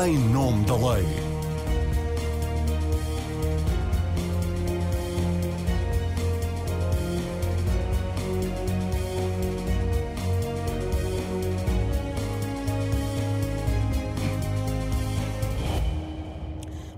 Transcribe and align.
em 0.00 0.16
nome 0.16 0.64
da 0.64 0.76
lei. 0.76 1.04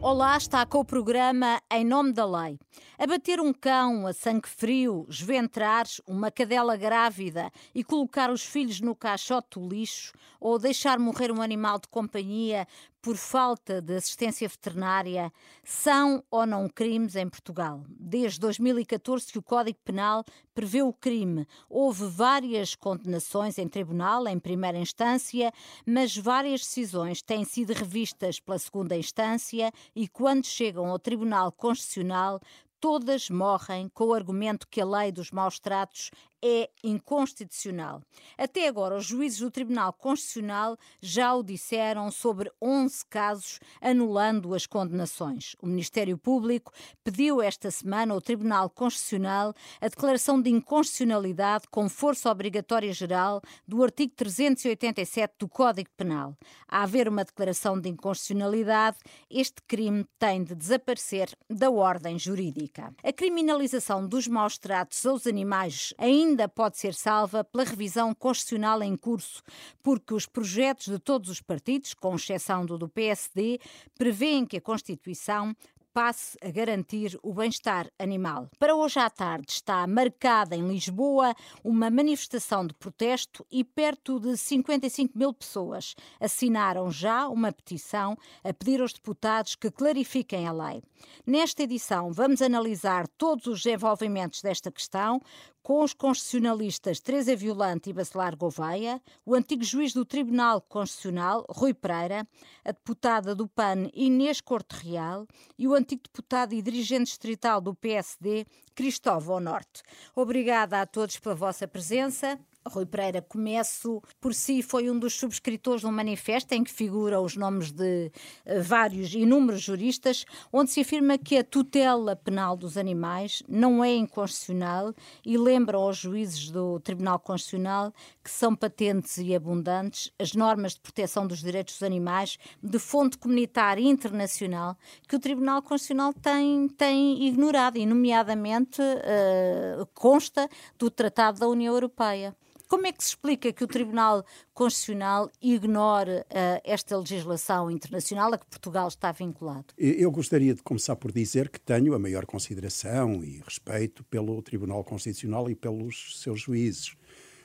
Olá, 0.03 0.37
está 0.37 0.67
com 0.67 0.80
o 0.80 0.85
programa 0.85 1.62
Em 1.73 1.85
Nome 1.85 2.12
da 2.12 2.27
Lei. 2.27 2.59
Abater 3.03 3.41
um 3.41 3.51
cão 3.51 4.07
a 4.07 4.12
sangue 4.12 4.46
frio, 4.46 5.07
esventrar 5.09 5.87
uma 6.07 6.30
cadela 6.30 6.77
grávida 6.77 7.51
e 7.75 7.83
colocar 7.83 8.30
os 8.30 8.45
filhos 8.45 8.79
no 8.83 8.95
caixote 8.95 9.59
do 9.59 9.66
lixo 9.66 10.12
ou 10.39 10.59
deixar 10.59 10.98
morrer 10.98 11.33
um 11.33 11.41
animal 11.41 11.79
de 11.79 11.89
companhia 11.89 12.69
por 13.01 13.16
falta 13.16 13.80
de 13.80 13.97
assistência 13.97 14.47
veterinária 14.47 15.33
são 15.65 16.23
ou 16.30 16.45
não 16.45 16.69
crimes 16.69 17.16
em 17.16 17.27
Portugal. 17.27 17.83
Desde 17.88 18.38
2014 18.41 19.32
que 19.32 19.38
o 19.38 19.43
Código 19.43 19.79
Penal 19.82 20.23
prevê 20.55 20.82
o 20.82 20.93
crime. 20.93 21.46
Houve 21.71 22.05
várias 22.05 22.74
condenações 22.74 23.57
em 23.57 23.66
tribunal, 23.66 24.29
em 24.29 24.38
primeira 24.38 24.77
instância, 24.77 25.51
mas 25.87 26.15
várias 26.15 26.60
decisões 26.60 27.23
têm 27.23 27.46
sido 27.46 27.73
revistas 27.73 28.38
pela 28.38 28.59
segunda 28.59 28.95
instância 28.95 29.73
e 29.96 30.07
quando 30.07 30.45
chegam 30.45 30.87
ao 30.88 30.98
Tribunal 30.98 31.51
Constitucional 31.51 32.38
todas 32.80 33.29
morrem 33.29 33.89
com 33.91 34.07
o 34.07 34.15
argumento 34.15 34.66
que 34.66 34.80
a 34.80 34.87
lei 34.87 35.12
dos 35.12 35.30
maus 35.30 35.61
tratos 35.61 36.11
é 36.43 36.71
inconstitucional. 36.83 38.03
Até 38.37 38.67
agora, 38.67 38.97
os 38.97 39.05
juízes 39.05 39.41
do 39.41 39.51
Tribunal 39.51 39.93
Constitucional 39.93 40.77
já 41.01 41.35
o 41.35 41.43
disseram 41.43 42.11
sobre 42.11 42.51
11 42.61 43.05
casos, 43.07 43.61
anulando 43.80 44.55
as 44.55 44.66
condenações. 44.66 45.55
O 45.60 45.66
Ministério 45.66 46.16
Público 46.16 46.73
pediu 47.05 47.43
esta 47.43 47.71
semana 47.71 48.15
ao 48.15 48.21
Tribunal 48.21 48.71
Constitucional 48.71 49.55
a 49.80 49.88
declaração 49.88 50.41
de 50.41 50.51
inconstitucionalidade 50.51 51.66
com 51.71 51.88
força 51.88 52.30
obrigatória 52.30 52.93
geral 52.93 53.43
do 53.66 53.82
artigo 53.82 54.13
387 54.16 55.35
do 55.38 55.49
Código 55.49 55.91
Penal. 55.97 56.37
A 56.66 56.82
haver 56.82 57.09
uma 57.09 57.25
declaração 57.25 57.79
de 57.79 57.88
inconstitucionalidade, 57.88 58.99
este 59.30 59.60
crime 59.66 60.04
tem 60.19 60.43
de 60.43 60.54
desaparecer 60.54 61.30
da 61.49 61.71
ordem 61.71 62.19
jurídica. 62.19 62.95
A 63.02 63.13
criminalização 63.13 64.06
dos 64.06 64.27
maus 64.27 64.56
tratos 64.56 65.04
aos 65.04 65.27
animais 65.27 65.93
ainda 65.99 66.29
ainda 66.31 66.48
pode 66.48 66.78
ser 66.78 66.94
salva 66.94 67.42
pela 67.42 67.64
revisão 67.64 68.14
constitucional 68.14 68.82
em 68.82 68.97
curso, 68.97 69.42
porque 69.82 70.14
os 70.14 70.26
projetos 70.26 70.86
de 70.86 70.98
todos 70.98 71.28
os 71.28 71.41
partidos, 71.41 71.92
com 71.92 72.14
exceção 72.14 72.64
do 72.64 72.78
do 72.78 72.88
PSD, 72.88 73.60
prevêem 73.98 74.47
que 74.47 74.56
a 74.56 74.60
Constituição 74.60 75.54
passe 75.92 76.38
a 76.41 76.50
garantir 76.50 77.19
o 77.22 77.34
bem-estar 77.34 77.91
animal. 77.98 78.48
Para 78.58 78.76
hoje 78.76 79.00
à 79.00 79.10
tarde 79.10 79.50
está 79.50 79.86
marcada 79.86 80.54
em 80.54 80.66
Lisboa 80.66 81.34
uma 81.64 81.91
manifestação 81.91 82.64
de 82.64 82.75
protesto 82.75 83.44
e 83.50 83.64
perto 83.64 84.20
de 84.20 84.36
55 84.36 85.19
mil 85.19 85.34
pessoas 85.34 85.97
assinaram 86.20 86.91
já 86.91 87.28
uma 87.28 87.53
petição 87.53 88.16
a 88.44 88.53
pedir 88.53 88.81
aos 88.81 88.92
deputados 88.92 89.56
que 89.56 89.70
clarifiquem 89.70 90.47
a 90.47 90.53
lei. 90.53 90.82
Nesta 91.26 91.64
edição 91.64 92.12
vamos 92.12 92.41
analisar 92.41 93.08
todos 93.19 93.47
os 93.47 93.62
desenvolvimentos 93.62 94.42
desta 94.42 94.70
questão, 94.70 95.20
com 95.62 95.83
os 95.83 95.93
constitucionalistas 95.93 97.00
Teresa 97.00 97.37
Violante 97.37 97.91
e 97.91 97.93
Bacelar 97.93 98.37
Gouveia, 98.37 99.00
o 99.25 99.34
antigo 99.34 99.62
juiz 99.62 99.93
do 99.93 100.05
Tribunal 100.05 100.61
Constitucional, 100.61 101.44
Rui 101.49 101.75
Pereira, 101.75 102.27
a 102.65 102.72
deputada 102.72 103.34
do 103.34 103.47
PAN, 103.47 103.91
Inês 103.94 104.41
Corte 104.41 104.72
Real, 104.72 105.27
e 105.59 105.69
o 105.69 105.75
antigo 105.75 106.03
deputado 106.03 106.55
e 106.55 106.62
dirigente 106.62 107.05
distrital 107.05 107.61
do 107.61 107.75
PSD, 107.75 108.47
Cristóvão 108.75 109.41
Norte. 109.41 109.82
Obrigada 110.15 110.81
a 110.81 110.87
todos 110.87 111.19
pela 111.19 111.34
vossa 111.34 111.69
presença. 111.69 112.38
Rui 112.69 112.84
Pereira, 112.84 113.22
começo 113.22 114.03
por 114.21 114.34
si, 114.34 114.62
foi 114.62 114.91
um 114.91 114.98
dos 114.98 115.15
subscritores 115.15 115.81
de 115.81 115.87
um 115.87 115.93
manifesto 115.93 116.53
em 116.53 116.62
que 116.62 116.71
figuram 116.71 117.25
os 117.25 117.34
nomes 117.34 117.71
de 117.72 118.12
uh, 118.44 118.62
vários 118.62 119.15
inúmeros 119.15 119.62
juristas, 119.62 120.26
onde 120.53 120.70
se 120.70 120.81
afirma 120.81 121.16
que 121.16 121.38
a 121.38 121.44
tutela 121.44 122.15
penal 122.15 122.56
dos 122.56 122.76
animais 122.76 123.43
não 123.49 123.82
é 123.82 123.94
inconstitucional 123.94 124.94
e 125.25 125.38
lembram 125.38 125.81
aos 125.81 125.97
juízes 125.97 126.50
do 126.50 126.78
Tribunal 126.81 127.19
Constitucional 127.19 127.94
que 128.22 128.31
são 128.31 128.54
patentes 128.54 129.16
e 129.16 129.34
abundantes 129.34 130.12
as 130.19 130.34
normas 130.34 130.75
de 130.75 130.81
proteção 130.81 131.26
dos 131.26 131.41
direitos 131.41 131.75
dos 131.75 131.82
animais 131.82 132.38
de 132.62 132.78
fonte 132.78 133.16
comunitária 133.16 133.82
internacional 133.82 134.76
que 135.09 135.16
o 135.16 135.20
Tribunal 135.20 135.62
Constitucional 135.62 136.12
tem, 136.12 136.69
tem 136.69 137.26
ignorado, 137.26 137.78
e 137.78 137.87
nomeadamente 137.87 138.82
uh, 138.82 139.87
consta 139.94 140.49
do 140.78 140.91
Tratado 140.91 141.41
da 141.41 141.49
União 141.49 141.72
Europeia. 141.72 142.37
Como 142.70 142.86
é 142.86 142.92
que 142.92 143.03
se 143.03 143.10
explica 143.10 143.53
que 143.53 143.64
o 143.64 143.66
Tribunal 143.66 144.25
Constitucional 144.54 145.28
ignore 145.42 146.20
uh, 146.20 146.25
esta 146.62 146.97
legislação 146.97 147.69
internacional 147.69 148.32
a 148.32 148.38
que 148.38 148.47
Portugal 148.47 148.86
está 148.86 149.10
vinculado? 149.10 149.75
Eu 149.76 150.08
gostaria 150.12 150.54
de 150.54 150.62
começar 150.62 150.94
por 150.94 151.10
dizer 151.10 151.48
que 151.48 151.58
tenho 151.58 151.94
a 151.94 151.98
maior 151.98 152.25
consideração 152.25 153.25
e 153.25 153.42
respeito 153.44 154.04
pelo 154.04 154.41
Tribunal 154.41 154.84
Constitucional 154.84 155.50
e 155.50 155.56
pelos 155.56 156.22
seus 156.22 156.42
juízes. 156.42 156.94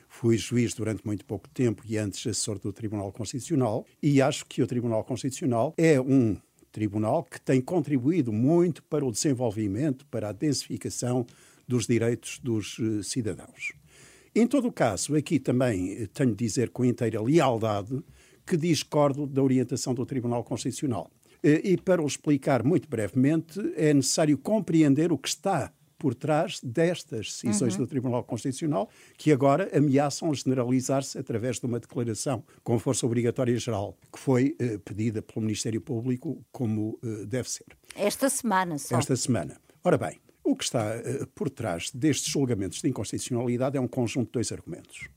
Fui 0.08 0.38
juiz 0.38 0.74
durante 0.74 1.04
muito 1.04 1.24
pouco 1.24 1.48
tempo 1.48 1.82
e 1.84 1.98
antes 1.98 2.20
assessor 2.20 2.60
do 2.60 2.72
Tribunal 2.72 3.10
Constitucional 3.10 3.84
e 4.00 4.22
acho 4.22 4.46
que 4.46 4.62
o 4.62 4.66
Tribunal 4.66 5.02
Constitucional 5.02 5.74
é 5.76 6.00
um 6.00 6.36
tribunal 6.70 7.24
que 7.24 7.40
tem 7.40 7.60
contribuído 7.60 8.32
muito 8.32 8.80
para 8.84 9.04
o 9.04 9.10
desenvolvimento, 9.10 10.06
para 10.06 10.28
a 10.28 10.32
densificação 10.32 11.26
dos 11.66 11.84
direitos 11.84 12.38
dos 12.38 12.78
uh, 12.78 13.02
cidadãos. 13.02 13.72
Em 14.36 14.46
todo 14.46 14.68
o 14.68 14.72
caso, 14.72 15.16
aqui 15.16 15.38
também 15.38 15.92
eh, 15.92 16.06
tenho 16.12 16.28
de 16.32 16.36
dizer 16.36 16.68
com 16.68 16.84
inteira 16.84 17.22
lealdade 17.22 18.04
que 18.46 18.54
discordo 18.54 19.26
da 19.26 19.42
orientação 19.42 19.94
do 19.94 20.04
Tribunal 20.04 20.44
Constitucional. 20.44 21.10
Eh, 21.42 21.62
e 21.64 21.76
para 21.78 22.02
o 22.02 22.06
explicar 22.06 22.62
muito 22.62 22.86
brevemente, 22.86 23.58
é 23.74 23.94
necessário 23.94 24.36
compreender 24.36 25.10
o 25.10 25.16
que 25.16 25.28
está 25.28 25.72
por 25.96 26.14
trás 26.14 26.60
destas 26.62 27.40
decisões 27.42 27.76
uhum. 27.76 27.84
do 27.84 27.86
Tribunal 27.86 28.22
Constitucional, 28.24 28.90
que 29.16 29.32
agora 29.32 29.70
ameaçam 29.74 30.34
generalizar-se 30.34 31.16
através 31.16 31.58
de 31.58 31.64
uma 31.64 31.80
declaração 31.80 32.44
com 32.62 32.78
força 32.78 33.06
obrigatória 33.06 33.56
geral, 33.58 33.96
que 34.12 34.18
foi 34.18 34.54
uh, 34.60 34.78
pedida 34.80 35.22
pelo 35.22 35.46
Ministério 35.46 35.80
Público, 35.80 36.44
como 36.52 37.00
deve 37.26 37.48
ser. 37.48 37.64
Esta 37.94 38.28
semana 38.28 38.76
só. 38.76 38.98
Esta 38.98 39.16
semana. 39.16 39.58
Ora 39.82 39.96
bem, 39.96 40.20
o 40.46 40.56
que 40.56 40.64
está 40.64 40.96
uh, 40.96 41.26
por 41.34 41.50
trás 41.50 41.90
destes 41.92 42.30
julgamentos 42.32 42.80
de 42.80 42.88
inconstitucionalidade 42.88 43.76
é 43.76 43.80
um 43.80 43.88
conjunto 43.88 44.26
de 44.26 44.32
dois 44.32 44.52
argumentos. 44.52 45.08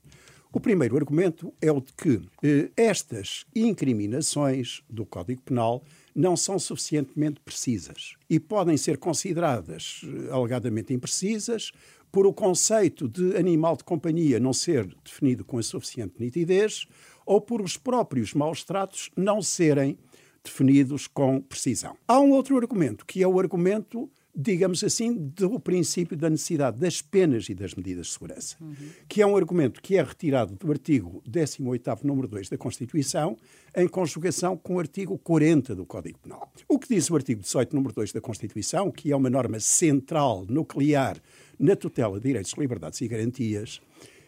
O 0.51 0.59
primeiro 0.59 0.97
argumento 0.97 1.53
é 1.61 1.71
o 1.71 1.79
de 1.79 1.93
que 1.93 2.15
uh, 2.15 2.71
estas 2.75 3.45
incriminações 3.55 4.81
do 4.89 5.05
Código 5.05 5.41
Penal 5.43 5.83
não 6.15 6.35
são 6.35 6.57
suficientemente 6.57 7.39
precisas 7.39 8.15
e 8.27 8.39
podem 8.39 8.75
ser 8.75 8.97
consideradas 8.97 10.01
uh, 10.03 10.33
alegadamente 10.33 10.93
imprecisas 10.93 11.71
por 12.11 12.25
o 12.25 12.33
conceito 12.33 13.07
de 13.07 13.37
animal 13.37 13.77
de 13.77 13.83
companhia 13.83 14.39
não 14.39 14.51
ser 14.51 14.87
definido 15.03 15.45
com 15.45 15.59
a 15.59 15.63
suficiente 15.63 16.15
nitidez 16.19 16.87
ou 17.23 17.39
por 17.39 17.61
os 17.61 17.77
próprios 17.77 18.33
maus 18.33 18.63
tratos 18.63 19.11
não 19.15 19.43
serem 19.43 19.95
definidos 20.43 21.05
com 21.05 21.39
precisão. 21.39 21.95
Há 22.07 22.19
um 22.19 22.31
outro 22.31 22.57
argumento, 22.57 23.05
que 23.05 23.21
é 23.21 23.27
o 23.27 23.39
argumento 23.39 24.09
digamos 24.41 24.85
assim, 24.85 25.13
do 25.13 25.59
princípio 25.59 26.15
da 26.15 26.29
necessidade 26.29 26.79
das 26.79 27.01
penas 27.01 27.49
e 27.49 27.53
das 27.53 27.75
medidas 27.75 28.07
de 28.07 28.13
segurança, 28.13 28.55
uhum. 28.61 28.73
que 29.05 29.21
é 29.21 29.27
um 29.27 29.35
argumento 29.35 29.81
que 29.81 29.97
é 29.97 30.01
retirado 30.01 30.55
do 30.55 30.71
artigo 30.71 31.21
18º, 31.29 32.05
número 32.05 32.25
2 32.25 32.47
da 32.47 32.57
Constituição, 32.57 33.35
em 33.75 33.85
conjugação 33.85 34.55
com 34.55 34.75
o 34.75 34.79
artigo 34.79 35.17
40 35.17 35.75
do 35.75 35.85
Código 35.85 36.19
Penal. 36.19 36.49
O 36.69 36.79
que 36.79 36.87
diz 36.87 37.09
o 37.09 37.15
artigo 37.17 37.41
18, 37.41 37.75
número 37.75 37.93
2 37.93 38.13
da 38.13 38.21
Constituição, 38.21 38.89
que 38.89 39.11
é 39.11 39.15
uma 39.15 39.29
norma 39.29 39.59
central, 39.59 40.45
nuclear, 40.47 41.17
na 41.59 41.75
tutela 41.75 42.17
de 42.17 42.27
direitos, 42.27 42.53
liberdades 42.57 43.01
e 43.01 43.09
garantias, 43.09 43.81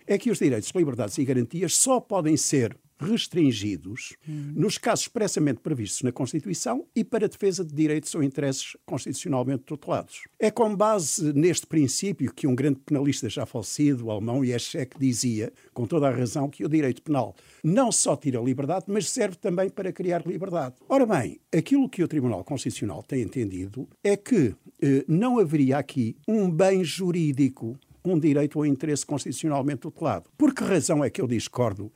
é 0.06 0.18
que 0.18 0.30
os 0.30 0.40
direitos, 0.40 0.74
liberdades 0.76 1.18
e 1.18 1.24
garantias 1.24 1.78
só 1.78 2.02
podem 2.02 2.36
ser 2.36 2.78
restringidos 3.02 4.16
hum. 4.28 4.54
nos 4.56 4.78
casos 4.78 5.06
expressamente 5.06 5.60
previstos 5.60 6.02
na 6.02 6.12
Constituição 6.12 6.86
e 6.96 7.04
para 7.04 7.28
defesa 7.28 7.66
de 7.66 7.74
direitos 7.74 8.14
ou 8.16 8.24
interesses 8.24 8.78
constitucionalmente 8.86 9.64
tutelados. 9.64 10.22
É 10.40 10.52
com 10.52 10.76
base 10.76 11.34
neste 11.34 11.66
princípio 11.66 12.34
que 12.34 12.48
um 12.48 12.56
grande 12.56 12.80
penalista 12.86 13.30
já 13.30 13.46
falecido, 13.46 14.06
o 14.06 14.12
alemão 14.12 14.44
Jeschek, 14.44 14.98
dizia, 15.00 15.52
com 15.74 15.86
toda 15.86 16.08
a 16.08 16.12
razão, 16.12 16.50
que 16.50 16.64
o 16.64 16.70
direito 16.70 17.02
penal 17.02 17.36
não 17.64 17.92
só 17.92 18.16
tira 18.16 18.40
liberdade, 18.40 18.86
mas 18.88 19.10
serve 19.10 19.38
também 19.38 19.70
para 19.70 19.92
criar 19.92 20.26
liberdade. 20.26 20.76
Ora 20.88 21.06
bem, 21.06 21.40
aquilo 21.56 21.90
que 21.90 22.04
o 22.04 22.08
Tribunal 22.08 22.44
Constitucional 22.44 23.04
tem 23.04 23.22
entendido 23.22 23.88
é 24.04 24.16
que 24.16 24.56
eh, 24.82 25.04
não 25.08 25.40
haveria 25.40 25.78
aqui 25.78 26.16
um 26.28 26.50
bem 26.50 26.84
jurídico 26.84 27.78
um 28.04 28.18
direito 28.18 28.58
ou 28.58 28.66
interesse 28.66 29.06
constitucionalmente 29.06 29.82
tutelado. 29.82 30.30
Por 30.38 30.54
que 30.54 30.64
razão 30.64 31.04
é 31.04 31.10
que 31.10 31.22
eu 31.22 31.28
discordo 31.28 31.92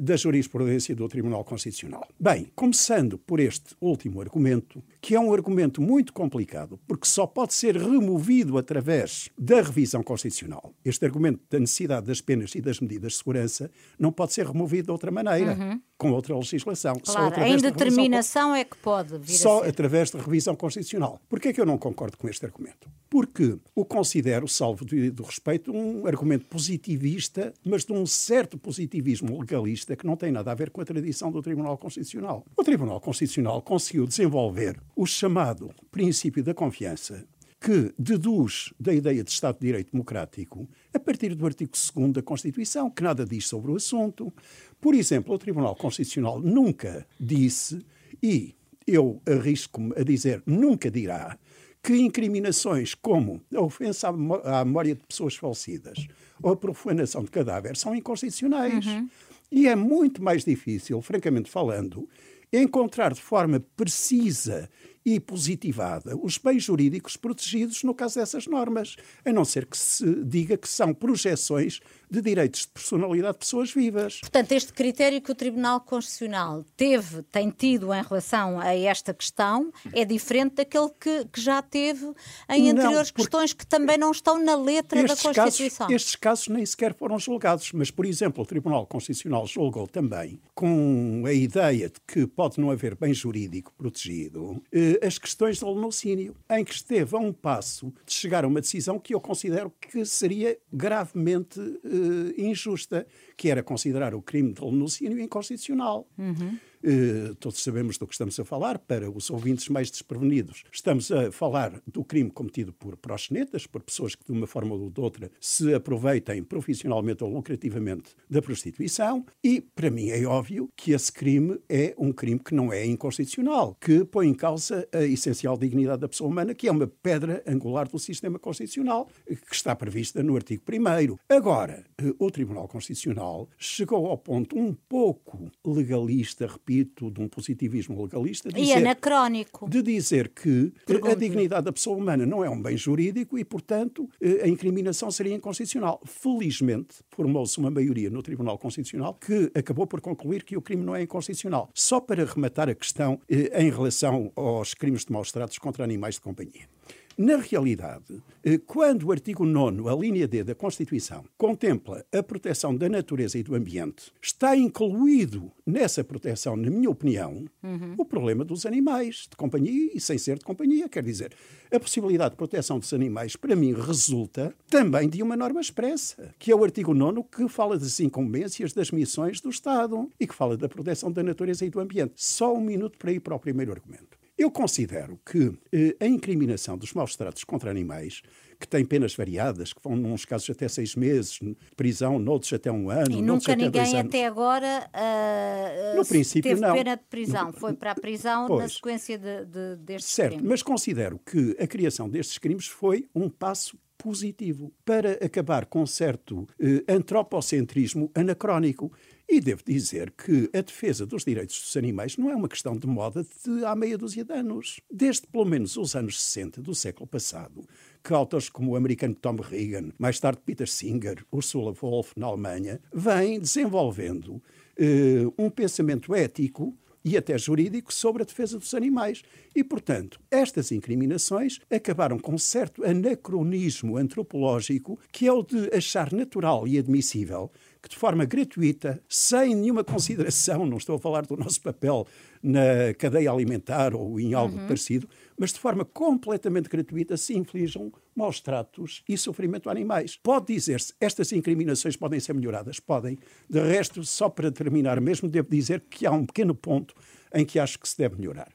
da 0.00 0.16
jurisprudência 0.16 0.94
do 0.94 1.08
Tribunal 1.08 1.44
Constitucional. 1.44 2.06
Bem, 2.18 2.48
começando 2.54 3.18
por 3.18 3.38
este 3.38 3.74
último 3.80 4.20
argumento, 4.20 4.82
que 5.06 5.14
é 5.14 5.20
um 5.20 5.32
argumento 5.32 5.80
muito 5.80 6.12
complicado, 6.12 6.80
porque 6.84 7.06
só 7.06 7.28
pode 7.28 7.54
ser 7.54 7.76
removido 7.76 8.58
através 8.58 9.30
da 9.38 9.62
revisão 9.62 10.02
constitucional. 10.02 10.74
Este 10.84 11.04
argumento 11.04 11.38
da 11.48 11.60
necessidade 11.60 12.08
das 12.08 12.20
penas 12.20 12.56
e 12.56 12.60
das 12.60 12.80
medidas 12.80 13.12
de 13.12 13.18
segurança 13.18 13.70
não 14.00 14.10
pode 14.10 14.32
ser 14.32 14.44
removido 14.44 14.86
de 14.86 14.90
outra 14.90 15.12
maneira, 15.12 15.52
uhum. 15.52 15.80
com 15.96 16.10
outra 16.10 16.34
legislação. 16.34 16.96
Claro, 17.04 17.40
a 17.40 17.48
indeterminação 17.48 18.52
é 18.52 18.64
que 18.64 18.76
pode 18.78 19.16
vir 19.18 19.34
Só 19.34 19.62
através 19.62 20.10
da 20.10 20.18
revisão 20.18 20.56
constitucional. 20.56 21.20
Porquê 21.28 21.50
é 21.50 21.52
que 21.52 21.60
eu 21.60 21.66
não 21.66 21.78
concordo 21.78 22.16
com 22.16 22.28
este 22.28 22.44
argumento? 22.44 22.90
Porque 23.08 23.56
o 23.76 23.84
considero, 23.84 24.48
salvo 24.48 24.84
do 24.84 25.22
respeito, 25.22 25.70
um 25.70 26.04
argumento 26.04 26.46
positivista, 26.46 27.54
mas 27.64 27.84
de 27.84 27.92
um 27.92 28.04
certo 28.06 28.58
positivismo 28.58 29.38
legalista 29.38 29.94
que 29.94 30.04
não 30.04 30.16
tem 30.16 30.32
nada 30.32 30.50
a 30.50 30.54
ver 30.56 30.70
com 30.70 30.80
a 30.80 30.84
tradição 30.84 31.30
do 31.30 31.40
Tribunal 31.40 31.78
Constitucional. 31.78 32.44
O 32.56 32.64
Tribunal 32.64 33.00
Constitucional 33.00 33.62
conseguiu 33.62 34.04
desenvolver 34.04 34.80
o 34.96 35.06
chamado 35.06 35.70
princípio 35.90 36.42
da 36.42 36.54
confiança, 36.54 37.24
que 37.60 37.92
deduz 37.98 38.72
da 38.80 38.94
ideia 38.94 39.22
de 39.22 39.30
Estado 39.30 39.58
de 39.58 39.66
Direito 39.66 39.92
Democrático 39.92 40.68
a 40.92 40.98
partir 40.98 41.34
do 41.34 41.44
artigo 41.44 41.72
2 41.94 42.12
da 42.12 42.22
Constituição, 42.22 42.90
que 42.90 43.02
nada 43.02 43.26
diz 43.26 43.46
sobre 43.46 43.70
o 43.70 43.76
assunto. 43.76 44.32
Por 44.80 44.94
exemplo, 44.94 45.34
o 45.34 45.38
Tribunal 45.38 45.76
Constitucional 45.76 46.40
nunca 46.40 47.06
disse, 47.20 47.84
e 48.22 48.54
eu 48.86 49.20
arrisco-me 49.26 49.92
a 49.96 50.02
dizer 50.02 50.42
nunca 50.46 50.90
dirá, 50.90 51.38
que 51.82 51.96
incriminações 51.96 52.94
como 52.94 53.40
a 53.54 53.60
ofensa 53.60 54.08
à 54.08 54.64
memória 54.64 54.94
de 54.94 55.02
pessoas 55.06 55.36
falecidas 55.36 56.06
ou 56.42 56.52
a 56.52 56.56
profanação 56.56 57.22
de 57.22 57.30
cadáver 57.30 57.76
são 57.76 57.94
inconstitucionais. 57.94 58.86
Uhum. 58.86 59.08
E 59.52 59.68
é 59.68 59.76
muito 59.76 60.22
mais 60.22 60.44
difícil, 60.44 61.00
francamente 61.00 61.48
falando, 61.48 62.08
encontrar 62.52 63.12
de 63.12 63.20
forma 63.20 63.60
precisa 63.76 64.68
e 65.04 65.20
positivada 65.20 66.16
os 66.16 66.36
bens 66.36 66.64
jurídicos 66.64 67.16
protegidos 67.16 67.84
no 67.84 67.94
caso 67.94 68.18
dessas 68.18 68.46
normas, 68.48 68.96
a 69.24 69.32
não 69.32 69.44
ser 69.44 69.66
que 69.66 69.78
se 69.78 70.24
diga 70.24 70.56
que 70.56 70.68
são 70.68 70.92
projeções 70.92 71.80
de 72.10 72.20
direitos 72.20 72.62
de 72.62 72.68
personalidade 72.68 73.34
de 73.34 73.38
pessoas 73.38 73.72
vivas. 73.72 74.20
Portanto, 74.20 74.52
este 74.52 74.72
critério 74.72 75.20
que 75.20 75.30
o 75.30 75.34
Tribunal 75.34 75.80
Constitucional 75.80 76.64
teve, 76.76 77.22
tem 77.24 77.50
tido 77.50 77.92
em 77.92 78.02
relação 78.02 78.60
a 78.60 78.74
esta 78.74 79.12
questão, 79.12 79.72
é 79.92 80.04
diferente 80.04 80.54
daquele 80.56 80.90
que, 81.00 81.24
que 81.26 81.40
já 81.40 81.60
teve 81.62 82.12
em 82.48 82.72
não, 82.72 82.82
anteriores 82.82 83.10
questões 83.10 83.52
que 83.52 83.66
também 83.66 83.98
não 83.98 84.10
estão 84.10 84.42
na 84.42 84.56
letra 84.56 85.02
da 85.02 85.16
Constituição. 85.16 85.86
Casos, 85.86 85.94
estes 85.94 86.16
casos 86.16 86.48
nem 86.48 86.64
sequer 86.64 86.94
foram 86.94 87.18
julgados, 87.18 87.72
mas, 87.72 87.90
por 87.90 88.06
exemplo, 88.06 88.42
o 88.42 88.46
Tribunal 88.46 88.86
Constitucional 88.86 89.46
julgou 89.46 89.86
também, 89.86 90.40
com 90.54 91.24
a 91.26 91.32
ideia 91.32 91.88
de 91.88 92.00
que 92.06 92.26
pode 92.26 92.60
não 92.60 92.70
haver 92.70 92.94
bem 92.94 93.12
jurídico 93.12 93.72
protegido, 93.76 94.62
eh, 94.72 95.00
as 95.04 95.18
questões 95.18 95.58
do 95.58 95.72
lenocínio, 95.72 96.34
em 96.50 96.64
que 96.64 96.72
esteve 96.72 97.16
a 97.16 97.18
um 97.18 97.32
passo 97.32 97.92
de 98.04 98.12
chegar 98.12 98.44
a 98.44 98.48
uma 98.48 98.60
decisão 98.60 98.98
que 98.98 99.14
eu 99.14 99.20
considero 99.20 99.72
que 99.80 100.04
seria 100.04 100.58
gravemente 100.72 101.60
uh, 101.60 101.95
injusta, 102.36 103.06
que 103.36 103.48
era 103.48 103.62
considerar 103.62 104.14
o 104.14 104.22
crime 104.22 104.52
de 104.52 104.60
lenocínio 104.60 105.18
inconstitucional. 105.18 106.06
Uhum. 106.18 106.58
Eh, 106.88 107.34
todos 107.40 107.60
sabemos 107.60 107.98
do 107.98 108.06
que 108.06 108.14
estamos 108.14 108.38
a 108.38 108.44
falar, 108.44 108.78
para 108.78 109.10
os 109.10 109.28
ouvintes 109.28 109.68
mais 109.68 109.90
desprevenidos. 109.90 110.62
Estamos 110.70 111.10
a 111.10 111.32
falar 111.32 111.82
do 111.84 112.04
crime 112.04 112.30
cometido 112.30 112.72
por 112.72 112.96
proxenetas, 112.96 113.66
por 113.66 113.82
pessoas 113.82 114.14
que 114.14 114.24
de 114.24 114.30
uma 114.30 114.46
forma 114.46 114.76
ou 114.76 114.88
de 114.88 115.00
outra 115.00 115.28
se 115.40 115.74
aproveitem 115.74 116.44
profissionalmente 116.44 117.24
ou 117.24 117.30
lucrativamente 117.30 118.14
da 118.30 118.40
prostituição, 118.40 119.26
e 119.42 119.60
para 119.60 119.90
mim 119.90 120.10
é 120.10 120.24
óbvio 120.26 120.68
que 120.76 120.92
esse 120.92 121.10
crime 121.10 121.58
é 121.68 121.92
um 121.98 122.12
crime 122.12 122.38
que 122.38 122.54
não 122.54 122.72
é 122.72 122.86
inconstitucional, 122.86 123.76
que 123.80 124.04
põe 124.04 124.28
em 124.28 124.34
causa 124.34 124.86
a 124.92 125.02
essencial 125.02 125.56
dignidade 125.58 126.02
da 126.02 126.08
pessoa 126.08 126.30
humana, 126.30 126.54
que 126.54 126.68
é 126.68 126.70
uma 126.70 126.86
pedra 126.86 127.42
angular 127.48 127.88
do 127.88 127.98
sistema 127.98 128.38
constitucional, 128.38 129.08
que 129.26 129.54
está 129.54 129.74
prevista 129.74 130.22
no 130.22 130.36
artigo 130.36 130.62
1. 130.70 131.18
Agora, 131.28 131.84
eh, 131.98 132.14
o 132.16 132.30
Tribunal 132.30 132.68
Constitucional 132.68 133.48
chegou 133.58 134.06
ao 134.06 134.16
ponto 134.18 134.56
um 134.56 134.72
pouco 134.72 135.50
legalista, 135.64 136.46
repito, 136.46 136.75
de 136.84 137.20
um 137.20 137.28
positivismo 137.28 138.00
legalista. 138.02 138.48
Dizer, 138.48 138.66
e 138.66 138.72
anacrónico. 138.72 139.68
De 139.68 139.82
dizer 139.82 140.28
que 140.28 140.72
Pergunto. 140.84 141.12
a 141.12 141.14
dignidade 141.14 141.64
da 141.64 141.72
pessoa 141.72 141.96
humana 141.96 142.26
não 142.26 142.44
é 142.44 142.50
um 142.50 142.60
bem 142.60 142.76
jurídico 142.76 143.38
e, 143.38 143.44
portanto, 143.44 144.08
eh, 144.20 144.42
a 144.44 144.48
incriminação 144.48 145.10
seria 145.10 145.34
inconstitucional. 145.34 146.00
Felizmente, 146.04 146.96
formou-se 147.10 147.58
uma 147.58 147.70
maioria 147.70 148.10
no 148.10 148.22
Tribunal 148.22 148.58
Constitucional 148.58 149.14
que 149.14 149.50
acabou 149.54 149.86
por 149.86 150.00
concluir 150.00 150.44
que 150.44 150.56
o 150.56 150.62
crime 150.62 150.84
não 150.84 150.94
é 150.94 151.02
inconstitucional. 151.02 151.70
Só 151.74 152.00
para 152.00 152.24
rematar 152.24 152.68
a 152.68 152.74
questão 152.74 153.20
eh, 153.28 153.62
em 153.62 153.70
relação 153.70 154.32
aos 154.34 154.74
crimes 154.74 155.04
de 155.04 155.12
maus 155.12 155.32
tratos 155.32 155.58
contra 155.58 155.84
animais 155.84 156.16
de 156.16 156.20
companhia. 156.20 156.68
Na 157.18 157.36
realidade, 157.38 158.22
eh, 158.44 158.58
quando 158.58 159.04
o 159.04 159.10
artigo 159.10 159.46
9, 159.46 159.88
a 159.88 159.94
linha 159.94 160.28
D 160.28 160.44
da 160.44 160.54
Constituição, 160.54 161.24
contempla 161.38 162.04
a 162.12 162.22
proteção 162.22 162.76
da 162.76 162.90
natureza 162.90 163.38
e 163.38 163.42
do 163.42 163.54
ambiente, 163.54 164.12
está 164.20 164.54
incluído 164.54 165.50
nessa 165.66 166.04
proteção, 166.04 166.58
na 166.58 166.68
minha 166.68 166.90
opinião, 166.90 167.46
uhum. 167.62 167.94
o 167.96 168.04
problema 168.04 168.44
dos 168.44 168.66
animais 168.66 169.26
de 169.30 169.34
companhia 169.36 169.92
e 169.94 169.98
sem 169.98 170.18
ser 170.18 170.38
de 170.38 170.44
companhia. 170.44 170.90
Quer 170.90 171.02
dizer, 171.02 171.32
a 171.72 171.80
possibilidade 171.80 172.32
de 172.32 172.36
proteção 172.36 172.78
dos 172.78 172.92
animais, 172.92 173.34
para 173.34 173.56
mim, 173.56 173.72
resulta 173.72 174.54
também 174.68 175.08
de 175.08 175.22
uma 175.22 175.38
norma 175.38 175.62
expressa, 175.62 176.34
que 176.38 176.52
é 176.52 176.54
o 176.54 176.62
artigo 176.62 176.92
9, 176.92 177.24
que 177.34 177.48
fala 177.48 177.78
das 177.78 177.98
incumbências 177.98 178.74
das 178.74 178.90
missões 178.90 179.40
do 179.40 179.48
Estado 179.48 180.10
e 180.20 180.26
que 180.26 180.34
fala 180.34 180.54
da 180.54 180.68
proteção 180.68 181.10
da 181.10 181.22
natureza 181.22 181.64
e 181.64 181.70
do 181.70 181.80
ambiente. 181.80 182.12
Só 182.16 182.54
um 182.54 182.60
minuto 182.60 182.98
para 182.98 183.10
ir 183.10 183.20
para 183.20 183.34
o 183.34 183.38
primeiro 183.38 183.72
argumento. 183.72 184.15
Eu 184.38 184.50
considero 184.50 185.18
que 185.24 185.52
eh, 185.72 185.96
a 185.98 186.06
incriminação 186.06 186.76
dos 186.76 186.92
maus 186.92 187.16
tratos 187.16 187.42
contra 187.42 187.70
animais, 187.70 188.20
que 188.60 188.68
tem 188.68 188.84
penas 188.84 189.14
variadas, 189.14 189.72
que 189.72 189.80
vão, 189.82 189.96
nos 189.96 190.26
casos, 190.26 190.50
até 190.50 190.68
seis 190.68 190.94
meses 190.94 191.40
prisão, 191.74 192.18
noutros 192.18 192.52
até 192.52 192.70
um 192.70 192.90
ano. 192.90 193.12
E 193.12 193.22
nunca 193.22 193.56
ninguém 193.56 193.98
até 193.98 194.26
agora 194.26 194.90
uh, 194.92 195.96
no 195.96 196.04
princípio, 196.04 196.50
teve 196.50 196.60
não. 196.60 196.74
pena 196.74 196.96
de 196.96 197.04
prisão. 197.04 197.50
Foi 197.52 197.72
para 197.72 197.92
a 197.92 197.94
prisão 197.94 198.46
pois, 198.46 198.60
na 198.60 198.68
sequência 198.68 199.18
de, 199.18 199.46
de, 199.46 199.76
destes 199.76 200.12
certo, 200.12 200.32
crimes. 200.32 200.50
mas 200.50 200.62
considero 200.62 201.18
que 201.18 201.56
a 201.58 201.66
criação 201.66 202.08
destes 202.08 202.36
crimes 202.36 202.66
foi 202.66 203.08
um 203.14 203.30
passo 203.30 203.78
positivo 203.96 204.72
para 204.84 205.12
acabar 205.24 205.66
com 205.66 205.84
certo 205.86 206.46
eh, 206.60 206.84
antropocentrismo 206.88 208.10
anacrónico. 208.14 208.92
E 209.28 209.40
devo 209.40 209.62
dizer 209.66 210.12
que 210.12 210.48
a 210.56 210.60
defesa 210.60 211.04
dos 211.04 211.24
direitos 211.24 211.60
dos 211.60 211.76
animais 211.76 212.16
não 212.16 212.30
é 212.30 212.36
uma 212.36 212.48
questão 212.48 212.76
de 212.76 212.86
moda 212.86 213.26
de 213.44 213.64
há 213.64 213.74
meia 213.74 213.98
dúzia 213.98 214.24
de 214.24 214.32
anos. 214.32 214.80
Desde 214.88 215.26
pelo 215.26 215.44
menos 215.44 215.76
os 215.76 215.96
anos 215.96 216.22
60 216.22 216.62
do 216.62 216.74
século 216.76 217.08
passado, 217.08 217.66
que 218.04 218.14
autores 218.14 218.48
como 218.48 218.72
o 218.72 218.76
americano 218.76 219.16
Tom 219.16 219.36
Reagan, 219.36 219.90
mais 219.98 220.20
tarde 220.20 220.40
Peter 220.44 220.68
Singer, 220.68 221.24
Ursula 221.32 221.72
Wolff 221.72 222.12
na 222.16 222.26
Alemanha, 222.26 222.80
vêm 222.94 223.40
desenvolvendo 223.40 224.40
eh, 224.78 225.24
um 225.36 225.50
pensamento 225.50 226.14
ético 226.14 226.76
e 227.06 227.16
até 227.16 227.38
jurídico 227.38 227.94
sobre 227.94 228.24
a 228.24 228.26
defesa 228.26 228.58
dos 228.58 228.74
animais. 228.74 229.22
E, 229.54 229.62
portanto, 229.62 230.20
estas 230.28 230.72
incriminações 230.72 231.60
acabaram 231.70 232.18
com 232.18 232.34
um 232.34 232.38
certo 232.38 232.84
anacronismo 232.84 233.96
antropológico 233.96 234.98
que 235.12 235.28
é 235.28 235.32
o 235.32 235.44
de 235.44 235.70
achar 235.72 236.12
natural 236.12 236.66
e 236.66 236.76
admissível 236.76 237.48
que 237.86 237.90
de 237.90 237.96
forma 237.96 238.24
gratuita, 238.24 239.00
sem 239.08 239.54
nenhuma 239.54 239.84
consideração, 239.84 240.66
não 240.66 240.76
estou 240.76 240.96
a 240.96 240.98
falar 240.98 241.24
do 241.24 241.36
nosso 241.36 241.60
papel 241.60 242.04
na 242.42 242.92
cadeia 242.98 243.30
alimentar 243.30 243.94
ou 243.94 244.18
em 244.18 244.34
algo 244.34 244.58
uhum. 244.58 244.66
parecido, 244.66 245.08
mas 245.38 245.52
de 245.52 245.60
forma 245.60 245.84
completamente 245.84 246.68
gratuita 246.68 247.16
se 247.16 247.36
inflijam 247.36 247.92
maus 248.14 248.40
tratos 248.40 249.04
e 249.08 249.16
sofrimento 249.16 249.68
a 249.68 249.72
animais. 249.72 250.18
Pode 250.20 250.52
dizer-se, 250.52 250.94
estas 251.00 251.30
incriminações 251.30 251.96
podem 251.96 252.18
ser 252.18 252.34
melhoradas? 252.34 252.80
Podem. 252.80 253.18
De 253.48 253.60
resto, 253.60 254.02
só 254.04 254.28
para 254.28 254.50
terminar 254.50 255.00
mesmo, 255.00 255.28
devo 255.28 255.48
dizer 255.48 255.84
que 255.88 256.06
há 256.06 256.10
um 256.10 256.26
pequeno 256.26 256.54
ponto 256.54 256.92
em 257.32 257.44
que 257.44 257.58
acho 257.58 257.78
que 257.78 257.88
se 257.88 257.96
deve 257.96 258.16
melhorar. 258.16 258.52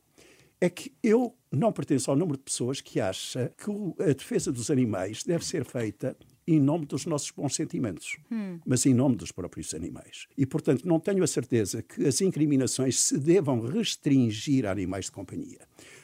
É 0.59 0.69
que 0.69 0.93
eu 1.01 1.35
não 1.49 1.71
pertenço 1.71 2.11
ao 2.11 2.17
número 2.17 2.37
de 2.37 2.43
pessoas 2.43 2.81
que 2.81 2.99
acha 2.99 3.51
que 3.57 3.71
a 4.03 4.13
defesa 4.13 4.51
dos 4.51 4.69
animais 4.69 5.23
deve 5.23 5.45
ser 5.45 5.63
feita 5.63 6.17
em 6.47 6.59
nome 6.59 6.85
dos 6.85 7.05
nossos 7.05 7.31
bons 7.31 7.55
sentimentos, 7.55 8.17
hum. 8.31 8.59
mas 8.65 8.85
em 8.85 8.93
nome 8.93 9.15
dos 9.15 9.31
próprios 9.31 9.73
animais. 9.73 10.27
E, 10.37 10.45
portanto, 10.45 10.87
não 10.87 10.99
tenho 10.99 11.23
a 11.23 11.27
certeza 11.27 11.81
que 11.81 12.05
as 12.05 12.19
incriminações 12.21 12.99
se 12.99 13.17
devam 13.17 13.61
restringir 13.61 14.65
a 14.65 14.71
animais 14.71 15.05
de 15.05 15.11
companhia. 15.11 15.59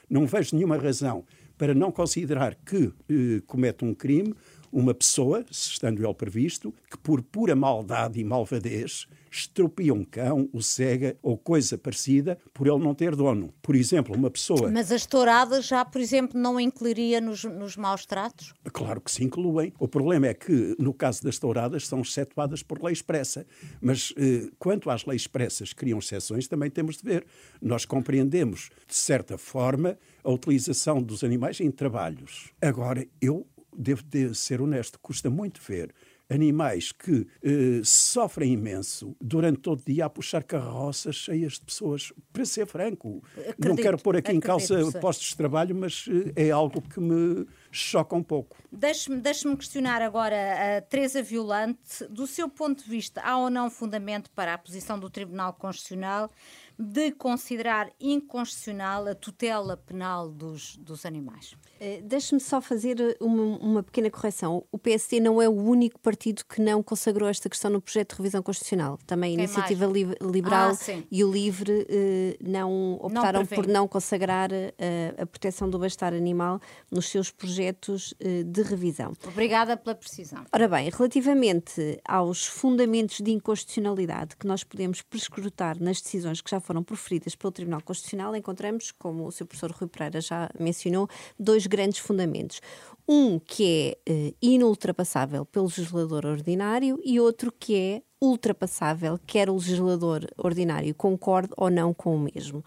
Não 0.10 0.26
vejo 0.26 0.56
nenhuma 0.56 0.78
razão 0.78 1.26
para 1.58 1.74
não 1.74 1.92
considerar 1.92 2.56
que 2.56 2.94
eh, 3.10 3.42
comete 3.48 3.84
um 3.84 3.94
crime 3.94 4.34
uma 4.72 4.94
pessoa, 4.94 5.46
estando 5.50 6.04
ele 6.04 6.14
previsto, 6.14 6.74
que 6.90 6.98
por 6.98 7.22
pura 7.22 7.56
maldade 7.56 8.20
e 8.20 8.24
malvadez 8.24 9.08
estropia 9.30 9.94
um 9.94 10.04
cão, 10.04 10.50
o 10.52 10.62
cega 10.62 11.18
ou 11.22 11.38
coisa 11.38 11.78
parecida 11.78 12.38
por 12.54 12.68
ele 12.68 12.80
não 12.80 12.94
ter 12.94 13.16
dono. 13.16 13.54
Por 13.62 13.76
exemplo, 13.76 14.16
uma 14.16 14.30
pessoa. 14.30 14.70
Mas 14.72 14.92
as 14.92 15.06
touradas 15.06 15.66
já, 15.66 15.86
por 15.86 16.02
exemplo, 16.02 16.40
não 16.40 16.60
incluiria 16.60 17.22
nos, 17.22 17.44
nos 17.44 17.76
maus 17.76 18.06
tratos? 18.06 18.54
Claro 18.72 19.02
que 19.02 19.12
se 19.12 19.24
incluem. 19.24 19.74
O 19.80 19.88
problema 19.88 20.28
é 20.28 20.34
que, 20.34 20.76
no 20.80 20.94
caso 20.94 21.24
das 21.24 21.38
touradas, 21.38 21.88
são 21.88 22.02
excetuadas 22.02 22.64
por 22.64 22.82
lei 22.82 22.94
expressa. 22.94 23.46
Mas 23.82 24.14
eh, 24.18 24.50
quanto 24.58 24.90
às 24.90 25.06
leis 25.06 25.22
expressas 25.24 25.74
que 25.74 25.76
criam 25.76 26.00
exceções, 26.00 26.48
também 26.48 26.70
temos 26.70 26.98
de 26.98 27.04
ver. 27.04 27.26
Nós 27.62 27.86
compreendemos, 27.86 28.70
de 28.88 28.96
certa 28.96 29.38
forma, 29.38 29.98
a 30.24 30.32
utilização 30.32 31.02
dos 31.02 31.24
animais 31.24 31.60
em 31.60 31.70
trabalhos. 31.70 32.52
Agora, 32.62 33.06
eu 33.22 33.46
devo 33.78 34.04
de 34.04 34.34
ser 34.34 34.62
honesto, 34.62 35.00
custa 35.00 35.30
muito 35.30 35.62
ver 35.62 35.94
animais 36.30 36.92
que 36.92 37.28
eh, 37.42 37.82
sofrem 37.84 38.54
imenso 38.54 39.16
durante 39.20 39.60
todo 39.60 39.80
o 39.80 39.86
dia 39.86 40.06
a 40.06 40.10
puxar 40.10 40.44
carroças 40.44 41.16
cheias 41.16 41.54
de 41.54 41.62
pessoas. 41.62 42.12
Para 42.34 42.46
ser 42.46 42.66
franco, 42.66 43.24
acredito, 43.38 43.68
não 43.68 43.76
quero 43.76 43.98
pôr 43.98 44.18
aqui 44.18 44.32
em 44.32 44.40
causa 44.40 44.92
postos 45.00 45.30
de 45.30 45.38
trabalho, 45.38 45.76
mas 45.76 46.06
eh, 46.36 46.48
é 46.48 46.52
algo 46.52 46.82
que 46.82 47.00
me 47.00 47.48
choca 47.72 48.16
um 48.16 48.24
pouco. 48.24 48.58
Deixe-me 48.72 49.22
deixe 49.22 49.48
questionar 49.56 50.02
agora 50.02 50.78
a 50.78 50.82
Teresa 50.82 51.22
Violante. 51.24 52.06
Do 52.10 52.28
seu 52.28 52.50
ponto 52.50 52.84
de 52.84 52.90
vista, 52.90 53.22
há 53.22 53.38
ou 53.38 53.50
não 53.50 53.70
fundamento 53.70 54.30
para 54.32 54.54
a 54.54 54.58
posição 54.58 55.00
do 55.00 55.10
Tribunal 55.10 55.54
Constitucional 55.54 56.30
de 56.78 57.12
considerar 57.12 57.90
inconstitucional 58.00 59.08
a 59.08 59.16
tutela 59.16 59.78
penal 59.78 60.30
dos, 60.30 60.78
dos 60.78 61.06
animais. 61.06 61.56
Uh, 61.80 62.02
Deixe-me 62.04 62.42
só 62.42 62.60
fazer 62.60 63.00
eh, 63.00 63.16
uma, 63.20 63.58
uma, 63.58 63.84
pequena 63.84 64.10
correção. 64.10 64.64
O 64.72 64.78
PSD 64.78 65.20
não 65.20 65.42
é 65.42 65.48
o 65.48 65.54
único 65.54 66.00
partido 66.00 66.44
que 66.46 66.62
não 66.62 66.82
consagrou 66.82 67.30
esta 67.30 67.50
questão 67.50 67.70
no 67.70 67.80
projeto 67.80 68.12
de 68.12 68.18
revisão 68.18 68.42
constitucional. 68.42 68.98
Também 69.06 69.32
a 69.32 69.34
Iniciativa 69.34 69.86
Li 69.86 70.08
Liberal 70.22 70.72
ah, 70.74 71.04
e 71.12 71.24
o 71.24 71.32
Livre 71.32 71.72
uh, 71.72 72.50
não 72.50 72.96
optaram 72.96 73.42
não 73.42 73.48
por 73.48 73.68
não 73.68 73.88
consagrar 73.88 74.52
uh, 74.52 75.22
a 75.22 75.26
proteção 75.26 75.70
do 75.70 75.78
bem-estar 75.78 76.14
animal 76.14 76.60
nos 76.92 77.10
seus 77.10 77.30
projetos 77.30 78.14
de 78.20 78.62
revisão. 78.62 79.14
Obrigada 79.28 79.78
pela 79.78 79.96
precisão. 79.96 80.44
Ora 80.52 80.68
bem, 80.68 80.90
relativamente 80.90 82.00
aos 82.08 82.46
fundamentos 82.46 83.20
de 83.20 83.32
inconstitucionalidade 83.32 84.36
que 84.36 84.48
nós 84.48 84.64
podemos 84.64 85.02
prescrutar 85.02 85.80
nas 85.80 86.02
decisões 86.02 86.42
que 86.42 86.50
já 86.50 86.60
foram 86.60 86.84
proferidas 86.84 87.36
pelo 87.36 87.52
Tribunal 87.52 87.82
Constitucional, 87.82 88.36
encontramos, 88.36 88.92
como 88.92 89.28
o 89.28 89.32
Sr. 89.32 89.46
professor 89.46 89.72
Rui 89.72 89.88
Pereira 89.88 90.22
já 90.22 90.50
mencionou, 90.60 91.08
dois 91.40 91.67
grandes 91.68 92.00
fundamentos. 92.00 92.62
Um 93.08 93.40
que 93.40 93.98
é 94.06 94.12
uh, 94.12 94.36
inultrapassável 94.42 95.46
pelo 95.46 95.68
legislador 95.68 96.26
ordinário 96.26 97.00
e 97.04 97.20
outro 97.20 97.54
que 97.58 97.76
é 97.76 98.02
ultrapassável, 98.22 99.20
quer 99.26 99.50
o 99.50 99.54
legislador 99.54 100.28
ordinário 100.38 100.94
concorde 100.96 101.54
ou 101.56 101.70
não 101.70 101.94
com 101.94 102.16
o 102.16 102.20
mesmo. 102.20 102.64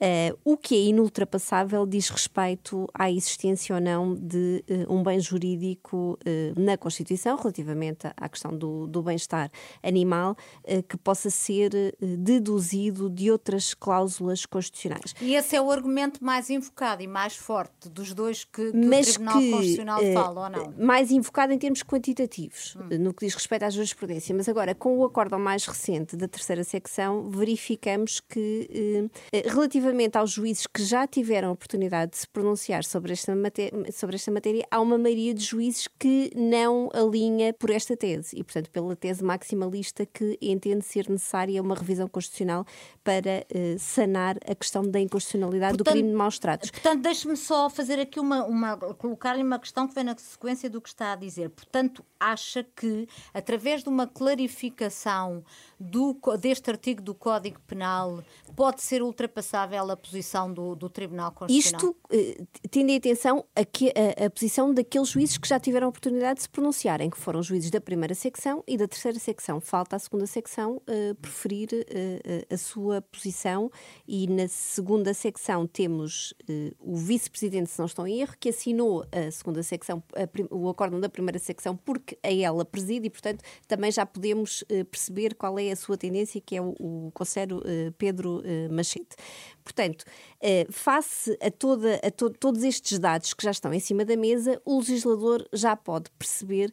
Uh, 0.00 0.38
o 0.42 0.56
que 0.56 0.74
é 0.74 0.78
inultrapassável 0.78 1.84
diz 1.84 2.08
respeito 2.08 2.88
à 2.94 3.10
existência 3.10 3.74
ou 3.74 3.80
não 3.82 4.14
de 4.14 4.64
uh, 4.88 4.94
um 4.94 5.02
bem 5.02 5.20
jurídico 5.20 6.18
uh, 6.26 6.58
na 6.58 6.78
Constituição, 6.78 7.36
relativamente 7.36 8.06
à 8.16 8.28
questão 8.28 8.56
do, 8.56 8.86
do 8.86 9.02
bem-estar 9.02 9.50
animal, 9.82 10.36
que 10.88 10.96
possa 10.96 11.28
ser 11.28 11.70
deduzido 12.00 13.10
de 13.10 13.30
outras 13.30 13.74
cláusulas 13.74 14.46
constitucionais. 14.46 15.14
E 15.20 15.34
esse 15.34 15.56
é 15.56 15.60
o 15.60 15.70
argumento 15.70 16.24
mais 16.24 16.48
invocado 16.48 17.02
e 17.02 17.06
mais 17.06 17.36
forte 17.36 17.88
dos 17.88 18.14
dois 18.14 18.44
que, 18.44 18.70
que 18.70 18.76
Mas 18.76 19.08
o 19.08 19.12
Tribunal 19.14 19.38
que, 19.38 19.50
Constitucional 19.50 20.00
fala, 20.14 20.44
ou 20.44 20.50
não? 20.50 20.74
Mais 20.78 21.10
invocado 21.10 21.52
em 21.52 21.58
termos 21.58 21.82
quantitativos, 21.82 22.76
hum. 22.76 22.98
no 22.98 23.12
que 23.12 23.26
diz 23.26 23.34
respeito 23.34 23.64
à 23.64 23.70
jurisprudência. 23.70 24.34
Mas 24.34 24.48
agora, 24.48 24.74
com 24.74 24.98
o 24.98 25.04
acórdão 25.04 25.38
mais 25.38 25.66
recente 25.66 26.16
da 26.16 26.28
terceira 26.28 26.64
secção, 26.64 27.28
verificamos 27.28 28.20
que, 28.20 29.10
relativamente 29.46 29.89
relativamente 29.90 30.16
aos 30.16 30.30
juízes 30.30 30.66
que 30.66 30.82
já 30.82 31.06
tiveram 31.06 31.48
a 31.48 31.52
oportunidade 31.52 32.12
de 32.12 32.18
se 32.18 32.28
pronunciar 32.28 32.84
sobre 32.84 33.12
esta, 33.12 33.34
matéria, 33.34 33.92
sobre 33.92 34.16
esta 34.16 34.30
matéria, 34.30 34.66
há 34.70 34.80
uma 34.80 34.96
maioria 34.96 35.34
de 35.34 35.44
juízes 35.44 35.88
que 35.98 36.30
não 36.34 36.88
alinha 36.94 37.52
por 37.52 37.70
esta 37.70 37.96
tese 37.96 38.38
e, 38.38 38.44
portanto, 38.44 38.70
pela 38.70 38.96
tese 38.96 39.22
maximalista 39.22 40.06
que 40.06 40.38
entende 40.40 40.84
ser 40.84 41.08
necessária 41.08 41.60
uma 41.60 41.74
revisão 41.74 42.08
constitucional 42.08 42.64
para 43.02 43.44
uh, 43.52 43.78
sanar 43.78 44.36
a 44.48 44.54
questão 44.54 44.82
da 44.82 45.00
inconstitucionalidade 45.00 45.76
portanto, 45.76 45.94
do 45.94 45.98
crime 45.98 46.10
de 46.10 46.16
maus 46.16 46.38
tratos. 46.38 46.70
Portanto, 46.70 47.02
deixe-me 47.02 47.36
só 47.36 47.68
fazer 47.68 47.98
aqui 47.98 48.20
uma, 48.20 48.44
uma 48.44 48.76
colocar-lhe 48.76 49.42
uma 49.42 49.58
questão 49.58 49.86
que 49.86 49.94
vem 49.94 50.04
na 50.04 50.16
sequência 50.16 50.70
do 50.70 50.80
que 50.80 50.88
está 50.88 51.12
a 51.12 51.16
dizer. 51.16 51.50
Portanto, 51.50 52.04
acha 52.18 52.62
que, 52.62 53.08
através 53.32 53.82
de 53.82 53.88
uma 53.88 54.06
clarificação 54.06 55.42
do, 55.78 56.16
deste 56.38 56.70
artigo 56.70 57.02
do 57.02 57.14
Código 57.14 57.58
Penal, 57.66 58.22
pode 58.54 58.82
ser 58.82 59.02
ultrapassável 59.02 59.79
a 59.88 59.96
posição 59.96 60.52
do, 60.52 60.74
do 60.74 60.88
Tribunal 60.88 61.32
Constitucional? 61.32 61.80
Isto 61.80 61.96
eh, 62.10 62.42
tendo 62.70 62.90
em 62.90 62.96
atenção 62.96 63.44
a, 63.54 63.64
que, 63.64 63.88
a, 63.90 64.26
a, 64.26 64.30
posição 64.30 64.74
daqueles 64.74 65.08
juízes 65.08 65.38
que 65.38 65.48
já 65.48 65.60
tiveram 65.60 65.86
a 65.86 65.90
oportunidade 65.90 66.36
de 66.36 66.42
se 66.42 66.48
pronunciarem, 66.48 67.08
que 67.08 67.18
foram 67.18 67.42
juízes 67.42 67.70
da 67.70 67.80
primeira 67.80 68.14
secção 68.14 68.64
e 68.66 68.76
da 68.76 68.88
terceira 68.88 69.18
secção. 69.18 69.60
Falta 69.60 69.96
a 69.96 69.98
segunda 69.98 70.26
secção 70.26 70.82
eh, 70.86 71.14
preferir 71.14 71.68
eh, 71.72 72.46
a 72.50 72.56
sua 72.56 73.00
posição 73.00 73.70
e 74.06 74.26
na 74.26 74.48
segunda 74.48 75.14
secção 75.14 75.66
temos 75.66 76.34
o 76.80 76.96
vice-presidente, 76.96 77.70
se 77.70 77.78
não 77.78 77.86
estou 77.86 78.06
em 78.06 78.20
erro, 78.20 78.34
que 78.38 78.48
assinou 78.48 79.04
a 79.12 79.30
segunda 79.30 79.62
secção, 79.62 80.02
a, 80.14 80.54
o 80.54 80.68
acórdão 80.68 80.98
da 80.98 81.08
primeira 81.08 81.38
secção 81.38 81.76
porque 81.76 82.18
a 82.22 82.32
ela 82.32 82.64
preside 82.64 83.06
e, 83.06 83.10
portanto, 83.10 83.44
também 83.68 83.92
já 83.92 84.04
podemos 84.04 84.64
perceber 84.90 85.34
qual 85.34 85.58
é 85.58 85.70
a 85.70 85.76
sua 85.76 85.96
tendência, 85.96 86.40
que 86.40 86.56
é 86.56 86.60
o, 86.60 86.74
o 86.78 87.10
conselheiro 87.12 87.62
Pedro 87.98 88.42
Machete. 88.70 89.16
Portanto, 89.62 90.04
eh, 90.40 90.66
face 90.70 91.36
a, 91.40 91.50
toda, 91.50 92.00
a 92.02 92.10
to 92.10 92.30
todos 92.30 92.62
estes 92.62 92.98
dados 92.98 93.34
que 93.34 93.44
já 93.44 93.50
estão 93.50 93.72
em 93.72 93.80
cima 93.80 94.04
da 94.04 94.16
mesa, 94.16 94.60
o 94.64 94.78
legislador 94.78 95.46
já 95.52 95.76
pode 95.76 96.10
perceber 96.18 96.72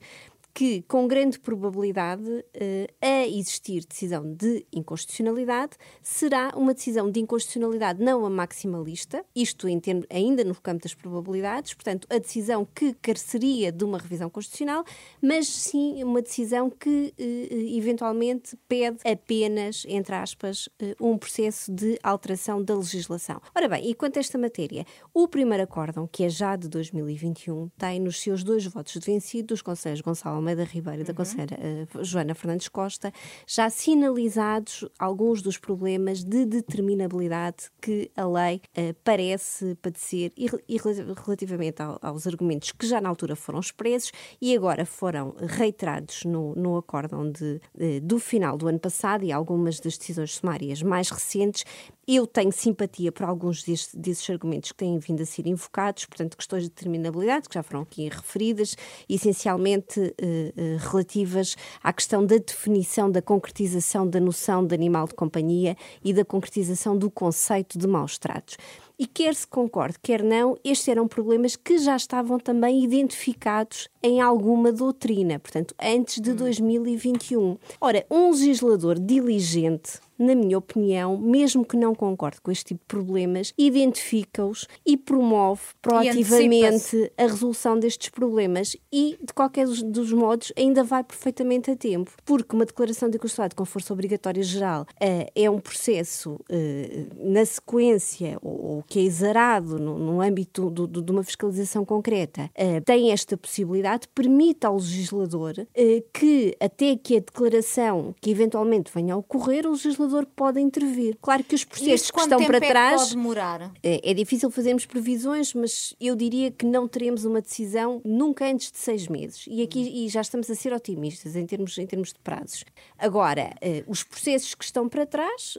que, 0.57 0.81
com 0.87 1.07
grande 1.07 1.37
probabilidade, 1.37 2.43
eh, 2.51 2.87
a 2.99 3.27
existir 3.27 3.85
decisão 3.85 4.33
de 4.33 4.65
inconstitucionalidade, 4.73 5.73
será 6.01 6.51
uma 6.55 6.73
decisão 6.73 7.11
de 7.11 7.19
inconstitucionalidade 7.19 8.03
não 8.03 8.25
a 8.25 8.29
maximalista, 8.31 9.23
isto 9.35 9.67
em 9.67 9.79
termos, 9.79 10.07
ainda 10.09 10.43
no 10.43 10.55
campo 10.55 10.81
das 10.81 10.95
probabilidades, 10.95 11.75
portanto, 11.75 12.07
a 12.09 12.17
decisão 12.17 12.67
que 12.73 12.95
careceria 12.95 13.71
de 13.71 13.83
uma 13.83 13.99
revisão 13.99 14.31
constitucional, 14.31 14.83
mas 15.21 15.47
sim 15.47 16.03
uma 16.03 16.23
decisão 16.23 16.71
que 16.71 17.13
eh, 17.19 17.75
eventualmente 17.77 18.57
pede 18.67 18.97
apenas, 19.07 19.85
entre 19.87 20.15
aspas, 20.15 20.67
eh, 20.79 20.95
um 20.99 21.19
processo 21.19 21.71
de 21.71 21.99
alteração 22.01 22.63
da 22.63 22.73
legislação. 22.73 23.39
Ora 23.53 23.69
bem, 23.69 23.91
e 23.91 23.93
quanto 23.93 24.17
a 24.17 24.21
esta 24.21 24.39
matéria, 24.39 24.87
o 25.13 25.27
primeiro 25.27 25.65
acórdão, 25.65 26.09
que 26.11 26.23
é 26.23 26.29
já 26.29 26.55
de 26.55 26.67
2021, 26.67 27.69
tem 27.77 27.99
nos 27.99 28.19
seus 28.19 28.43
dois 28.43 28.65
votos 28.65 28.93
de 28.93 29.05
vencido 29.05 29.53
os 29.53 29.61
Conselhos 29.61 30.01
Gonçalo 30.01 30.47
Almeida 30.48 30.63
Ribeiro 30.63 31.04
da 31.04 31.12
uhum. 31.12 31.16
Conselheira 31.16 31.58
uh, 31.94 32.04
Joana 32.04 32.34
Fernandes 32.34 32.70
Costa, 32.70 33.12
já 33.46 33.70
sinalizados 33.70 34.86
alguns 34.98 35.42
dos 35.42 35.58
problemas 35.58 36.24
de 36.24 36.46
determinabilidade 36.46 37.70
que 37.82 38.10
a 38.16 38.25
lei 38.25 38.62
uh, 38.77 38.96
parece 39.04 39.75
padecer 39.75 40.32
e, 40.38 40.48
e 40.70 40.77
relativamente 40.77 41.82
ao, 41.82 42.00
aos 42.01 42.25
argumentos 42.25 42.72
que 42.72 42.88
já 42.88 43.01
na 43.01 43.10
altura 43.10 43.36
foram 43.36 43.60
expressos 43.60 44.12
e 44.42 44.56
agora 44.56 44.86
foram 44.86 45.36
reiterados 45.38 46.24
no, 46.24 46.56
no 46.56 46.77
acórdão 46.77 47.30
de, 47.30 47.60
de, 47.75 48.00
do 48.00 48.18
final 48.18 48.58
do 48.58 48.68
ano 48.68 48.80
passado 48.80 49.25
e 49.25 49.32
algumas 49.32 49.80
das 49.80 49.98
decisões 49.98 50.36
sumárias 50.36 50.82
mais 50.82 51.10
recentes, 51.10 51.66
eu 52.07 52.25
tenho 52.25 52.53
simpatia 52.53 53.11
por 53.11 53.25
alguns 53.25 53.63
desses, 53.63 53.93
desses, 53.93 54.29
argumentos 54.29 54.71
que 54.71 54.77
têm 54.77 54.97
vindo 54.97 55.21
a 55.21 55.25
ser 55.25 55.45
invocados, 55.45 56.05
portanto, 56.05 56.37
questões 56.37 56.63
de 56.63 56.69
determinabilidade, 56.69 57.49
que 57.49 57.55
já 57.55 57.61
foram 57.61 57.81
aqui 57.81 58.07
referidas, 58.07 58.77
essencialmente 59.09 60.15
eh, 60.17 60.53
eh, 60.55 60.77
relativas 60.79 61.57
à 61.83 61.91
questão 61.91 62.25
da 62.25 62.37
definição, 62.37 63.11
da 63.11 63.21
concretização 63.21 64.07
da 64.07 64.21
noção 64.21 64.65
de 64.65 64.73
animal 64.73 65.05
de 65.07 65.15
companhia 65.15 65.75
e 66.01 66.13
da 66.13 66.23
concretização 66.23 66.97
do 66.97 67.11
conceito 67.11 67.77
de 67.77 67.85
maus 67.85 68.17
tratos. 68.17 68.57
E 68.97 69.05
quer 69.05 69.35
se 69.35 69.45
concorde, 69.45 69.99
quer 70.01 70.23
não, 70.23 70.57
estes 70.63 70.87
eram 70.87 71.07
problemas 71.07 71.55
que 71.55 71.77
já 71.77 71.95
estavam 71.95 72.39
também 72.39 72.83
identificados 72.83 73.89
em 74.07 74.21
alguma 74.21 74.71
doutrina, 74.71 75.37
portanto, 75.39 75.75
antes 75.81 76.21
de 76.21 76.33
2021. 76.33 77.41
Hum. 77.41 77.57
Ora, 77.81 78.05
um 78.09 78.31
legislador 78.31 78.97
diligente 78.97 79.99
na 80.17 80.33
minha 80.33 80.57
opinião, 80.57 81.17
mesmo 81.17 81.63
que 81.63 81.77
não 81.77 81.93
concorde 81.93 82.41
com 82.41 82.51
este 82.51 82.65
tipo 82.65 82.81
de 82.81 82.87
problemas, 82.87 83.53
identifica-os 83.57 84.67
e 84.85 84.97
promove 84.97 85.61
proativamente 85.81 87.11
a 87.17 87.23
resolução 87.23 87.77
destes 87.77 88.09
problemas 88.09 88.75
e, 88.91 89.17
de 89.21 89.33
qualquer 89.33 89.67
dos 89.67 90.11
modos, 90.11 90.51
ainda 90.57 90.83
vai 90.83 91.03
perfeitamente 91.03 91.69
a 91.69 91.75
tempo, 91.75 92.11
porque 92.25 92.55
uma 92.55 92.65
declaração 92.65 93.09
de 93.09 93.19
constitucionalidade 93.19 93.55
com 93.55 93.65
força 93.65 93.93
obrigatória 93.93 94.41
geral 94.41 94.83
uh, 94.83 95.31
é 95.35 95.49
um 95.49 95.59
processo 95.59 96.33
uh, 96.33 97.31
na 97.31 97.45
sequência 97.45 98.37
ou, 98.41 98.83
que 98.87 98.99
é 98.99 99.03
exarado 99.03 99.77
no, 99.77 99.97
no 99.99 100.21
âmbito 100.21 100.69
do, 100.69 100.87
do, 100.87 101.01
de 101.01 101.11
uma 101.11 101.23
fiscalização 101.23 101.85
concreta, 101.85 102.49
uh, 102.57 102.81
tem 102.83 103.11
esta 103.11 103.37
possibilidade, 103.37 103.97
permite 104.06 104.66
ao 104.66 104.75
legislador 104.75 105.54
uh, 105.60 106.04
que, 106.13 106.56
até 106.60 106.96
que 106.96 107.18
a 107.18 107.20
declaração 107.20 108.13
que 108.22 108.30
eventualmente 108.30 108.92
venha 108.94 109.13
a 109.13 109.18
ocorrer, 109.18 109.66
o 109.66 109.72
legislador 109.72 110.25
pode 110.36 110.60
intervir. 110.60 111.18
Claro 111.22 111.44
que 111.44 111.56
os 111.56 111.63
processos 111.63 112.12
que 112.12 112.20
estão 112.20 112.44
para 112.46 112.58
é 112.58 112.68
trás. 112.68 113.01
Pode 113.01 113.16
demorar? 113.16 113.72
É, 113.82 114.12
é 114.12 114.13
difícil 114.13 114.51
fazermos 114.51 114.86
previsões, 114.86 115.54
mas 115.54 115.96
eu 116.00 116.16
diria 116.16 116.51
que 116.51 116.66
não 116.66 116.88
teremos 116.88 117.25
uma 117.25 117.42
decisão 117.42 118.01
nunca 118.04 118.46
antes 118.46 118.72
de 118.72 118.77
seis 118.77 119.08
meses. 119.08 119.46
E 119.48 119.62
aqui 119.62 120.06
e 120.06 120.10
já 120.10 120.22
estamos 120.22 120.50
a 120.50 120.56
ser 120.56 120.74
otimistas 120.74 121.36
em 121.36 121.46
termos, 121.46 121.77
em 121.77 121.86
termos 121.86 122.10
de 122.10 122.20
prazos. 122.20 122.66
Agora, 122.98 123.54
uh, 123.63 123.89
os 123.92 124.04
processos 124.04 124.54
que 124.54 124.63
estão 124.63 124.89
para 124.89 125.06
trás 125.06 125.58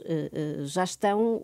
já 0.65 0.83
estão 0.83 1.43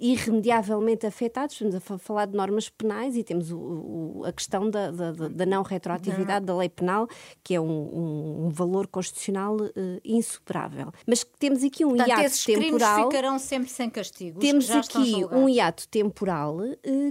irremediavelmente 0.00 1.06
afetados. 1.06 1.54
Estamos 1.54 1.74
a 1.74 1.98
falar 1.98 2.26
de 2.26 2.36
normas 2.36 2.68
penais 2.68 3.16
e 3.16 3.22
temos 3.22 3.50
o, 3.50 3.58
o, 3.58 4.22
a 4.24 4.32
questão 4.32 4.70
da, 4.70 4.90
da, 4.90 5.12
da, 5.12 5.46
não 5.46 5.62
retroatividade 5.62 6.17
da 6.24 6.56
lei 6.56 6.68
penal, 6.68 7.08
que 7.42 7.54
é 7.54 7.60
um, 7.60 7.66
um, 7.66 8.46
um 8.46 8.48
valor 8.50 8.86
constitucional 8.86 9.56
insuperável. 10.04 10.92
Mas 11.06 11.24
temos 11.38 11.62
aqui 11.62 11.84
um 11.84 11.90
Portanto, 11.90 12.08
hiato 12.08 12.22
esses 12.22 12.44
temporal. 12.44 12.94
Crimes 12.94 13.06
ficarão 13.06 13.38
sempre 13.38 13.70
sem 13.70 13.90
castigo. 13.90 14.40
Temos 14.40 14.70
aqui 14.70 15.24
um 15.32 15.48
hiato 15.48 15.88
temporal 15.88 16.58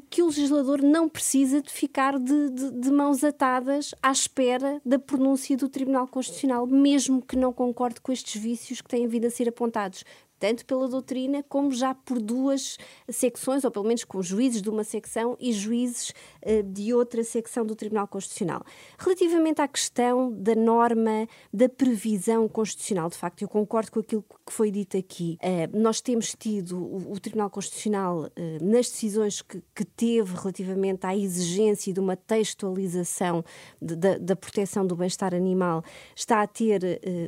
que 0.10 0.22
o 0.22 0.28
legislador 0.28 0.82
não 0.82 1.08
precisa 1.08 1.62
de 1.62 1.72
ficar 1.72 2.18
de, 2.20 2.50
de, 2.50 2.72
de 2.72 2.92
mãos 2.92 3.24
atadas 3.24 3.94
à 4.02 4.12
espera 4.12 4.82
da 4.86 5.00
pronúncia 5.00 5.58
do 5.58 5.70
Tribunal 5.70 6.08
Constitucional, 6.08 6.66
mesmo 6.68 7.22
que 7.22 7.36
não 7.36 7.54
concorde 7.54 8.02
com 8.02 8.12
estes 8.12 8.42
vícios 8.42 8.82
que 8.82 8.90
têm 8.90 9.08
vindo 9.08 9.26
a 9.26 9.30
ser 9.30 9.50
apontados 9.50 10.04
tanto 10.40 10.66
pela 10.66 10.88
doutrina 10.88 11.44
como 11.48 11.72
já 11.72 11.94
por 11.94 12.20
duas 12.20 12.78
secções, 13.10 13.64
ou 13.64 13.72
pelo 13.72 13.86
menos 13.86 14.04
com 14.04 14.22
juízes 14.22 14.62
de 14.62 14.70
uma 14.70 14.84
secção 14.84 15.36
e 15.40 15.52
juízes 15.52 16.14
uh, 16.44 16.64
de 16.64 16.94
outra 16.94 17.24
secção 17.24 17.66
do 17.66 17.76
Tribunal 17.76 18.08
Constitucional. 18.08 18.64
Relativamente 18.98 19.62
à 19.62 19.68
questão 19.68 20.32
da 20.32 20.56
norma 20.56 21.28
da 21.54 21.68
previsão 21.68 22.48
constitucional, 22.48 23.10
de 23.10 23.18
facto, 23.18 23.42
eu 23.42 23.48
concordo 23.48 23.92
com 23.92 24.00
aquilo 24.00 24.24
que 24.46 24.54
foi 24.54 24.72
dito 24.72 24.98
aqui. 24.98 25.38
Uh, 25.42 25.78
nós 25.78 26.02
temos 26.02 26.36
tido 26.38 26.78
o, 26.78 27.14
o 27.14 27.20
Tribunal 27.20 27.50
Constitucional, 27.50 28.26
uh, 28.26 28.30
nas 28.64 28.90
decisões 28.90 29.42
que, 29.42 29.62
que, 29.74 29.86
teve 29.98 30.36
relativamente 30.36 31.06
à 31.08 31.16
exigência 31.16 31.92
de 31.92 32.00
uma 32.00 32.16
textualização 32.16 33.44
de, 33.82 33.96
da, 33.96 34.18
da 34.18 34.36
proteção 34.36 34.86
do 34.86 34.96
bem-estar 34.96 35.34
animal, 35.34 35.84
está 36.16 36.42
a 36.42 36.48
ter 36.48 36.82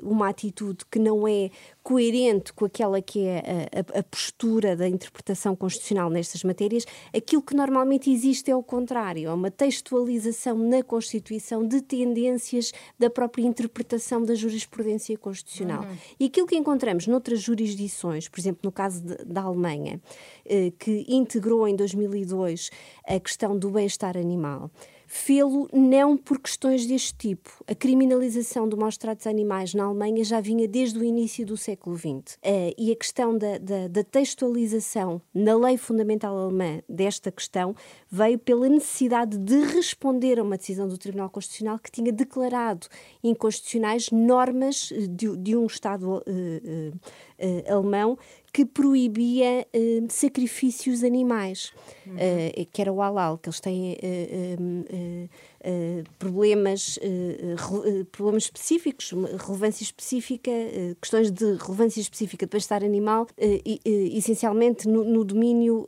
uma 0.04 0.30
atitude 0.30 0.86
que 0.86 1.00
não 1.00 1.28
é 1.28 1.50
coerente 1.82 2.54
com 2.54 2.66
aquela 2.66 2.99
que 3.02 3.26
é 3.26 3.70
a, 3.74 3.98
a, 3.98 4.00
a, 4.00 4.04
postura 4.04 4.76
da 4.76 4.88
interpretação 4.88 5.56
constitucional 5.56 6.10
nestas 6.10 6.44
matérias, 6.44 6.86
aquilo 7.16 7.42
que 7.42 7.56
normalmente 7.56 8.12
existe 8.12 8.50
é 8.50 8.56
o 8.56 8.64
contrário, 8.64 9.30
é 9.30 9.34
uma 9.34 9.52
textualização 9.52 10.58
na 10.58 10.84
Constituição 10.84 11.66
de 11.68 11.82
tendências 11.82 12.72
da 12.98 13.10
própria 13.10 13.44
interpretação 13.44 14.24
da 14.24 14.36
jurisprudência 14.36 15.18
constitucional. 15.18 15.84
Uhum. 15.84 15.98
E 16.20 16.26
aquilo 16.26 16.48
que 16.48 16.56
encontramos 16.56 17.08
noutras 17.08 17.42
jurisdições, 17.42 18.28
por 18.28 18.40
exemplo, 18.40 18.62
no 18.64 18.72
caso 18.72 19.02
de, 19.02 19.16
da 19.26 19.42
Alemanha, 19.42 20.00
eh, 20.46 20.72
que 20.78 21.06
integrou 21.08 21.68
em 21.68 21.76
2002 21.76 22.70
a 23.06 23.20
questão 23.20 23.58
do 23.58 23.70
bem-estar 23.70 24.18
animal, 24.18 24.72
fê-lo 25.12 25.68
não 25.74 26.16
por 26.16 26.40
questões 26.40 26.86
deste 26.86 27.16
tipo. 27.16 27.64
A 27.68 27.74
criminalização 27.74 28.70
do 28.70 28.78
maus-tratos 28.78 29.26
animais 29.26 29.74
na 29.74 29.86
Alemanha 29.86 30.24
já 30.24 30.40
vinha 30.40 30.68
desde 30.68 31.00
o 31.00 31.04
início 31.04 31.44
do 31.48 31.58
século 31.58 31.98
XX. 31.98 32.06
Uh, 32.06 32.38
eh, 32.44 32.76
e 32.78 32.92
a 32.92 32.96
questão 32.96 33.36
da, 33.36 33.58
da, 33.58 33.88
da, 33.88 34.04
textualização 34.04 35.20
na 35.34 35.58
lei 35.58 35.78
fundamental 35.78 36.38
alemã 36.38 36.80
desta 36.88 37.32
questão 37.32 37.76
veio 38.08 38.38
pela 38.38 38.70
necessidade 38.70 39.36
de 39.40 39.60
responder 39.74 40.40
a 40.40 40.44
uma 40.44 40.58
decisão 40.58 40.88
do 40.88 40.98
Tribunal 40.98 41.32
Constitucional 41.32 41.80
que 41.80 41.90
tinha 41.90 42.12
declarado 42.12 42.88
inconstitucionais 43.24 44.12
normas 44.12 44.94
de, 45.10 45.36
de 45.36 45.56
um 45.56 45.66
Estado 45.66 46.08
uh, 46.08 46.22
uh, 46.22 47.74
alemão 47.74 48.16
que 48.52 48.66
proibia 48.66 49.66
uh, 49.76 50.08
sacrifícios 50.10 51.04
animais, 51.04 51.72
uhum. 52.06 52.16
uh, 52.16 52.66
que 52.72 52.82
era 52.82 52.92
o 52.92 53.02
halal, 53.02 53.38
que 53.38 53.50
eles 53.50 53.60
têm 53.60 53.94
uh, 53.94 55.30
problemas, 56.18 57.00
problemas 58.12 58.44
específicos, 58.44 59.12
relevância 59.46 59.84
específica, 59.84 60.52
questões 61.02 61.32
de 61.32 61.46
relevância 61.56 62.00
específica 62.00 62.46
de 62.46 62.52
bem-estar 62.52 62.84
animal, 62.84 63.28
essencialmente 63.86 64.88
no, 64.88 65.04
no 65.04 65.24
domínio 65.24 65.86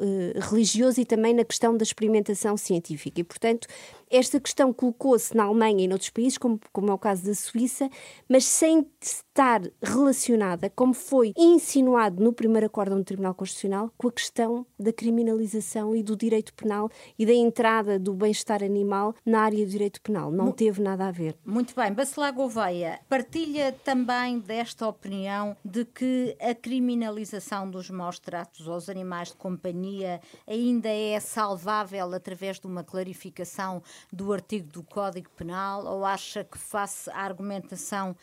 religioso 0.50 1.00
e 1.02 1.06
também 1.06 1.34
na 1.34 1.44
questão 1.44 1.76
da 1.76 1.84
experimentação 1.84 2.58
científica. 2.58 3.22
E, 3.22 3.24
portanto, 3.24 3.68
esta 4.10 4.42
questão 4.42 4.74
colocou-se 4.74 5.36
na 5.36 5.46
Alemanha 5.46 5.86
e 5.86 5.88
noutros 5.88 6.10
países, 6.10 6.38
como, 6.38 6.60
como 6.74 6.90
é 6.90 6.94
o 6.94 6.98
caso 6.98 7.26
da 7.26 7.34
Suíça, 7.34 7.90
mas 8.28 8.44
sem 8.44 8.86
estar 9.02 9.62
relacionada, 9.82 10.70
como 10.70 10.94
foi 10.94 11.32
insinuado 11.38 12.22
no 12.22 12.34
primeiro 12.34 12.66
acórdão 12.66 12.98
do 12.98 13.06
Tribunal 13.06 13.34
Constitucional, 13.34 13.90
com 13.98 14.10
a 14.10 14.12
questão 14.12 14.66
da 14.78 14.92
criminalização 14.92 15.96
e 15.96 16.04
do 16.04 16.18
direito 16.18 16.54
penal 16.54 16.90
e 17.18 17.26
da 17.26 17.34
entrada 17.34 17.98
do 17.98 18.14
bem-estar 18.14 18.62
animal 18.62 19.16
na 19.26 19.40
área 19.42 19.61
do 19.66 19.72
direito 19.72 20.02
penal. 20.02 20.32
Não 20.32 20.52
teve 20.52 20.82
nada 20.82 21.08
a 21.08 21.12
ver. 21.12 21.36
Muito 21.46 21.76
bem. 21.76 21.94
Bacelar 21.94 22.34
Gouveia, 22.34 23.00
partilha 23.10 23.72
também 23.84 24.40
desta 24.40 24.88
opinião 24.88 25.56
de 25.64 25.86
que 25.86 26.36
a 26.40 26.54
criminalização 26.54 27.70
dos 27.70 27.90
maus 27.90 28.20
tratos 28.20 28.68
aos 28.68 28.90
animais 28.90 29.30
de 29.30 29.36
companhia 29.36 30.22
ainda 30.48 30.90
é 30.90 31.20
salvável 31.20 32.14
através 32.14 32.60
de 32.60 32.68
uma 32.68 32.84
clarificação 32.84 33.82
do 34.12 34.32
artigo 34.34 34.68
do 34.72 34.84
Código 34.84 35.30
Penal 35.36 35.86
ou 35.86 36.06
acha 36.06 36.44
que, 36.44 36.58
face 36.58 37.10
à 37.12 37.22
argumentação 37.22 38.16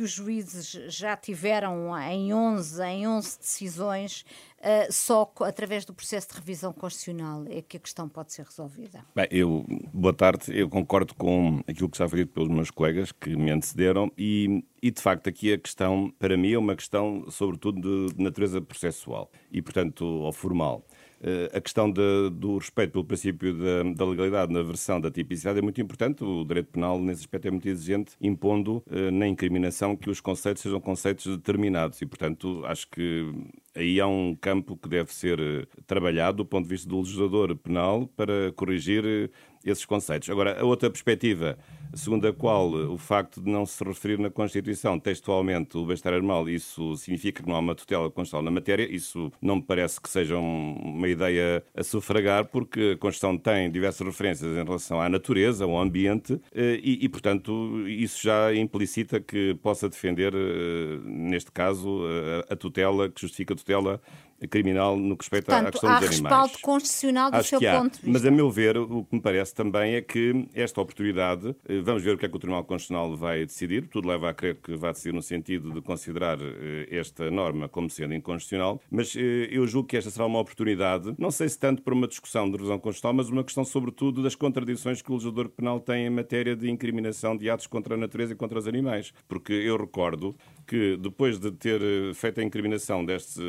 que 0.00 0.04
os 0.04 0.12
juízes 0.12 0.70
já 0.88 1.14
tiveram 1.14 1.94
em 2.00 2.32
11, 2.32 2.82
em 2.84 3.06
11 3.06 3.38
decisões, 3.38 4.24
uh, 4.58 4.90
só 4.90 5.30
através 5.40 5.84
do 5.84 5.92
processo 5.92 6.28
de 6.30 6.36
revisão 6.36 6.72
constitucional 6.72 7.44
é 7.50 7.60
que 7.60 7.76
a 7.76 7.80
questão 7.80 8.08
pode 8.08 8.32
ser 8.32 8.46
resolvida. 8.46 9.04
Bem, 9.14 9.28
eu, 9.30 9.62
boa 9.92 10.14
tarde, 10.14 10.58
eu 10.58 10.70
concordo 10.70 11.14
com 11.14 11.62
aquilo 11.68 11.90
que 11.90 11.98
já 11.98 12.08
foi 12.08 12.20
dito 12.20 12.32
pelos 12.32 12.48
meus 12.48 12.70
colegas 12.70 13.12
que 13.12 13.36
me 13.36 13.50
antecederam 13.50 14.10
e, 14.16 14.64
e, 14.82 14.90
de 14.90 15.02
facto, 15.02 15.28
aqui 15.28 15.52
a 15.52 15.58
questão, 15.58 16.10
para 16.18 16.34
mim, 16.34 16.54
é 16.54 16.58
uma 16.58 16.74
questão, 16.74 17.30
sobretudo, 17.30 18.08
de, 18.08 18.14
de 18.14 18.24
natureza 18.24 18.58
processual 18.58 19.30
e, 19.52 19.60
portanto, 19.60 20.02
ou 20.06 20.32
formal. 20.32 20.82
Eh, 21.22 21.50
a 21.52 21.60
questão 21.60 21.90
de, 21.90 22.30
do 22.32 22.56
respeito 22.56 22.92
pelo 22.92 23.04
princípio 23.04 23.52
da, 23.52 23.82
da, 23.94 24.04
legalidade 24.06 24.50
na 24.50 24.62
versão 24.62 24.98
da 24.98 25.10
tipicidade 25.10 25.58
é 25.58 25.62
muito 25.62 25.80
importante. 25.80 26.24
O 26.24 26.44
direito 26.44 26.68
penal, 26.68 26.98
nesse 26.98 27.20
aspecto, 27.20 27.46
é 27.46 27.50
muito 27.50 27.68
exigente, 27.68 28.12
impondo 28.20 28.82
eh, 28.90 29.10
na 29.10 29.28
incriminação 29.28 29.94
que 29.94 30.08
os 30.08 30.18
conceitos 30.18 30.62
sejam 30.62 30.80
conceitos 30.80 31.26
determinados. 31.36 32.00
E, 32.00 32.06
portanto, 32.06 32.62
acho 32.64 32.88
que 32.88 33.30
aí 33.74 34.00
há 34.00 34.06
um 34.06 34.34
campo 34.34 34.78
que 34.78 34.88
deve 34.88 35.12
ser 35.12 35.38
eh, 35.38 35.66
trabalhado 35.86 36.38
do 36.38 36.44
ponto 36.46 36.64
de 36.64 36.70
vista 36.70 36.88
do 36.88 36.98
legislador 36.98 37.54
penal 37.54 38.06
para 38.16 38.50
corrigir 38.52 39.30
esses 39.64 39.84
conceitos. 39.84 40.30
Agora, 40.30 40.58
a 40.58 40.64
outra 40.64 40.88
perspectiva, 40.88 41.58
segundo 41.94 42.26
a 42.26 42.32
qual 42.32 42.70
o 42.72 42.98
facto 42.98 43.40
de 43.40 43.50
não 43.50 43.66
se 43.66 43.82
referir 43.84 44.18
na 44.18 44.30
Constituição 44.30 44.98
textualmente 44.98 45.76
o 45.76 45.84
bem-estar 45.84 46.12
animal, 46.12 46.48
isso 46.48 46.96
significa 46.96 47.42
que 47.42 47.48
não 47.48 47.56
há 47.56 47.58
uma 47.58 47.74
tutela 47.74 48.10
constitucional 48.10 48.44
na 48.44 48.50
matéria, 48.50 48.88
isso 48.90 49.32
não 49.40 49.56
me 49.56 49.62
parece 49.62 50.00
que 50.00 50.08
seja 50.08 50.36
uma 50.36 51.08
ideia 51.08 51.64
a 51.74 51.82
sufragar, 51.82 52.46
porque 52.46 52.92
a 52.94 52.98
Constituição 52.98 53.36
tem 53.36 53.70
diversas 53.70 54.06
referências 54.06 54.50
em 54.50 54.64
relação 54.64 55.00
à 55.00 55.08
natureza, 55.08 55.64
ao 55.64 55.78
ambiente, 55.78 56.40
eh, 56.54 56.80
e, 56.82 57.04
e 57.04 57.08
portanto, 57.08 57.86
isso 57.88 58.22
já 58.22 58.54
implicita 58.54 59.20
que 59.20 59.54
possa 59.62 59.88
defender, 59.88 60.32
eh, 60.34 61.00
neste 61.04 61.50
caso, 61.52 62.02
a 62.48 62.56
tutela, 62.56 63.08
que 63.08 63.20
justifica 63.20 63.54
a 63.54 63.56
tutela 63.56 64.00
criminal 64.48 64.96
no 64.96 65.16
que 65.16 65.24
respeita 65.24 65.46
Portanto, 65.46 65.68
à 65.68 65.70
questão 65.72 65.90
dos 65.90 65.98
animais. 65.98 66.20
há 66.20 66.28
respaldo 66.28 66.58
constitucional 66.60 67.30
do 67.30 67.36
Acho 67.36 67.48
seu 67.48 67.60
ponto 67.60 67.92
de 67.92 67.96
vista. 67.96 68.10
Mas, 68.10 68.24
a 68.24 68.30
meu 68.30 68.50
ver, 68.50 68.76
o 68.78 69.04
que 69.04 69.14
me 69.14 69.20
parece 69.20 69.54
também 69.54 69.94
é 69.94 70.02
que 70.02 70.48
esta 70.54 70.80
oportunidade, 70.80 71.54
eh, 71.68 71.80
vamos 71.80 72.02
ver 72.02 72.14
o 72.14 72.18
que 72.18 72.26
é 72.26 72.28
que 72.28 72.36
o 72.36 72.38
Tribunal 72.38 72.64
Constitucional 72.64 73.16
vai 73.16 73.44
decidir, 73.44 73.88
tudo 73.88 74.08
leva 74.08 74.30
a 74.30 74.34
crer 74.34 74.56
que 74.56 74.76
vai 74.76 74.92
decidir 74.92 75.12
no 75.12 75.22
sentido 75.22 75.72
de 75.72 75.80
considerar 75.80 76.38
eh, 76.40 76.88
esta 76.90 77.30
norma 77.30 77.68
como 77.68 77.90
sendo 77.90 78.14
inconstitucional, 78.14 78.80
mas 78.90 79.14
eh, 79.16 79.48
eu 79.50 79.66
julgo 79.66 79.88
que 79.88 79.96
esta 79.96 80.10
será 80.10 80.26
uma 80.26 80.38
oportunidade, 80.38 81.14
não 81.18 81.30
sei 81.30 81.48
se 81.48 81.58
tanto 81.58 81.82
para 81.82 81.94
uma 81.94 82.08
discussão 82.08 82.46
de 82.46 82.56
revisão 82.56 82.78
constitucional, 82.78 83.14
mas 83.14 83.28
uma 83.28 83.44
questão 83.44 83.64
sobretudo 83.64 84.22
das 84.22 84.34
contradições 84.34 85.02
que 85.02 85.10
o 85.10 85.14
legislador 85.14 85.48
penal 85.48 85.80
tem 85.80 86.06
em 86.06 86.10
matéria 86.10 86.56
de 86.56 86.70
incriminação 86.70 87.36
de 87.36 87.48
atos 87.50 87.66
contra 87.66 87.94
a 87.94 87.96
natureza 87.98 88.32
e 88.32 88.36
contra 88.36 88.58
os 88.58 88.66
animais. 88.66 89.12
Porque 89.28 89.52
eu 89.52 89.76
recordo 89.76 90.34
que 90.66 90.96
depois 90.96 91.38
de 91.38 91.50
ter 91.50 91.80
feito 92.14 92.40
a 92.40 92.44
incriminação 92.44 93.04
deste, 93.04 93.40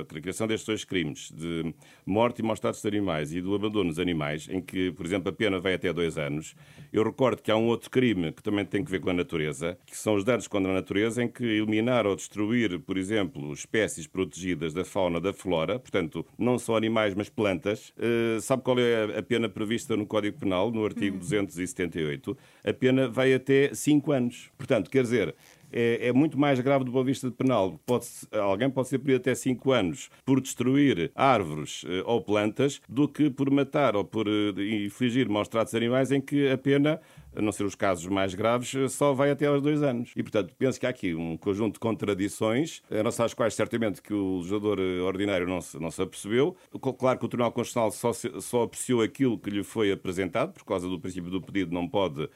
a 0.00 0.04
classificação 0.32 0.46
destes 0.46 0.66
dois 0.66 0.84
crimes, 0.84 1.30
de 1.30 1.74
morte 2.04 2.40
e 2.40 2.42
maus 2.42 2.58
tratos 2.58 2.80
de 2.80 2.88
animais 2.88 3.32
e 3.32 3.40
do 3.40 3.54
abandono 3.54 3.90
dos 3.90 3.98
animais, 3.98 4.48
em 4.50 4.60
que, 4.60 4.90
por 4.92 5.06
exemplo, 5.06 5.28
a 5.28 5.32
pena 5.32 5.60
vai 5.60 5.74
até 5.74 5.92
dois 5.92 6.18
anos, 6.18 6.54
eu 6.92 7.04
recordo 7.04 7.42
que 7.42 7.50
há 7.50 7.56
um 7.56 7.66
outro 7.66 7.90
crime 7.90 8.32
que 8.32 8.42
também 8.42 8.64
tem 8.64 8.84
que 8.84 8.90
ver 8.90 9.00
com 9.00 9.10
a 9.10 9.12
natureza, 9.12 9.78
que 9.86 9.96
são 9.96 10.14
os 10.14 10.24
danos 10.24 10.48
contra 10.48 10.70
a 10.70 10.74
natureza, 10.74 11.22
em 11.22 11.28
que 11.28 11.44
eliminar 11.44 12.06
ou 12.06 12.16
destruir, 12.16 12.78
por 12.80 12.96
exemplo, 12.96 13.52
espécies 13.52 14.06
protegidas 14.06 14.72
da 14.72 14.84
fauna 14.84 15.20
da 15.20 15.32
flora, 15.32 15.78
portanto, 15.78 16.26
não 16.38 16.58
só 16.58 16.76
animais, 16.76 17.14
mas 17.14 17.28
plantas. 17.28 17.90
Uh, 17.90 18.40
sabe 18.40 18.62
qual 18.62 18.78
é 18.78 19.18
a 19.18 19.22
pena 19.22 19.48
prevista 19.48 19.96
no 19.96 20.06
Código 20.06 20.38
Penal, 20.38 20.70
no 20.70 20.84
artigo 20.84 21.18
278? 21.18 22.36
A 22.64 22.72
pena 22.72 23.08
vai 23.08 23.34
até 23.34 23.72
5 23.74 24.12
anos. 24.12 24.50
Portanto, 24.56 24.90
quer 24.90 25.02
dizer, 25.02 25.34
é, 25.72 26.08
é, 26.08 26.12
muito 26.12 26.38
mais 26.38 26.60
grave 26.60 26.84
do 26.84 26.92
ponto 26.92 27.04
de 27.04 27.12
vista 27.12 27.30
penal. 27.30 27.80
Pode, 27.86 28.06
alguém 28.32 28.70
pode 28.70 28.88
ser 28.88 28.98
punido 28.98 29.16
até 29.16 29.34
5 29.34 29.72
anos 29.72 30.10
por 30.24 30.40
destruir 30.40 31.10
árvores 31.14 31.84
eh, 31.88 32.02
ou 32.04 32.20
plantas 32.20 32.80
do 32.88 33.08
que 33.08 33.30
por 33.30 33.50
matar 33.50 33.96
ou 33.96 34.04
por 34.04 34.26
eh, 34.28 34.84
infligir 34.84 35.28
maus 35.28 35.48
tratos 35.48 35.74
animais 35.74 36.12
em 36.12 36.20
que 36.20 36.50
a 36.50 36.58
pena 36.58 37.00
a 37.34 37.42
não 37.42 37.52
ser 37.52 37.64
os 37.64 37.74
casos 37.74 38.06
mais 38.06 38.34
graves, 38.34 38.74
eh, 38.74 38.88
só 38.88 39.12
vai 39.12 39.30
até 39.30 39.46
aos 39.46 39.62
dois 39.62 39.82
anos. 39.82 40.12
E, 40.16 40.22
portanto, 40.22 40.54
penso 40.58 40.78
que 40.78 40.86
há 40.86 40.90
aqui 40.90 41.14
um 41.14 41.36
conjunto 41.36 41.74
de 41.74 41.80
contradições, 41.80 42.82
não 43.04 43.10
sei 43.10 43.24
às 43.24 43.34
quais 43.34 43.54
certamente 43.54 44.02
que 44.02 44.12
o 44.12 44.38
legislador 44.38 44.78
ordinário 45.04 45.46
não 45.46 45.60
se, 45.60 45.78
não 45.78 45.90
se 45.90 46.02
apercebeu. 46.02 46.56
Claro 46.98 47.18
que 47.18 47.24
o 47.24 47.28
Tribunal 47.28 47.52
Constitucional 47.52 47.90
só, 47.90 48.12
só 48.12 48.62
apreciou 48.62 49.02
aquilo 49.02 49.38
que 49.38 49.50
lhe 49.50 49.62
foi 49.62 49.92
apresentado, 49.92 50.52
por 50.52 50.64
causa 50.64 50.88
do 50.88 50.98
princípio 51.00 51.30
do 51.30 51.40
pedido, 51.40 51.72
não 51.72 51.88
pode, 51.88 52.28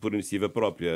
por 0.00 0.12
iniciativa 0.12 0.48
própria, 0.48 0.92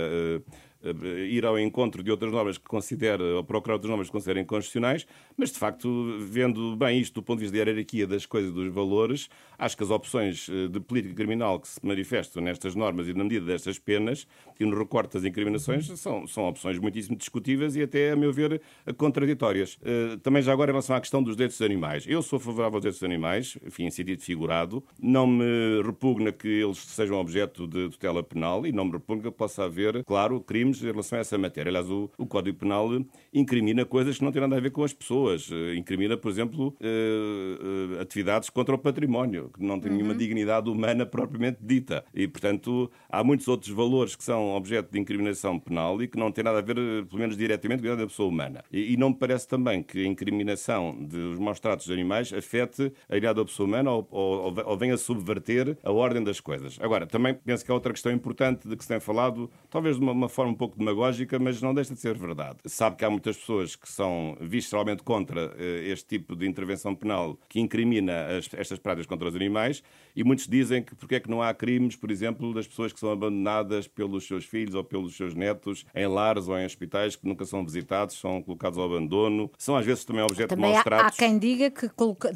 eh, 0.82 1.26
ir 1.28 1.44
ao 1.44 1.58
encontro 1.58 2.02
de 2.02 2.10
outras 2.10 2.32
normas 2.32 2.56
que 2.56 2.64
considera, 2.64 3.22
ou 3.22 3.44
procurar 3.44 3.74
outras 3.74 3.90
normas 3.90 4.06
que 4.06 4.12
considerem 4.12 4.46
constitucionais, 4.46 5.06
mas 5.36 5.52
de 5.52 5.58
facto, 5.58 6.16
vendo 6.20 6.74
bem 6.74 6.98
isto 6.98 7.14
do 7.16 7.22
ponto 7.22 7.38
de 7.38 7.44
vista 7.44 7.58
da 7.58 7.70
hierarquia 7.70 8.06
das 8.06 8.24
coisas 8.24 8.50
e 8.50 8.54
dos 8.54 8.72
valores, 8.72 9.28
acho 9.58 9.76
que 9.76 9.82
as 9.82 9.90
opções 9.90 10.48
eh, 10.48 10.68
de 10.68 10.80
política 10.80 11.14
criminal 11.14 11.60
que 11.60 11.68
se 11.68 11.84
manifestam 11.84 12.42
nestas 12.42 12.74
normas 12.74 13.08
e 13.08 13.12
na 13.12 13.24
medida 13.30 13.46
destas 13.46 13.78
penas 13.78 14.26
e 14.58 14.64
no 14.64 14.76
recorte 14.76 15.14
das 15.14 15.24
incriminações 15.24 15.86
são, 15.98 16.26
são 16.26 16.48
opções 16.48 16.78
muitíssimo 16.78 17.16
discutíveis 17.16 17.76
e 17.76 17.82
até, 17.82 18.10
a 18.10 18.16
meu 18.16 18.32
ver, 18.32 18.60
contraditórias. 18.96 19.78
Eh, 19.82 20.18
também 20.22 20.42
já 20.42 20.52
agora 20.52 20.70
em 20.70 20.74
relação 20.74 20.96
à 20.96 21.00
questão 21.00 21.22
dos 21.22 21.36
direitos 21.36 21.56
dos 21.56 21.64
animais. 21.64 22.04
Eu 22.06 22.20
sou 22.22 22.38
favorável 22.38 22.76
aos 22.76 22.82
direitos 22.82 23.00
dos 23.00 23.06
animais, 23.06 23.56
enfim, 23.64 23.84
em 23.84 23.90
sentido 23.90 24.20
figurado. 24.20 24.84
Não 25.00 25.26
me 25.26 25.82
repugna 25.82 26.32
que 26.32 26.48
eles 26.48 26.78
sejam 26.78 27.18
objeto 27.18 27.66
de 27.66 27.88
tutela 27.88 28.22
penal 28.22 28.66
e 28.66 28.72
não 28.72 28.84
me 28.84 28.92
repugna 28.92 29.30
que 29.30 29.36
possa 29.36 29.64
haver, 29.64 30.04
claro, 30.04 30.40
crimes 30.40 30.82
em 30.82 30.86
relação 30.86 31.18
a 31.18 31.20
essa 31.20 31.38
matéria. 31.38 31.70
Aliás, 31.70 31.88
o, 31.88 32.10
o 32.18 32.26
Código 32.26 32.58
Penal 32.58 32.88
incrimina 33.32 33.84
coisas 33.84 34.18
que 34.18 34.24
não 34.24 34.32
têm 34.32 34.42
nada 34.42 34.56
a 34.56 34.60
ver 34.60 34.70
com 34.70 34.82
as 34.84 34.92
pessoas. 34.92 35.48
Eh, 35.50 35.76
incrimina, 35.76 36.16
por 36.16 36.30
exemplo, 36.30 36.68
uh, 36.80 37.96
uh, 37.96 38.00
atividades 38.00 38.50
contra 38.50 38.74
o 38.74 38.78
património, 38.78 39.50
que 39.54 39.62
não 39.62 39.78
têm 39.78 39.90
uhum. 39.90 39.96
nenhuma 39.98 40.14
dignidade 40.14 40.68
humana 40.68 41.06
propriamente 41.06 41.58
dita. 41.60 42.04
E, 42.14 42.26
portanto, 42.28 42.90
há 43.08 43.19
muitos 43.24 43.48
outros 43.48 43.70
valores 43.72 44.14
que 44.16 44.24
são 44.24 44.54
objeto 44.54 44.90
de 44.92 44.98
incriminação 44.98 45.58
penal 45.58 46.02
e 46.02 46.08
que 46.08 46.18
não 46.18 46.30
têm 46.30 46.44
nada 46.44 46.58
a 46.58 46.62
ver, 46.62 46.74
pelo 46.74 47.18
menos 47.18 47.36
diretamente, 47.36 47.82
com 47.82 47.92
a 47.92 47.94
da 47.94 48.06
pessoa 48.06 48.28
humana. 48.28 48.64
E, 48.72 48.92
e, 48.92 48.96
não 48.96 49.10
me 49.10 49.16
parece 49.16 49.46
também 49.46 49.82
que 49.82 50.04
a 50.04 50.06
incriminação 50.06 50.96
dos 51.00 51.38
maus 51.38 51.60
tratos 51.60 51.86
de 51.86 51.92
animais 51.92 52.32
afete 52.32 52.92
a 53.08 53.16
idade 53.16 53.36
da 53.36 53.44
pessoa 53.44 53.66
humana 53.66 53.90
ou, 53.90 54.06
ou, 54.10 54.54
ou 54.64 54.76
venha 54.76 54.96
subverter 54.96 55.76
a 55.82 55.90
ordem 55.90 56.22
das 56.22 56.40
coisas. 56.40 56.78
Agora, 56.80 57.06
também 57.06 57.34
penso 57.34 57.64
que 57.64 57.70
há 57.70 57.74
outra 57.74 57.92
questão 57.92 58.12
importante 58.12 58.68
de 58.68 58.76
que 58.76 58.82
se 58.82 58.88
tem 58.88 59.00
falado, 59.00 59.50
talvez 59.70 59.96
de 59.96 60.02
uma, 60.02 60.12
uma 60.12 60.28
forma 60.28 60.54
pouco 60.54 60.78
demagógica, 60.78 61.38
mas 61.38 61.60
não 61.60 61.74
deixa 61.74 61.94
de 61.94 62.00
ser 62.00 62.16
verdade. 62.16 62.58
Sabe 62.66 62.96
que 62.96 63.04
há 63.04 63.10
muitas 63.10 63.36
pessoas 63.36 63.76
que 63.76 63.88
são 63.88 64.36
visceralmente 64.40 65.02
contra 65.02 65.54
eh, 65.58 65.88
este 65.88 66.06
tipo 66.06 66.36
de 66.36 66.46
intervenção 66.46 66.94
penal 66.94 67.38
que 67.48 67.60
incrimina 67.60 68.38
as, 68.38 68.48
estas 68.54 68.78
práticas 68.78 69.06
contra 69.06 69.28
os 69.28 69.34
animais 69.34 69.82
e 70.14 70.24
muitos 70.24 70.46
dizem 70.46 70.82
que 70.82 70.94
porque 70.94 71.16
é 71.16 71.20
que 71.20 71.30
não 71.30 71.42
há 71.42 71.52
crimes, 71.54 71.96
por 71.96 72.10
exemplo, 72.10 72.52
das 72.52 72.66
pessoas 72.66 72.92
que 72.92 73.00
são 73.00 73.09
abandonadas 73.10 73.86
pelos 73.86 74.26
seus 74.26 74.44
filhos 74.44 74.74
ou 74.74 74.84
pelos 74.84 75.16
seus 75.16 75.34
netos 75.34 75.84
em 75.94 76.06
lares 76.06 76.48
ou 76.48 76.58
em 76.58 76.64
hospitais 76.64 77.16
que 77.16 77.26
nunca 77.26 77.44
são 77.44 77.64
visitados, 77.64 78.18
são 78.18 78.42
colocados 78.42 78.78
ao 78.78 78.84
abandono, 78.84 79.50
são 79.58 79.76
às 79.76 79.84
vezes 79.84 80.04
também 80.04 80.22
objeto 80.22 80.48
também 80.50 80.70
de 80.70 80.72
maus 80.72 80.84
tratos. 80.84 81.06
Há 81.06 81.18
quem 81.18 81.38
diga 81.38 81.70
que 81.70 81.88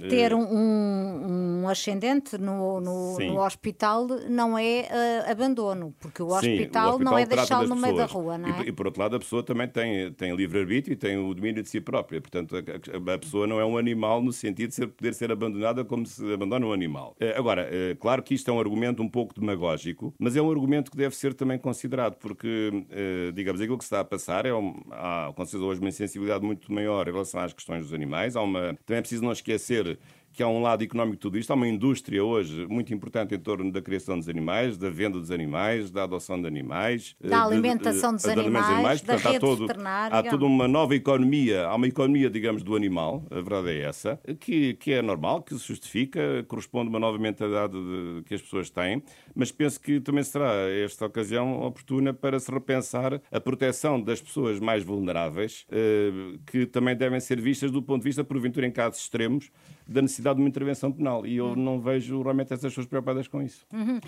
ter 0.09 0.33
eh, 0.33 0.35
um, 0.35 1.63
um 1.63 1.69
ascendente 1.69 2.39
no, 2.39 2.81
no, 2.81 3.19
no, 3.19 3.41
hospital 3.41 4.07
não 4.29 4.59
é 4.59 4.89
uh, 4.91 5.31
abandono, 5.31 5.95
porque 6.01 6.23
o 6.23 6.29
hospital, 6.29 6.43
Sim, 6.43 6.51
o 6.51 6.61
hospital 6.61 6.99
não 6.99 7.19
é 7.19 7.27
deixá-lo 7.27 7.69
no 7.69 7.77
meio 7.77 7.97
da 7.97 8.07
rua, 8.07 8.39
não 8.39 8.49
é? 8.49 8.63
E, 8.63 8.69
e, 8.69 8.73
por 8.73 8.87
outro 8.87 9.03
lado, 9.03 9.17
a 9.17 9.19
pessoa 9.19 9.43
também 9.43 9.69
tem, 9.69 10.13
tem 10.13 10.35
livre-arbítrio 10.35 10.95
e 10.95 10.97
tem 10.97 11.17
o 11.17 11.33
domínio 11.35 11.63
de 11.63 11.69
si 11.69 11.81
própria. 11.81 12.21
Portanto, 12.21 12.57
a, 12.57 13.15
a, 13.15 13.19
pessoa 13.19 13.47
não 13.47 13.61
é 13.61 13.65
um 13.65 13.77
animal 13.77 14.23
no 14.23 14.33
sentido 14.33 14.69
de 14.69 14.75
ser, 14.75 14.89
poder 14.89 15.15
ser 15.15 15.31
abandonada 15.31 15.85
como 15.85 16.07
se 16.07 16.33
abandona 16.33 16.67
um 16.67 16.73
animal. 16.73 17.17
Eh, 17.21 17.35
agora, 17.37 17.69
claro 18.01 18.23
que 18.23 18.35
isto 18.35 18.51
é 18.51 18.55
um 18.55 18.61
argumento 18.61 19.03
um 19.03 19.09
pouco 19.09 19.35
demagógico, 19.39 20.15
mas 20.19 20.37
é 20.37 20.43
um 20.43 20.51
argumento 20.51 20.64
que 20.91 20.97
deve 20.97 21.15
ser 21.15 21.35
também 21.35 21.59
considerado, 21.59 22.17
porque, 22.17 22.85
eh, 22.91 23.33
digamos, 23.33 23.61
aquilo 23.61 23.79
que 23.79 23.85
se 23.85 23.89
está 23.89 24.01
a 24.01 24.05
passar 24.05 24.47
é 24.47 24.55
um, 24.55 24.83
há, 24.91 25.33
com 25.35 25.45
certeza, 25.45 25.65
hoje 25.65 25.81
uma 25.81 25.91
sensibilidade 25.91 26.45
muito 26.45 26.73
maior 26.73 27.07
em 27.09 27.13
relação 27.13 27.41
às 27.41 27.53
questões 27.53 27.85
dos 27.85 27.95
animais. 27.95 28.37
Há 28.37 28.43
uma, 28.43 28.75
também 28.85 28.99
é 28.99 29.01
preciso 29.01 29.23
não 29.23 29.33
esquecer 29.33 29.99
que 30.35 30.43
há 30.43 30.49
um 30.49 30.61
lado 30.61 30.83
económico 30.83 31.17
de 31.17 31.21
tudo 31.21 31.39
isto. 31.39 31.51
Há 31.53 31.55
uma 31.55 31.69
indústria 31.69 32.23
hoje 32.23 32.67
muito 32.67 32.93
importante 32.93 33.35
em 33.35 33.39
torno 33.39 33.71
da 33.71 33.81
criação 33.81 34.19
dos 34.19 34.29
animais, 34.29 34.77
da 34.77 34.91
venda 34.91 35.19
dos 35.19 35.31
animais, 35.31 35.91
da 35.91 36.03
adoção 36.03 36.41
de 36.41 36.47
animais, 36.47 37.17
da 37.21 37.45
alimentação 37.45 38.15
dos 38.15 38.25
animais, 38.25 38.67
animais. 38.67 39.01
Portanto, 39.01 39.23
da 39.23 39.31
rede 39.31 39.37
há 39.37 39.41
todo, 39.41 39.67
veterinária. 39.67 40.19
Há 40.19 40.23
toda 40.25 40.45
uma 40.45 40.67
nova 40.67 40.95
economia, 40.95 41.67
há 41.67 41.75
uma 41.77 41.87
economia, 41.87 42.29
digamos, 42.29 42.65
do 42.65 42.75
animal, 42.75 43.25
a 43.31 43.37
verdade 43.37 43.71
é 43.71 43.83
essa, 43.83 44.19
que, 44.41 44.75
que 44.75 44.93
é 44.93 45.01
normal, 45.01 45.43
que 45.43 45.57
se 45.57 45.69
justifica, 45.69 46.45
corresponde 46.49 46.89
a 46.89 46.91
uma 46.91 46.99
nova 46.99 47.17
mentalidade 47.17 47.75
de, 47.75 48.23
que 48.25 48.35
as 48.35 48.43
pessoas 48.43 48.69
têm, 48.69 49.03
mas 49.35 49.53
penso 49.53 49.81
que 49.81 50.01
também 50.01 50.25
será 50.25 50.53
esta 50.69 51.07
ocasião 51.07 51.63
oportuna 51.63 52.13
para 52.13 52.41
se 52.41 52.51
repensar 52.51 53.21
a 53.31 53.41
proteção 53.41 54.01
das 54.01 54.21
pessoas 54.21 54.59
mais 54.59 54.83
vulneráveis, 54.83 55.65
eh, 55.71 56.39
que 56.47 56.67
também 56.67 56.97
devem 56.97 57.21
ser 57.21 57.41
vistas 57.41 57.71
do 57.71 57.83
ponto 57.83 58.03
de 58.03 58.09
vista, 58.09 58.25
porventura, 58.25 58.67
em 58.67 58.73
casos 58.73 59.01
extremos, 59.01 59.51
da 59.87 60.03
necessidade 60.03 60.37
de 60.37 60.43
uma 60.43 60.49
intervenção 60.49 60.91
penal. 60.91 61.27
E 61.27 61.37
eu 61.37 61.55
não 61.55 61.81
vejo 61.81 62.23
realmente 62.23 62.53
essas 62.53 62.71
pessoas 62.71 62.87
preocupadas 62.87 63.29
com 63.29 63.43
isso. 63.43 63.67
Uhum. 63.73 63.99
Uh, 63.99 64.01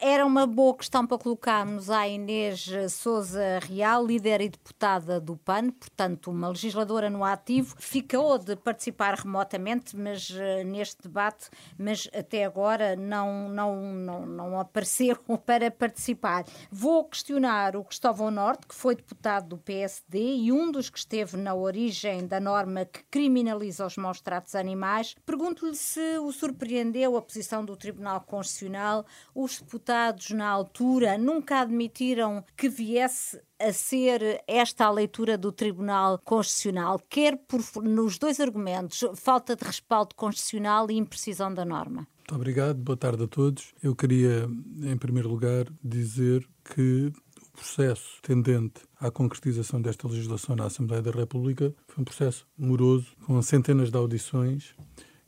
era 0.00 0.24
uma 0.24 0.46
boa 0.46 0.74
questão 0.76 1.06
para 1.06 1.18
colocarmos 1.18 1.90
à 1.90 2.06
Inês 2.06 2.68
Souza 2.90 3.58
Real, 3.68 4.06
líder 4.06 4.40
e 4.40 4.48
deputada 4.48 5.20
do 5.20 5.36
PAN, 5.36 5.70
portanto, 5.70 6.30
uma 6.30 6.48
legisladora 6.48 7.10
no 7.10 7.24
ativo. 7.24 7.74
Ficou 7.78 8.38
de 8.38 8.56
participar 8.56 9.14
remotamente 9.14 9.96
mas, 9.96 10.30
uh, 10.30 10.64
neste 10.64 11.02
debate, 11.02 11.48
mas 11.78 12.08
até 12.14 12.44
agora 12.44 12.94
não, 12.96 13.48
não, 13.48 13.94
não, 13.94 14.26
não 14.26 14.60
apareceu 14.60 15.16
para 15.44 15.70
participar. 15.70 16.44
Vou 16.70 17.04
questionar 17.04 17.76
o 17.76 17.84
Cristóvão 17.84 18.30
Norte, 18.30 18.66
que 18.66 18.74
foi 18.74 18.94
deputado 18.94 19.48
do 19.48 19.58
PSD 19.58 20.36
e 20.36 20.52
um 20.52 20.70
dos 20.70 20.88
que 20.88 20.98
esteve 20.98 21.36
na 21.36 21.54
origem 21.54 22.26
da 22.26 22.38
norma 22.38 22.84
que 22.84 23.02
criminaliza 23.10 23.86
os 23.86 23.96
maus 23.96 24.20
tratos 24.20 24.54
animais. 24.54 25.15
Pergunto-lhe 25.24 25.74
se 25.74 26.18
o 26.18 26.30
surpreendeu 26.30 27.16
a 27.16 27.22
posição 27.22 27.64
do 27.64 27.76
Tribunal 27.76 28.20
Constitucional. 28.20 29.04
Os 29.34 29.60
deputados, 29.60 30.30
na 30.30 30.48
altura, 30.48 31.18
nunca 31.18 31.60
admitiram 31.60 32.44
que 32.56 32.68
viesse 32.68 33.40
a 33.58 33.72
ser 33.72 34.42
esta 34.46 34.86
a 34.86 34.90
leitura 34.90 35.36
do 35.36 35.50
Tribunal 35.50 36.18
Constitucional, 36.18 37.00
quer 37.08 37.36
por, 37.36 37.60
nos 37.82 38.18
dois 38.18 38.38
argumentos, 38.38 39.04
falta 39.14 39.56
de 39.56 39.64
respaldo 39.64 40.14
constitucional 40.14 40.90
e 40.90 40.94
imprecisão 40.94 41.52
da 41.52 41.64
norma. 41.64 42.06
Muito 42.18 42.34
obrigado, 42.34 42.78
boa 42.78 42.96
tarde 42.96 43.22
a 43.22 43.28
todos. 43.28 43.72
Eu 43.82 43.94
queria, 43.94 44.48
em 44.82 44.96
primeiro 44.96 45.28
lugar, 45.28 45.66
dizer 45.82 46.46
que 46.74 47.12
o 47.36 47.56
processo 47.56 48.20
tendente 48.20 48.82
à 49.00 49.10
concretização 49.10 49.80
desta 49.80 50.08
legislação 50.08 50.56
na 50.56 50.66
Assembleia 50.66 51.02
da 51.02 51.10
República 51.10 51.72
foi 51.86 52.02
um 52.02 52.04
processo 52.04 52.46
moroso, 52.58 53.16
com 53.24 53.40
centenas 53.42 53.90
de 53.90 53.96
audições 53.96 54.74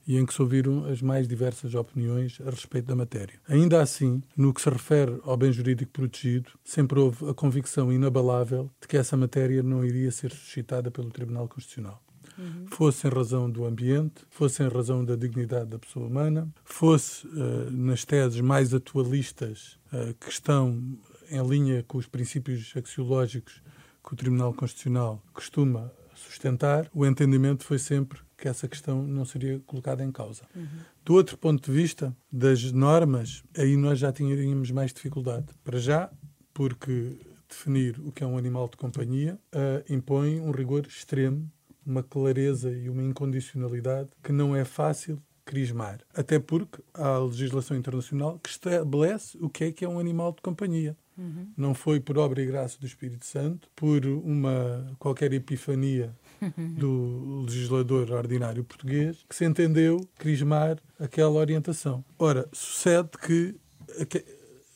e 0.09 0.17
em 0.17 0.25
que 0.25 0.33
se 0.33 0.41
ouviram 0.41 0.87
as 0.87 1.03
mais 1.03 1.29
diversas 1.29 1.75
opiniões 1.75 2.41
a 2.41 2.49
respeito 2.49 2.87
da 2.87 2.97
matéria. 2.97 3.39
Ainda 3.47 3.83
assim, 3.83 4.23
no 4.35 4.55
que 4.55 4.63
se 4.63 4.71
refere 4.71 5.21
ao 5.23 5.37
bem 5.37 5.53
jurídico 5.53 5.93
protegido, 5.93 6.51
sempre 6.65 6.99
houve 6.99 7.29
a 7.29 7.35
convicção 7.35 7.93
inabalável 7.93 8.71
de 8.81 8.89
que 8.89 8.97
essa 8.97 9.19
matéria 9.19 9.63
não 9.63 9.85
iria 9.85 10.11
ser 10.11 10.33
suscitada 10.33 10.91
pelo 10.91 11.11
Tribunal 11.11 11.47
Constitucional. 11.47 12.03
Uhum. 12.39 12.67
Fosse 12.69 13.07
em 13.07 13.11
razão 13.11 13.51
do 13.51 13.67
ambiente, 13.67 14.25
fosse 14.31 14.63
em 14.63 14.69
razão 14.69 15.05
da 15.05 15.15
dignidade 15.15 15.67
da 15.67 15.79
pessoa 15.79 16.07
humana, 16.07 16.49
fosse 16.65 17.27
uh, 17.27 17.71
nas 17.71 18.05
teses 18.05 18.41
mais 18.41 18.73
atualistas 18.73 19.79
uh, 19.93 20.15
que 20.15 20.31
estão 20.31 20.97
em 21.31 21.47
linha 21.47 21.85
com 21.87 21.99
os 21.99 22.07
princípios 22.07 22.73
axiológicos 22.75 23.63
que 24.03 24.15
o 24.15 24.17
Tribunal 24.17 24.55
Constitucional 24.55 25.23
costuma 25.35 25.93
sustentar, 26.29 26.89
o 26.95 27.05
entendimento 27.07 27.65
foi 27.65 27.79
sempre 27.79 28.21
que 28.37 28.49
essa 28.49 28.69
questão 28.69 29.03
não 29.03 29.25
seria 29.25 29.59
colocada 29.67 30.05
em 30.05 30.13
causa. 30.13 30.45
Uhum. 30.55 30.67
Do 31.05 31.15
outro 31.15 31.37
ponto 31.37 31.71
de 31.71 31.77
vista, 31.77 32.15
das 32.31 32.71
normas, 32.71 33.43
aí 33.57 33.77
nós 33.77 33.99
já 33.99 34.13
tínhamos 34.13 34.71
mais 34.71 34.93
dificuldade. 34.93 35.47
Para 35.65 35.79
já, 35.79 36.11
porque 36.55 37.19
definir 37.49 37.99
o 38.01 38.13
que 38.13 38.23
é 38.23 38.27
um 38.27 38.39
animal 38.39 38.69
de 38.69 38.77
companhia 38.77 39.39
uh, 39.55 39.93
impõe 39.93 40.41
um 40.41 40.51
rigor 40.51 40.87
extremo 40.87 41.51
uma 41.89 42.03
clareza 42.03 42.71
e 42.71 42.91
uma 42.91 43.03
incondicionalidade 43.03 44.11
que 44.23 44.31
não 44.31 44.55
é 44.55 44.65
fácil 44.65 45.21
crismar. 45.45 46.01
Até 46.15 46.39
porque 46.39 46.83
há 46.93 47.19
legislação 47.19 47.75
internacional 47.75 48.39
que 48.39 48.51
estabelece 48.51 49.39
o 49.41 49.49
que 49.49 49.65
é 49.65 49.73
que 49.73 49.85
é 49.85 49.89
um 49.89 49.99
animal 49.99 50.33
de 50.33 50.43
companhia. 50.43 50.95
Uhum. 51.19 51.53
Não 51.57 51.75
foi 51.75 51.99
por 51.99 52.17
obra 52.17 52.41
e 52.41 52.47
graça 52.47 52.79
do 52.79 52.87
Espírito 52.87 53.27
Santo, 53.27 53.69
por 53.75 54.07
uma 54.07 54.97
qualquer 54.99 55.33
epifania 55.33 56.15
do 56.79 57.43
legislador 57.45 58.11
ordinário 58.13 58.63
português, 58.63 59.25
que 59.29 59.35
se 59.35 59.45
entendeu 59.45 60.09
crismar 60.17 60.79
aquela 60.99 61.39
orientação. 61.39 62.05
Ora, 62.17 62.49
sucede 62.53 63.11
que 63.21 63.57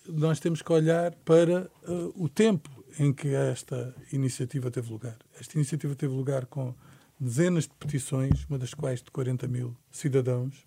nós 0.08 0.40
temos 0.40 0.62
que 0.62 0.72
olhar 0.72 1.14
para 1.24 1.70
uh, 1.88 2.12
o 2.16 2.28
tempo 2.28 2.70
em 2.98 3.12
que 3.12 3.28
esta 3.28 3.94
iniciativa 4.12 4.70
teve 4.70 4.90
lugar. 4.90 5.16
Esta 5.38 5.56
iniciativa 5.56 5.94
teve 5.94 6.12
lugar 6.12 6.46
com 6.46 6.74
dezenas 7.18 7.64
de 7.64 7.70
petições, 7.78 8.44
uma 8.48 8.58
das 8.58 8.74
quais 8.74 9.00
de 9.00 9.10
40 9.10 9.46
mil 9.46 9.76
cidadãos, 9.90 10.66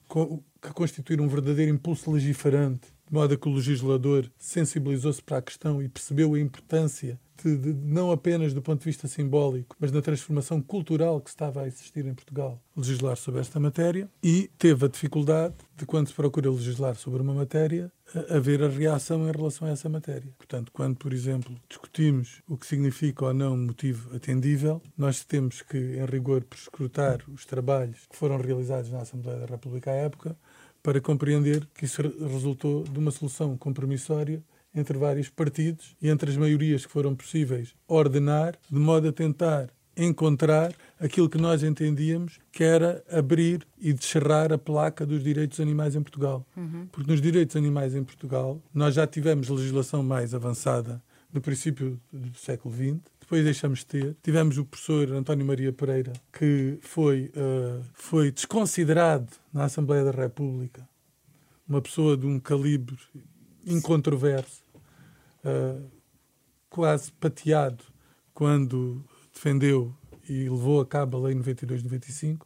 que 0.65 0.73
constituíram 0.73 1.25
um 1.25 1.29
verdadeiro 1.29 1.71
impulso 1.71 2.11
legiferante, 2.11 2.87
de 3.07 3.13
modo 3.13 3.33
a 3.33 3.37
que 3.37 3.47
o 3.47 3.53
legislador 3.53 4.29
sensibilizou-se 4.37 5.21
para 5.21 5.37
a 5.37 5.41
questão 5.41 5.81
e 5.81 5.87
percebeu 5.87 6.33
a 6.33 6.39
importância 6.39 7.19
de, 7.43 7.57
de, 7.57 7.73
não 7.73 8.11
apenas 8.11 8.53
do 8.53 8.61
ponto 8.61 8.79
de 8.79 8.85
vista 8.85 9.07
simbólico, 9.07 9.75
mas 9.79 9.91
na 9.91 10.01
transformação 10.01 10.61
cultural 10.61 11.19
que 11.21 11.29
estava 11.29 11.61
a 11.61 11.67
existir 11.67 12.05
em 12.05 12.13
Portugal, 12.13 12.59
legislar 12.75 13.17
sobre 13.17 13.41
esta 13.41 13.59
matéria 13.59 14.09
e 14.23 14.49
teve 14.57 14.85
a 14.85 14.89
dificuldade 14.89 15.55
de, 15.75 15.85
quando 15.85 16.07
se 16.07 16.13
procura 16.13 16.49
legislar 16.49 16.95
sobre 16.95 17.21
uma 17.21 17.33
matéria, 17.33 17.91
haver 18.29 18.63
a 18.63 18.69
reação 18.69 19.27
em 19.27 19.31
relação 19.31 19.67
a 19.67 19.71
essa 19.71 19.89
matéria. 19.89 20.33
Portanto, 20.37 20.71
quando, 20.71 20.95
por 20.95 21.11
exemplo, 21.11 21.55
discutimos 21.67 22.41
o 22.47 22.57
que 22.57 22.65
significa 22.65 23.25
ou 23.25 23.33
não 23.33 23.57
motivo 23.57 24.15
atendível, 24.15 24.81
nós 24.97 25.23
temos 25.23 25.61
que, 25.61 25.77
em 25.77 26.05
rigor, 26.05 26.43
prescrutar 26.43 27.19
os 27.27 27.45
trabalhos 27.45 28.05
que 28.09 28.15
foram 28.15 28.37
realizados 28.37 28.89
na 28.89 29.01
Assembleia 29.01 29.39
da 29.39 29.45
República 29.45 29.91
à 29.91 29.95
época 29.95 30.37
para 30.85 31.01
compreender 31.01 31.67
que 31.73 31.85
isso 31.85 31.99
resultou 32.31 32.83
de 32.83 32.99
uma 32.99 33.09
solução 33.09 33.57
compromissória 33.57 34.43
entre 34.73 34.95
vários 34.99 35.31
partidos 35.31 35.95
e 35.99 36.09
entre 36.09 36.29
as 36.29 36.37
maiorias 36.37 36.85
que 36.85 36.91
foram 36.91 37.15
possíveis 37.15 37.73
ordenar, 37.87 38.53
de 38.69 38.79
modo 38.79 39.07
a 39.07 39.11
tentar 39.11 39.71
encontrar 39.97 40.71
aquilo 40.99 41.27
que 41.27 41.39
nós 41.39 41.63
entendíamos 41.63 42.37
que 42.51 42.63
era 42.63 43.03
abrir 43.09 43.65
e 43.79 43.91
descerrar 43.93 44.53
a 44.53 44.59
placa 44.59 45.07
dos 45.07 45.23
direitos 45.23 45.59
animais 45.59 45.95
em 45.95 46.03
Portugal. 46.03 46.45
Uhum. 46.55 46.87
Porque 46.91 47.09
nos 47.09 47.19
direitos 47.19 47.55
animais 47.55 47.95
em 47.95 48.03
Portugal 48.03 48.61
nós 48.71 48.93
já 48.93 49.07
tivemos 49.07 49.49
legislação 49.49 50.03
mais 50.03 50.35
avançada 50.35 51.01
no 51.33 51.41
princípio 51.41 51.99
do 52.13 52.37
século 52.37 52.75
XX, 52.75 53.01
depois 53.25 53.43
deixamos 53.43 53.79
de 53.79 53.85
ter. 53.87 54.17
Tivemos 54.21 54.59
o 54.59 54.65
professor 54.65 55.11
António 55.11 55.43
Maria 55.43 55.73
Pereira, 55.73 56.13
que 56.31 56.77
foi, 56.81 57.31
uh, 57.35 57.83
foi 57.95 58.31
desconsiderado 58.31 59.27
na 59.51 59.65
Assembleia 59.65 60.05
da 60.05 60.11
República, 60.11 60.87
uma 61.67 61.81
pessoa 61.81 62.15
de 62.15 62.27
um 62.27 62.39
calibre 62.39 62.95
incontroverso, 63.65 64.63
uh, 65.43 65.83
quase 66.69 67.11
pateado 67.13 67.83
quando 68.31 69.03
defendeu 69.33 69.91
e 70.29 70.47
levou 70.47 70.79
a 70.79 70.85
cabo 70.85 71.17
a 71.17 71.27
Lei 71.27 71.35
92-95, 71.35 72.45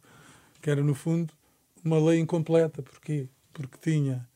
que 0.62 0.70
era, 0.70 0.82
no 0.82 0.94
fundo, 0.94 1.34
uma 1.84 1.98
lei 1.98 2.20
incompleta. 2.20 2.82
Porquê? 2.82 3.28
Porque 3.52 3.76
tinha 3.82 4.26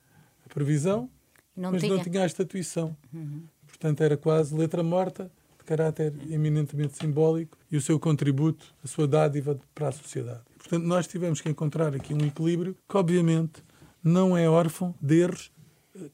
a 0.45 0.53
previsão, 0.53 1.09
não 1.57 1.73
mas 1.73 1.81
tinha. 1.81 1.95
não 1.95 2.03
tinha 2.03 2.23
a 2.23 2.27
estatuição. 2.27 2.95
Uhum. 3.13 3.45
Portanto, 3.67 4.03
era 4.03 4.17
quase 4.17 4.55
letra 4.55 4.83
morta, 4.83 5.31
caráter 5.65 6.13
eminentemente 6.31 6.97
simbólico, 6.97 7.57
e 7.71 7.77
o 7.77 7.81
seu 7.81 7.99
contributo, 7.99 8.75
a 8.83 8.87
sua 8.87 9.07
dádiva 9.07 9.59
para 9.75 9.89
a 9.89 9.93
sociedade. 9.93 10.43
Portanto, 10.59 10.85
nós 10.85 11.07
tivemos 11.07 11.41
que 11.41 11.49
encontrar 11.49 11.95
aqui 11.95 12.15
um 12.15 12.25
equilíbrio 12.25 12.77
que, 12.89 12.97
obviamente, 12.97 13.63
não 14.03 14.37
é 14.37 14.49
órfão 14.49 14.95
de 15.01 15.21
erros 15.21 15.53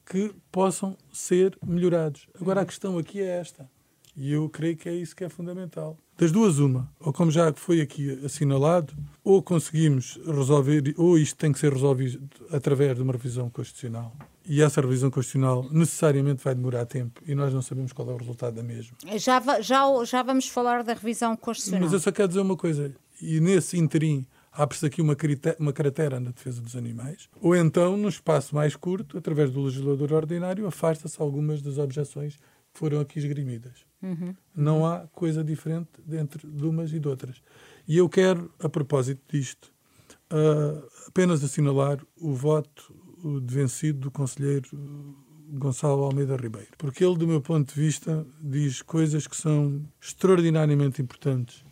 que 0.05 0.33
possam 0.51 0.97
ser 1.11 1.57
melhorados. 1.65 2.27
Agora, 2.39 2.61
a 2.61 2.65
questão 2.65 2.97
aqui 2.97 3.19
é 3.19 3.39
esta, 3.39 3.69
e 4.21 4.33
eu 4.33 4.47
creio 4.47 4.77
que 4.77 4.87
é 4.87 4.93
isso 4.93 5.15
que 5.15 5.23
é 5.23 5.29
fundamental. 5.29 5.97
Das 6.15 6.31
duas, 6.31 6.59
uma, 6.59 6.87
ou 6.99 7.11
como 7.11 7.31
já 7.31 7.51
foi 7.51 7.81
aqui 7.81 8.23
assinalado, 8.23 8.93
ou 9.23 9.41
conseguimos 9.41 10.19
resolver, 10.23 10.93
ou 10.95 11.17
isto 11.17 11.35
tem 11.35 11.51
que 11.51 11.57
ser 11.57 11.73
resolvido 11.73 12.21
através 12.51 12.95
de 12.95 13.01
uma 13.01 13.13
revisão 13.13 13.49
constitucional. 13.49 14.15
E 14.45 14.61
essa 14.61 14.79
revisão 14.79 15.09
constitucional 15.09 15.67
necessariamente 15.71 16.43
vai 16.43 16.53
demorar 16.53 16.85
tempo 16.85 17.19
e 17.25 17.33
nós 17.33 17.51
não 17.51 17.63
sabemos 17.63 17.91
qual 17.93 18.11
é 18.11 18.13
o 18.13 18.17
resultado 18.17 18.55
da 18.55 18.63
mesma. 18.63 18.95
Já, 19.17 19.41
já, 19.61 20.03
já 20.03 20.21
vamos 20.21 20.47
falar 20.47 20.83
da 20.83 20.93
revisão 20.93 21.35
constitucional. 21.35 21.85
Mas 21.85 21.93
eu 21.93 21.99
só 21.99 22.11
quero 22.11 22.27
dizer 22.27 22.41
uma 22.41 22.57
coisa, 22.57 22.93
e 23.19 23.39
nesse 23.39 23.79
interim 23.79 24.23
abre-se 24.51 24.85
aqui 24.85 25.01
uma, 25.01 25.17
uma 25.57 25.73
cratera 25.73 26.19
na 26.19 26.29
defesa 26.29 26.61
dos 26.61 26.75
animais, 26.75 27.29
ou 27.41 27.55
então, 27.55 27.97
num 27.97 28.09
espaço 28.09 28.53
mais 28.53 28.75
curto, 28.75 29.17
através 29.17 29.49
do 29.49 29.63
legislador 29.63 30.13
ordinário, 30.13 30.67
afasta-se 30.67 31.19
algumas 31.19 31.63
das 31.63 31.79
objeções 31.79 32.37
foram 32.73 32.99
aqui 32.99 33.19
esgrimidas. 33.19 33.85
Uhum. 34.01 34.35
Não 34.55 34.85
há 34.85 35.07
coisa 35.13 35.43
diferente 35.43 35.89
entre 36.11 36.47
de 36.47 36.65
umas 36.65 36.91
e 36.91 36.99
de 36.99 37.07
outras. 37.07 37.41
E 37.87 37.97
eu 37.97 38.09
quero, 38.09 38.51
a 38.59 38.67
propósito 38.67 39.21
disto, 39.31 39.71
uh, 40.31 40.83
apenas 41.07 41.43
assinalar 41.43 41.99
o 42.17 42.33
voto 42.33 42.95
de 43.43 43.53
vencido 43.53 43.99
do 43.99 44.11
conselheiro 44.11 44.67
Gonçalo 45.53 46.03
Almeida 46.03 46.35
Ribeiro, 46.35 46.69
porque 46.77 47.03
ele, 47.03 47.17
do 47.17 47.27
meu 47.27 47.41
ponto 47.41 47.73
de 47.73 47.79
vista, 47.79 48.25
diz 48.41 48.81
coisas 48.81 49.27
que 49.27 49.35
são 49.35 49.85
extraordinariamente 49.99 51.01
importantes 51.01 51.63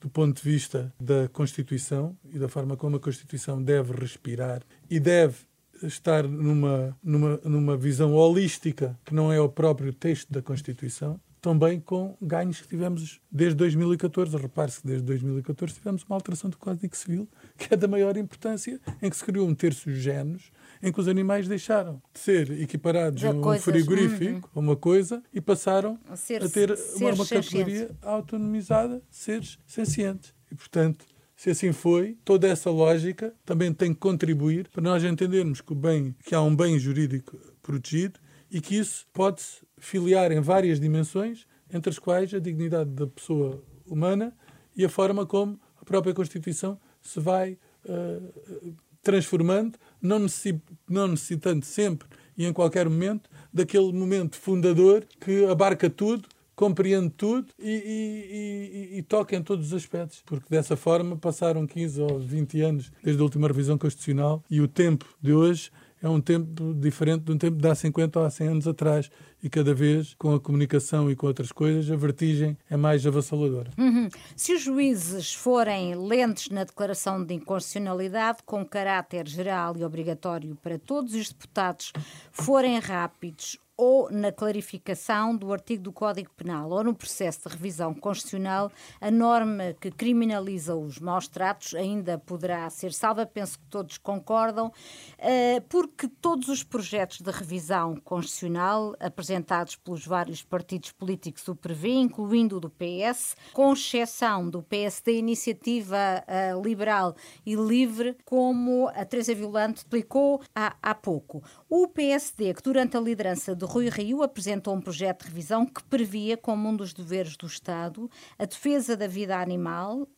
do 0.00 0.08
ponto 0.08 0.36
de 0.36 0.42
vista 0.42 0.92
da 1.00 1.28
Constituição 1.28 2.16
e 2.32 2.38
da 2.38 2.48
forma 2.48 2.76
como 2.76 2.96
a 2.96 3.00
Constituição 3.00 3.62
deve 3.62 3.92
respirar 3.92 4.62
e 4.88 4.98
deve 4.98 5.36
estar 5.82 6.26
numa, 6.26 6.96
numa, 7.02 7.40
numa 7.44 7.76
visão 7.76 8.14
holística 8.14 8.98
que 9.04 9.14
não 9.14 9.32
é 9.32 9.40
o 9.40 9.48
próprio 9.48 9.92
texto 9.92 10.32
da 10.32 10.42
Constituição, 10.42 11.20
também 11.40 11.78
com 11.78 12.16
ganhos 12.20 12.60
que 12.60 12.66
tivemos 12.66 13.20
desde 13.30 13.54
2014. 13.56 14.36
Repare-se 14.36 14.80
que 14.80 14.86
desde 14.88 15.06
2014 15.06 15.74
tivemos 15.74 16.02
uma 16.02 16.16
alteração 16.16 16.50
do 16.50 16.56
Código 16.56 16.96
Civil 16.96 17.28
que 17.56 17.72
é 17.72 17.76
da 17.76 17.86
maior 17.86 18.16
importância, 18.16 18.80
em 19.00 19.08
que 19.08 19.16
se 19.16 19.24
criou 19.24 19.46
um 19.46 19.54
terço 19.54 19.88
de 19.88 20.00
géneros, 20.00 20.50
em 20.82 20.92
que 20.92 21.00
os 21.00 21.06
animais 21.06 21.46
deixaram 21.46 22.02
de 22.12 22.18
ser 22.18 22.50
equiparados 22.60 23.24
a 23.24 23.30
um 23.30 23.58
frigorífico, 23.60 24.50
uhum. 24.54 24.62
uma 24.62 24.76
coisa, 24.76 25.22
e 25.32 25.40
passaram 25.40 25.98
a, 26.08 26.16
ser, 26.16 26.42
a 26.42 26.48
ter 26.48 26.76
uma, 26.96 27.12
uma 27.12 27.26
categoria 27.26 27.90
autonomizada, 28.02 29.00
seres 29.08 29.58
sencientes. 29.66 30.34
E, 30.50 30.54
portanto, 30.54 31.06
se 31.36 31.50
assim 31.50 31.70
foi, 31.70 32.16
toda 32.24 32.48
essa 32.48 32.70
lógica 32.70 33.34
também 33.44 33.72
tem 33.72 33.92
que 33.92 34.00
contribuir 34.00 34.68
para 34.68 34.82
nós 34.82 35.04
entendermos 35.04 35.60
que, 35.60 35.72
o 35.72 35.76
bem, 35.76 36.16
que 36.24 36.34
há 36.34 36.40
um 36.40 36.56
bem 36.56 36.78
jurídico 36.78 37.38
protegido 37.62 38.18
e 38.50 38.60
que 38.60 38.76
isso 38.76 39.06
pode-se 39.12 39.58
filiar 39.76 40.32
em 40.32 40.40
várias 40.40 40.80
dimensões, 40.80 41.46
entre 41.70 41.90
as 41.90 41.98
quais 41.98 42.32
a 42.32 42.38
dignidade 42.38 42.90
da 42.90 43.06
pessoa 43.06 43.62
humana 43.84 44.34
e 44.74 44.84
a 44.84 44.88
forma 44.88 45.26
como 45.26 45.60
a 45.80 45.84
própria 45.84 46.14
Constituição 46.14 46.80
se 47.02 47.20
vai 47.20 47.58
uh, 47.84 48.74
transformando, 49.02 49.78
não, 50.00 50.20
necess, 50.20 50.58
não 50.88 51.08
necessitando 51.08 51.64
sempre 51.64 52.08
e 52.36 52.46
em 52.46 52.52
qualquer 52.52 52.88
momento 52.88 53.28
daquele 53.52 53.92
momento 53.92 54.36
fundador 54.36 55.04
que 55.20 55.44
abarca 55.46 55.90
tudo, 55.90 56.28
compreende 56.56 57.10
tudo 57.10 57.52
e, 57.58 57.70
e, 57.70 58.94
e, 58.94 58.98
e, 58.98 59.02
toca 59.02 59.36
em 59.36 59.42
todos 59.42 59.66
os 59.66 59.74
aspectos. 59.74 60.22
Porque 60.24 60.46
dessa 60.48 60.76
forma 60.76 61.16
passaram 61.16 61.66
15 61.66 62.00
ou 62.00 62.18
20 62.18 62.60
anos 62.62 62.92
desde 63.04 63.20
a 63.20 63.24
última 63.24 63.46
revisão 63.46 63.76
constitucional 63.76 64.42
e 64.50 64.60
o 64.60 64.66
tempo 64.66 65.06
de 65.20 65.34
hoje 65.34 65.70
é 66.02 66.08
um 66.08 66.20
tempo 66.20 66.74
diferente 66.74 67.24
de 67.24 67.32
um 67.32 67.38
tempo 67.38 67.56
de 67.56 67.68
há 67.68 67.74
50 67.74 68.18
ou 68.18 68.24
há 68.24 68.30
100 68.30 68.48
anos 68.48 68.68
atrás. 68.68 69.10
E 69.42 69.48
cada 69.48 69.74
vez, 69.74 70.14
com 70.14 70.34
a 70.34 70.40
comunicação 70.40 71.10
e 71.10 71.16
com 71.16 71.26
outras 71.26 71.52
coisas, 71.52 71.90
a 71.90 71.96
vertigem 71.96 72.56
é 72.70 72.76
mais 72.76 73.06
avassaladora. 73.06 73.70
Uhum. 73.78 74.08
Se 74.34 74.54
os 74.54 74.62
juízes 74.62 75.32
forem 75.34 75.94
lentes 75.94 76.50
na 76.50 76.64
declaração 76.64 77.24
de 77.24 77.34
inconstitucionalidade, 77.34 78.38
com 78.44 78.64
caráter 78.64 79.26
geral 79.28 79.76
e 79.76 79.84
obrigatório 79.84 80.56
para 80.62 80.78
todos, 80.78 81.14
os 81.14 81.30
deputados 81.30 81.92
forem 82.32 82.78
rápidos 82.78 83.58
ou 83.76 84.10
na 84.10 84.32
clarificação 84.32 85.36
do 85.36 85.52
artigo 85.52 85.82
do 85.82 85.92
Código 85.92 86.30
Penal 86.36 86.70
ou 86.70 86.82
no 86.82 86.94
processo 86.94 87.48
de 87.48 87.54
revisão 87.54 87.94
constitucional, 87.94 88.72
a 89.00 89.10
norma 89.10 89.74
que 89.80 89.90
criminaliza 89.90 90.74
os 90.74 90.98
maus 90.98 91.28
tratos 91.28 91.74
ainda 91.74 92.18
poderá 92.18 92.68
ser 92.70 92.92
salva, 92.92 93.26
penso 93.26 93.58
que 93.58 93.66
todos 93.66 93.98
concordam, 93.98 94.72
eh, 95.18 95.60
porque 95.68 96.08
todos 96.08 96.48
os 96.48 96.62
projetos 96.62 97.20
de 97.20 97.30
revisão 97.30 97.96
constitucional 97.96 98.94
apresentados 98.98 99.76
pelos 99.76 100.06
vários 100.06 100.42
partidos 100.42 100.92
políticos 100.92 101.44
do 101.44 101.54
PRV, 101.54 101.88
incluindo 101.88 102.56
o 102.56 102.60
do 102.60 102.70
PS, 102.70 103.36
com 103.52 103.72
exceção 103.72 104.48
do 104.48 104.62
PSD 104.62 105.18
Iniciativa 105.18 105.96
uh, 105.96 106.62
Liberal 106.62 107.14
e 107.44 107.54
Livre, 107.54 108.16
como 108.24 108.88
a 108.88 109.04
Teresa 109.04 109.34
Violante 109.34 109.78
explicou 109.78 110.40
há, 110.54 110.94
pouco. 110.94 111.42
O 111.68 111.88
PSD, 111.88 112.54
que 112.54 112.62
durante 112.62 112.96
a 112.96 113.00
liderança 113.00 113.54
de 113.66 113.72
Rui 113.72 113.88
Rio 113.88 114.22
apresentou 114.22 114.74
um 114.74 114.80
projeto 114.80 115.24
de 115.24 115.28
revisão 115.28 115.66
que 115.66 115.82
previa 115.84 116.36
como 116.36 116.68
um 116.68 116.76
dos 116.76 116.92
deveres 116.92 117.36
do 117.36 117.46
Estado 117.46 118.08
a 118.38 118.44
defesa 118.44 118.96
da 118.96 119.08
vida 119.08 119.36
animal, 119.36 120.02
uh, 120.02 120.08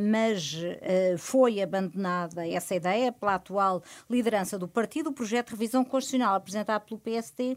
mas 0.00 0.54
uh, 0.54 1.16
foi 1.16 1.62
abandonada 1.62 2.46
essa 2.46 2.74
ideia 2.74 3.12
pela 3.12 3.36
atual 3.36 3.82
liderança 4.10 4.58
do 4.58 4.66
partido. 4.66 5.10
O 5.10 5.12
projeto 5.12 5.48
de 5.48 5.52
revisão 5.52 5.84
constitucional 5.84 6.34
apresentado 6.34 6.84
pelo 6.84 7.00
PSD 7.00 7.56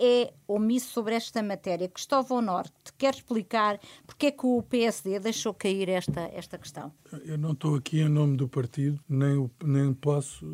é 0.00 0.32
omisso 0.48 0.92
sobre 0.92 1.14
esta 1.14 1.42
matéria. 1.42 1.88
Cristóvão 1.88 2.40
Norte, 2.40 2.72
quer 2.96 3.14
explicar 3.14 3.78
porque 4.06 4.26
é 4.26 4.30
que 4.30 4.46
o 4.46 4.62
PSD 4.62 5.20
deixou 5.20 5.52
cair 5.52 5.88
esta, 5.90 6.22
esta 6.32 6.56
questão? 6.56 6.92
Eu 7.24 7.36
não 7.36 7.52
estou 7.52 7.74
aqui 7.74 8.00
em 8.00 8.08
nome 8.08 8.36
do 8.36 8.48
partido, 8.48 8.98
nem, 9.08 9.50
nem 9.62 9.92
posso 9.92 10.46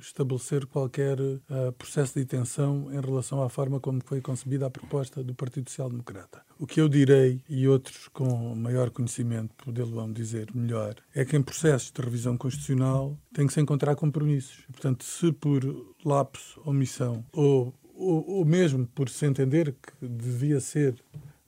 estabelecer 0.00 0.66
qualquer 0.66 1.18
uh, 1.20 1.72
processo 1.76 2.14
de 2.14 2.20
intenção 2.20 2.92
em 2.92 3.00
relação 3.00 3.42
à 3.42 3.48
forma 3.48 3.80
como 3.80 4.00
foi 4.04 4.20
concebida 4.20 4.66
a 4.66 4.70
proposta 4.70 5.22
do 5.24 5.34
Partido 5.34 5.68
Social 5.68 5.90
Democrata. 5.90 6.42
O 6.58 6.66
que 6.66 6.80
eu 6.80 6.88
direi, 6.88 7.42
e 7.48 7.66
outros 7.66 8.08
com 8.08 8.54
maior 8.54 8.90
conhecimento 8.90 9.52
poder-lo 9.64 10.12
dizer 10.12 10.48
melhor, 10.54 10.94
é 11.14 11.24
que 11.24 11.36
em 11.36 11.42
processos 11.42 11.90
de 11.90 12.00
revisão 12.00 12.36
constitucional 12.36 13.18
tem 13.32 13.46
que 13.46 13.52
se 13.52 13.60
encontrar 13.60 13.96
compromissos. 13.96 14.64
Portanto, 14.70 15.04
se 15.04 15.32
por 15.32 15.64
lapso, 16.04 16.60
omissão 16.64 17.24
ou 17.32 17.74
ou, 18.02 18.44
mesmo 18.44 18.86
por 18.86 19.08
se 19.08 19.26
entender 19.26 19.72
que 19.72 20.06
devia 20.06 20.60
ser, 20.60 20.94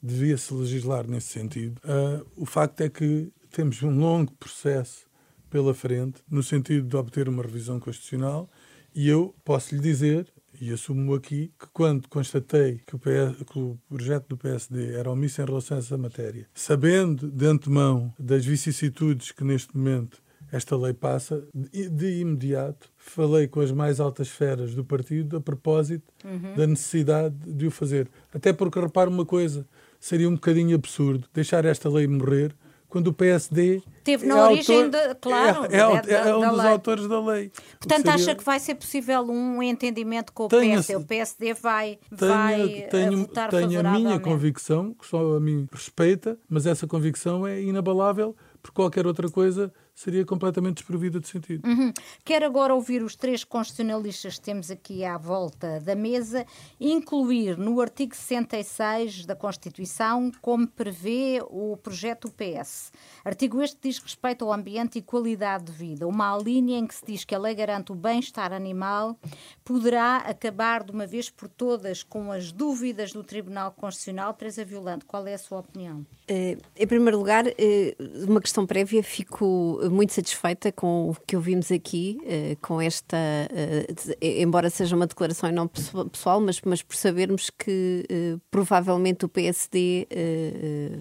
devia-se 0.02 0.52
legislar 0.52 1.08
nesse 1.08 1.28
sentido, 1.28 1.80
uh, 1.84 2.26
o 2.36 2.46
facto 2.46 2.80
é 2.80 2.88
que 2.88 3.32
temos 3.50 3.82
um 3.82 3.98
longo 3.98 4.32
processo 4.32 5.06
pela 5.50 5.74
frente 5.74 6.20
no 6.28 6.42
sentido 6.42 6.88
de 6.88 6.96
obter 6.96 7.28
uma 7.28 7.42
revisão 7.42 7.78
constitucional 7.78 8.50
e 8.94 9.08
eu 9.08 9.34
posso 9.44 9.74
lhe 9.74 9.80
dizer 9.80 10.26
e 10.60 10.72
assumo 10.72 11.14
aqui 11.14 11.52
que 11.58 11.66
quando 11.72 12.08
constatei 12.08 12.80
que 12.86 12.94
o, 12.94 12.98
PS, 12.98 13.42
que 13.50 13.58
o, 13.58 13.78
projeto 13.88 14.28
do 14.28 14.36
PSD 14.36 14.94
era 14.94 15.10
omisso 15.10 15.42
em 15.42 15.44
relação 15.44 15.76
a 15.76 15.80
essa 15.80 15.98
matéria, 15.98 16.48
sabendo 16.54 17.30
de 17.30 17.46
antemão 17.46 18.12
das 18.18 18.44
vicissitudes 18.44 19.32
que 19.32 19.44
neste 19.44 19.76
momento 19.76 20.22
esta 20.54 20.76
lei 20.76 20.92
passa, 20.92 21.42
de 21.52 22.20
imediato 22.20 22.88
falei 22.96 23.48
com 23.48 23.60
as 23.60 23.72
mais 23.72 23.98
altas 23.98 24.28
esferas 24.28 24.72
do 24.72 24.84
partido 24.84 25.36
a 25.36 25.40
propósito 25.40 26.04
uhum. 26.24 26.54
da 26.54 26.66
necessidade 26.66 27.34
de 27.44 27.66
o 27.66 27.70
fazer. 27.72 28.08
Até 28.32 28.52
porque, 28.52 28.78
repare 28.78 29.10
uma 29.10 29.26
coisa, 29.26 29.66
seria 29.98 30.28
um 30.28 30.34
bocadinho 30.34 30.76
absurdo 30.76 31.28
deixar 31.34 31.64
esta 31.64 31.88
lei 31.88 32.06
morrer 32.06 32.54
quando 32.88 33.08
o 33.08 33.12
PSD 33.12 33.82
teve 34.04 34.24
na 34.24 34.38
é 34.38 34.42
origem, 34.44 34.84
autor, 34.84 35.08
de, 35.08 35.14
claro, 35.16 35.64
é, 35.64 35.76
é, 35.76 36.14
é, 36.14 36.28
é 36.28 36.36
um 36.36 36.48
dos 36.48 36.58
lei. 36.58 36.68
autores 36.68 37.08
da 37.08 37.20
lei. 37.20 37.50
Portanto, 37.80 38.02
seria... 38.02 38.14
acha 38.14 38.34
que 38.36 38.44
vai 38.44 38.60
ser 38.60 38.76
possível 38.76 39.22
um 39.22 39.60
entendimento 39.60 40.32
com 40.32 40.44
o 40.44 40.48
tenho, 40.48 40.74
PSD? 40.74 40.96
O 40.96 41.04
PSD 41.04 41.54
vai, 41.54 41.98
tenho, 42.16 42.30
vai 42.30 42.78
eh, 42.78 42.86
tenho, 42.86 43.18
votar 43.18 43.50
Tenho 43.50 43.80
a 43.80 43.92
minha 43.94 44.20
convicção, 44.20 44.94
que 44.94 45.04
só 45.04 45.34
a 45.34 45.40
mim 45.40 45.66
respeita, 45.72 46.38
mas 46.48 46.66
essa 46.66 46.86
convicção 46.86 47.44
é 47.44 47.60
inabalável 47.60 48.36
por 48.62 48.70
qualquer 48.70 49.08
outra 49.08 49.28
coisa 49.28 49.72
seria 49.94 50.24
completamente 50.24 50.76
desprovida 50.76 51.20
de 51.20 51.28
sentido. 51.28 51.66
Uhum. 51.66 51.92
Quero 52.24 52.44
agora 52.44 52.74
ouvir 52.74 53.02
os 53.02 53.14
três 53.14 53.44
constitucionalistas 53.44 54.38
que 54.38 54.44
temos 54.44 54.70
aqui 54.70 55.04
à 55.04 55.16
volta 55.16 55.80
da 55.80 55.94
mesa, 55.94 56.44
incluir 56.80 57.57
no 57.57 57.80
artigo 57.80 58.14
66 58.14 59.24
da 59.24 59.37
Constituição, 59.37 60.33
como 60.42 60.66
prevê 60.66 61.40
o 61.48 61.76
projeto 61.76 62.30
PS. 62.30 62.92
Artigo 63.24 63.62
este 63.62 63.78
diz 63.83 63.98
respeito 63.98 64.44
ao 64.44 64.52
ambiente 64.52 64.98
e 64.98 65.02
qualidade 65.02 65.64
de 65.64 65.72
vida. 65.72 66.09
Uma 66.09 66.37
linha 66.38 66.78
em 66.78 66.87
que 66.87 66.94
se 66.94 67.07
diz 67.07 67.24
que 67.24 67.35
a 67.35 67.38
lei 67.38 67.54
garante 67.54 67.92
o 67.92 67.94
bem-estar 67.94 68.52
animal 68.52 69.16
poderá 69.64 70.16
acabar 70.16 70.83
de 70.83 70.90
uma 70.90 71.07
vez 71.07 71.30
por 71.30 71.48
todas 71.48 72.02
com 72.02 72.33
as 72.33 72.50
dúvidas 72.50 73.12
do 73.12 73.22
Tribunal 73.22 73.70
Constitucional. 73.70 74.35
Teresa 74.35 74.64
Violante, 74.64 75.04
qual 75.04 75.24
é 75.26 75.35
a 75.35 75.38
sua 75.38 75.61
opinião? 75.61 76.04
Uh, 76.28 76.61
em 76.76 76.87
primeiro 76.87 77.18
lugar, 77.18 77.46
uh, 77.46 78.24
uma 78.28 78.40
questão 78.40 78.66
prévia, 78.66 79.02
fico 79.02 79.84
muito 79.90 80.12
satisfeita 80.12 80.73
com 80.73 81.11
o 81.11 81.16
que 81.27 81.37
ouvimos 81.37 81.70
aqui, 81.70 82.18
uh, 82.23 82.57
com 82.61 82.81
esta, 82.81 83.16
uh, 83.16 84.16
embora 84.20 84.70
seja 84.70 84.94
uma 84.94 85.07
declaração 85.07 85.51
não 85.53 85.68
pessoal, 85.68 86.40
mas, 86.40 86.61
mas 86.62 86.83
por 86.83 86.97
sabermos 86.97 87.51
que 87.51 88.05
uh, 88.11 88.40
provavelmente 88.51 89.25
o 89.25 89.29
PSD 89.29 90.07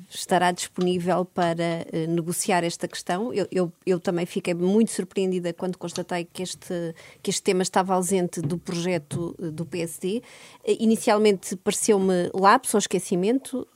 estará 0.10 0.52
disponível 0.52 1.26
para 1.26 1.86
negociar 2.08 2.64
esta 2.64 2.88
questão. 2.88 3.34
Eu, 3.34 3.48
eu, 3.52 3.72
eu, 3.86 4.00
também 4.00 4.26
fiquei 4.26 4.54
muito 4.54 4.92
surpreendida 4.92 5.54
quando 5.54 5.78
constatei 5.78 6.26
que 6.26 6.44
este, 6.44 6.96
que 7.22 7.30
este 7.30 7.42
tema 7.42 7.62
estava 7.62 7.94
ausente 7.94 8.42
do 8.42 8.58
projeto 8.58 9.36
do 9.40 9.66
PSD. 9.66 10.22
inicialmente 10.66 11.56
pareceu-me 11.56 12.30
lapso 12.34 12.78
ou 12.78 12.80
esquecimento. 12.80 13.68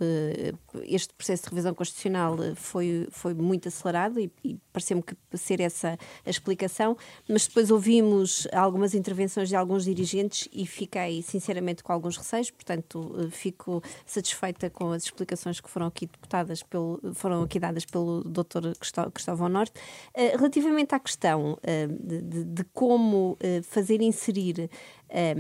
este 0.84 1.14
processo 1.14 1.44
de 1.44 1.50
revisão 1.50 1.74
constitucional 1.74 2.38
foi, 2.56 3.08
foi 3.12 3.34
muito 3.34 3.68
acelerado 3.68 4.20
e, 4.20 4.32
e 4.44 4.58
que 5.02 5.16
ser 5.34 5.62
essa 5.62 5.98
a 6.26 6.30
explicação, 6.30 6.98
mas 7.28 7.48
depois 7.48 7.72
ouvimos 7.72 8.48
algumas 8.52 8.94
intervenções 8.94 9.50
de 9.50 9.56
alguns 9.56 9.86
dirigentes 9.86 10.48
e 10.52 10.66
fiquei 10.66 11.22
sinceramente 11.22 11.84
com 11.84 11.92
alguns 11.92 12.18
receios, 12.18 12.52
portanto 12.52 13.16
eh, 13.20 13.30
fico 13.30 13.82
satisfeita 14.06 14.70
com 14.70 14.92
as 14.92 15.04
explicações 15.04 15.60
que 15.60 15.70
foram 15.70 15.88
aqui 15.88 16.06
deputadas 16.06 16.64
pelo, 16.64 17.00
foram 17.14 17.44
aqui 17.44 17.60
dadas 17.60 17.86
pelo 17.86 18.24
Dr. 18.24 18.74
Cristóvão 19.14 19.50
Norte. 19.50 19.74
Eh, 20.14 20.36
relativamente 20.36 20.94
à 20.96 21.00
questão 21.00 21.58
eh, 21.64 21.88
de, 21.88 22.22
de, 22.22 22.44
de 22.44 22.64
como 22.74 23.38
fazer 23.64 24.02
inserir 24.02 24.70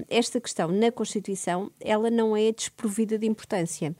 esta 0.07 0.39
questão 0.39 0.69
na 0.69 0.91
Constituição, 0.91 1.71
ela 1.79 2.09
não 2.09 2.37
é 2.37 2.51
desprovida 2.51 3.17
de 3.17 3.27
importância 3.27 3.95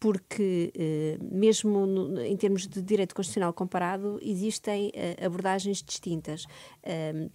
porque, 0.00 0.72
eh, 0.74 1.18
mesmo 1.20 1.84
no, 1.84 2.24
em 2.24 2.34
termos 2.34 2.66
de 2.66 2.80
direito 2.80 3.14
constitucional 3.14 3.52
comparado, 3.52 4.18
existem 4.22 4.90
eh, 4.94 5.14
abordagens 5.22 5.82
distintas. 5.82 6.46
Eh, 6.82 7.28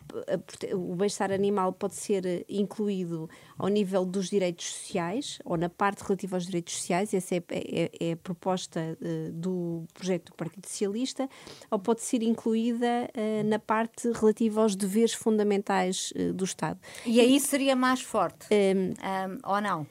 o 0.73 0.95
bem-estar 0.95 1.31
animal 1.31 1.71
pode 1.73 1.93
ser 1.93 2.43
incluído 2.49 3.29
ao 3.55 3.67
nível 3.67 4.03
dos 4.03 4.31
direitos 4.31 4.65
sociais, 4.65 5.37
ou 5.45 5.57
na 5.57 5.69
parte 5.69 6.01
relativa 6.01 6.37
aos 6.37 6.47
direitos 6.47 6.75
sociais, 6.75 7.13
essa 7.13 7.35
é, 7.35 7.43
é, 7.51 7.91
é 7.99 8.11
a 8.13 8.17
proposta 8.17 8.97
do 9.31 9.83
projeto 9.93 10.31
do 10.31 10.35
Partido 10.35 10.67
Socialista, 10.67 11.29
ou 11.69 11.77
pode 11.77 12.01
ser 12.01 12.23
incluída 12.23 13.09
na 13.45 13.59
parte 13.59 14.11
relativa 14.11 14.61
aos 14.61 14.75
deveres 14.75 15.13
fundamentais 15.13 16.11
do 16.33 16.43
Estado. 16.43 16.79
E 17.05 17.19
aí 17.19 17.39
seria 17.39 17.75
mais 17.75 18.01
forte, 18.01 18.47
um, 18.51 19.37
ou 19.49 19.61
não? 19.61 19.85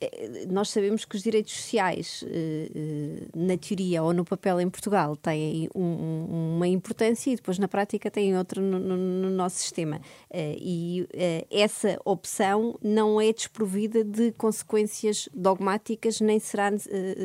Eh, 0.00 0.46
nós 0.48 0.70
sabemos 0.70 1.04
que 1.04 1.14
os 1.14 1.22
direitos 1.22 1.52
sociais, 1.52 2.24
eh, 2.26 2.70
eh, 2.74 3.26
na 3.36 3.56
teoria 3.58 4.02
ou 4.02 4.14
no 4.14 4.24
papel 4.24 4.60
em 4.60 4.70
Portugal, 4.70 5.14
têm 5.14 5.68
uma 5.74 6.66
importância 6.66 7.30
e 7.30 7.36
depois 7.36 7.58
na 7.58 7.68
prática 7.68 8.10
têm 8.10 8.36
outra 8.36 8.62
no, 8.62 8.78
no 8.78 9.30
nosso 9.30 9.56
sistema. 9.56 10.00
E 10.32 11.06
essa 11.50 11.98
opção 12.04 12.78
não 12.82 13.20
é 13.20 13.32
desprovida 13.32 14.02
de 14.04 14.32
consequências 14.32 15.28
dogmáticas, 15.34 16.20
nem 16.20 16.38
será 16.38 16.70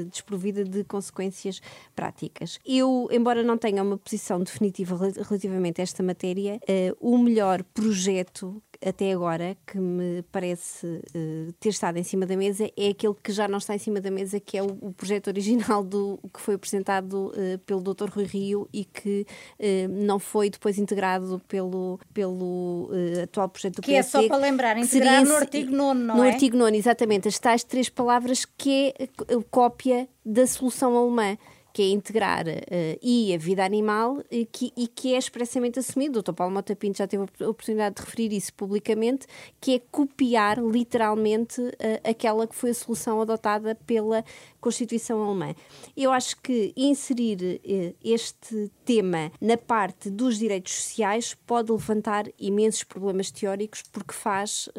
desprovida 0.09 0.63
de 0.63 0.83
consequências 0.83 1.61
práticas. 1.95 2.59
Eu, 2.65 3.07
embora 3.11 3.43
não 3.43 3.57
tenha 3.57 3.83
uma 3.83 3.97
posição 3.97 4.41
definitiva 4.41 4.97
relativamente 4.97 5.81
a 5.81 5.83
esta 5.83 6.03
matéria, 6.03 6.59
o 6.99 7.17
melhor 7.17 7.63
projeto 7.63 8.61
até 8.85 9.11
agora 9.11 9.57
que 9.65 9.79
me 9.79 10.21
parece 10.31 10.85
uh, 10.85 11.51
ter 11.59 11.69
estado 11.69 11.97
em 11.97 12.03
cima 12.03 12.25
da 12.25 12.37
mesa 12.37 12.69
é 12.77 12.89
aquele 12.89 13.15
que 13.15 13.31
já 13.31 13.47
não 13.47 13.57
está 13.57 13.73
em 13.73 13.79
cima 13.79 13.99
da 13.99 14.11
mesa, 14.11 14.39
que 14.39 14.57
é 14.57 14.61
o, 14.61 14.77
o 14.79 14.93
projeto 14.93 15.27
original 15.27 15.83
do 15.83 16.19
que 16.31 16.39
foi 16.39 16.53
apresentado 16.53 17.31
uh, 17.31 17.57
pelo 17.65 17.81
Dr. 17.81 18.09
Rui 18.09 18.25
Rio 18.25 18.69
e 18.71 18.85
que 18.85 19.25
uh, 19.59 19.87
não 19.89 20.19
foi 20.19 20.51
depois 20.51 20.77
integrado 20.77 21.41
pelo, 21.47 21.99
pelo 22.13 22.91
atual 23.23 23.49
projeto 23.49 23.77
do 23.77 23.81
que. 23.81 23.91
Que 23.91 23.97
é 23.97 24.03
só 24.03 24.27
para 24.27 24.37
lembrar, 24.37 24.77
integrar 24.77 25.25
no 25.25 25.35
artigo 25.35 25.71
9, 25.71 25.99
não 25.99 26.15
no 26.17 26.23
é? 26.23 26.27
No 26.27 26.33
artigo 26.33 26.57
9, 26.57 26.77
exatamente. 26.77 27.27
As 27.27 27.39
tais 27.39 27.63
três 27.63 27.89
palavras 27.89 28.45
que 28.45 28.93
é 28.99 29.07
cópia 29.49 30.07
da 30.23 30.45
solução 30.45 30.95
alemã 30.95 31.37
que 31.75 31.81
é 31.81 31.89
integrar 31.89 32.47
uh, 32.47 32.99
e 33.01 33.33
a 33.33 33.37
vida 33.37 33.65
animal 33.65 34.23
e 34.31 34.45
que, 34.45 34.71
e 34.77 34.87
que 34.87 35.13
é 35.13 35.17
expressamente 35.17 35.77
assumido. 35.77 36.19
O 36.19 36.23
Dr. 36.23 36.31
Paulo 36.31 36.53
Mota 36.53 36.73
Pinto 36.73 36.99
já 36.99 37.05
teve 37.05 37.23
a 37.23 37.49
oportunidade 37.49 37.95
de 37.95 38.01
referir 38.01 38.31
isso 38.31 38.53
publicamente, 38.53 39.27
que 39.59 39.75
é 39.75 39.81
copiar 39.91 40.57
literalmente 40.57 41.59
uh, 41.59 41.73
aquela 42.09 42.47
que 42.47 42.55
foi 42.55 42.69
a 42.69 42.73
solução 42.73 43.19
adotada 43.19 43.75
pela 43.85 44.23
Constituição 44.61 45.21
Alemã. 45.21 45.53
Eu 45.97 46.13
acho 46.13 46.41
que 46.41 46.71
inserir 46.77 47.59
uh, 47.65 47.95
este 48.01 48.71
tema 48.85 49.29
na 49.41 49.57
parte 49.57 50.09
dos 50.09 50.39
direitos 50.39 50.71
sociais 50.71 51.35
pode 51.45 51.73
levantar 51.73 52.25
imensos 52.39 52.85
problemas 52.85 53.29
teóricos 53.31 53.83
porque 53.91 54.13
faz 54.13 54.69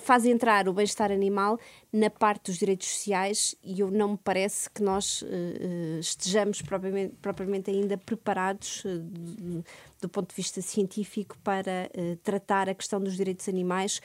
faz 0.00 0.24
entrar 0.24 0.68
o 0.68 0.72
bem-estar 0.72 1.12
animal 1.12 1.58
na 1.96 2.10
parte 2.10 2.50
dos 2.50 2.58
direitos 2.58 2.86
sociais 2.86 3.54
e 3.64 3.80
eu 3.80 3.90
não 3.90 4.10
me 4.10 4.18
parece 4.22 4.68
que 4.68 4.82
nós 4.82 5.22
uh, 5.22 5.98
estejamos 5.98 6.60
propriamente, 6.60 7.14
propriamente 7.22 7.70
ainda 7.70 7.96
preparados 7.96 8.84
uh, 8.84 9.64
do, 10.00 10.08
ponto 10.08 10.28
de 10.28 10.34
vista 10.34 10.60
científico 10.60 11.38
para 11.42 11.90
uh, 11.96 12.16
tratar 12.16 12.68
a 12.68 12.74
questão 12.74 13.00
dos 13.00 13.16
direitos 13.16 13.48
animais 13.48 14.02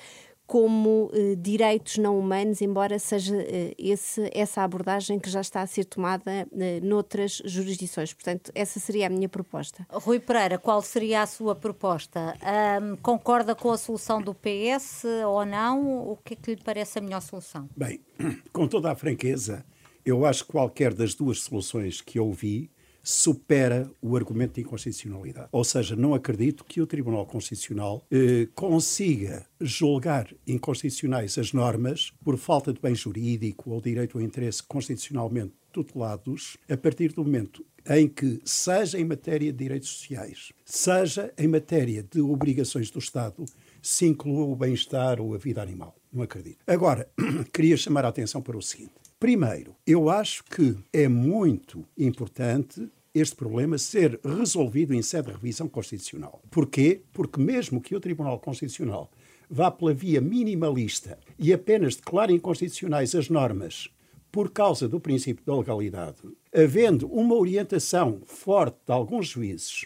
como 0.51 1.09
eh, 1.13 1.35
direitos 1.37 1.97
não 1.97 2.19
humanos, 2.19 2.61
embora 2.61 2.99
seja 2.99 3.37
eh, 3.37 3.73
esse, 3.79 4.29
essa 4.33 4.61
abordagem 4.61 5.17
que 5.17 5.29
já 5.29 5.39
está 5.39 5.61
a 5.61 5.65
ser 5.65 5.85
tomada 5.85 6.45
eh, 6.51 6.81
noutras 6.83 7.41
jurisdições. 7.45 8.13
Portanto, 8.13 8.51
essa 8.53 8.77
seria 8.77 9.07
a 9.07 9.09
minha 9.09 9.29
proposta. 9.29 9.87
Rui 9.89 10.19
Pereira, 10.19 10.57
qual 10.57 10.81
seria 10.81 11.21
a 11.21 11.25
sua 11.25 11.55
proposta? 11.55 12.35
Um, 12.81 12.97
concorda 12.97 13.55
com 13.55 13.71
a 13.71 13.77
solução 13.77 14.21
do 14.21 14.33
PS 14.35 15.05
ou 15.25 15.45
não? 15.45 16.09
O 16.09 16.17
que 16.17 16.33
é 16.33 16.35
que 16.35 16.55
lhe 16.55 16.61
parece 16.61 16.99
a 16.99 17.01
melhor 17.01 17.21
solução? 17.21 17.69
Bem, 17.73 18.01
com 18.51 18.67
toda 18.67 18.91
a 18.91 18.95
franqueza, 18.95 19.63
eu 20.05 20.25
acho 20.25 20.43
que 20.43 20.51
qualquer 20.51 20.93
das 20.93 21.15
duas 21.15 21.39
soluções 21.39 22.01
que 22.01 22.19
eu 22.19 22.29
vi 22.29 22.69
supera 23.03 23.89
o 24.01 24.15
argumento 24.15 24.55
de 24.55 24.61
inconstitucionalidade. 24.61 25.49
Ou 25.51 25.63
seja, 25.63 25.95
não 25.95 26.13
acredito 26.13 26.63
que 26.65 26.81
o 26.81 26.87
Tribunal 26.87 27.25
Constitucional 27.25 28.05
eh, 28.11 28.47
consiga 28.53 29.45
julgar 29.59 30.33
inconstitucionais 30.47 31.37
as 31.37 31.53
normas 31.53 32.11
por 32.23 32.37
falta 32.37 32.73
de 32.73 32.79
bem 32.79 32.95
jurídico 32.95 33.71
ou 33.71 33.81
direito 33.81 34.17
ao 34.17 34.23
interesse 34.23 34.63
constitucionalmente 34.63 35.53
tutelados 35.71 36.57
a 36.69 36.77
partir 36.77 37.13
do 37.13 37.23
momento 37.23 37.65
em 37.89 38.07
que, 38.07 38.39
seja 38.45 38.99
em 38.99 39.05
matéria 39.05 39.51
de 39.51 39.57
direitos 39.57 39.89
sociais, 39.89 40.51
seja 40.63 41.33
em 41.37 41.47
matéria 41.47 42.03
de 42.03 42.21
obrigações 42.21 42.91
do 42.91 42.99
Estado, 42.99 43.43
se 43.81 44.05
inclua 44.05 44.45
o 44.45 44.55
bem-estar 44.55 45.19
ou 45.19 45.33
a 45.33 45.37
vida 45.37 45.61
animal. 45.61 45.95
Não 46.13 46.21
acredito. 46.21 46.59
Agora, 46.67 47.09
queria 47.51 47.75
chamar 47.75 48.05
a 48.05 48.09
atenção 48.09 48.41
para 48.41 48.57
o 48.57 48.61
seguinte. 48.61 49.00
Primeiro, 49.21 49.75
eu 49.85 50.09
acho 50.09 50.43
que 50.45 50.75
é 50.91 51.07
muito 51.07 51.85
importante 51.95 52.89
este 53.13 53.35
problema 53.35 53.77
ser 53.77 54.19
resolvido 54.25 54.95
em 54.95 55.03
sede 55.03 55.27
de 55.27 55.33
revisão 55.33 55.69
constitucional. 55.69 56.41
Porquê? 56.49 57.03
Porque 57.13 57.39
mesmo 57.39 57.79
que 57.79 57.95
o 57.95 57.99
Tribunal 57.99 58.39
Constitucional 58.39 59.11
vá 59.47 59.69
pela 59.69 59.93
via 59.93 60.19
minimalista 60.19 61.19
e 61.37 61.53
apenas 61.53 61.95
declare 61.95 62.33
inconstitucionais 62.33 63.13
as 63.13 63.29
normas 63.29 63.89
por 64.31 64.49
causa 64.49 64.87
do 64.87 64.99
princípio 64.99 65.45
da 65.45 65.55
legalidade, 65.55 66.17
havendo 66.51 67.05
uma 67.05 67.35
orientação 67.35 68.23
forte 68.25 68.79
de 68.87 68.91
alguns 68.91 69.27
juízes 69.27 69.85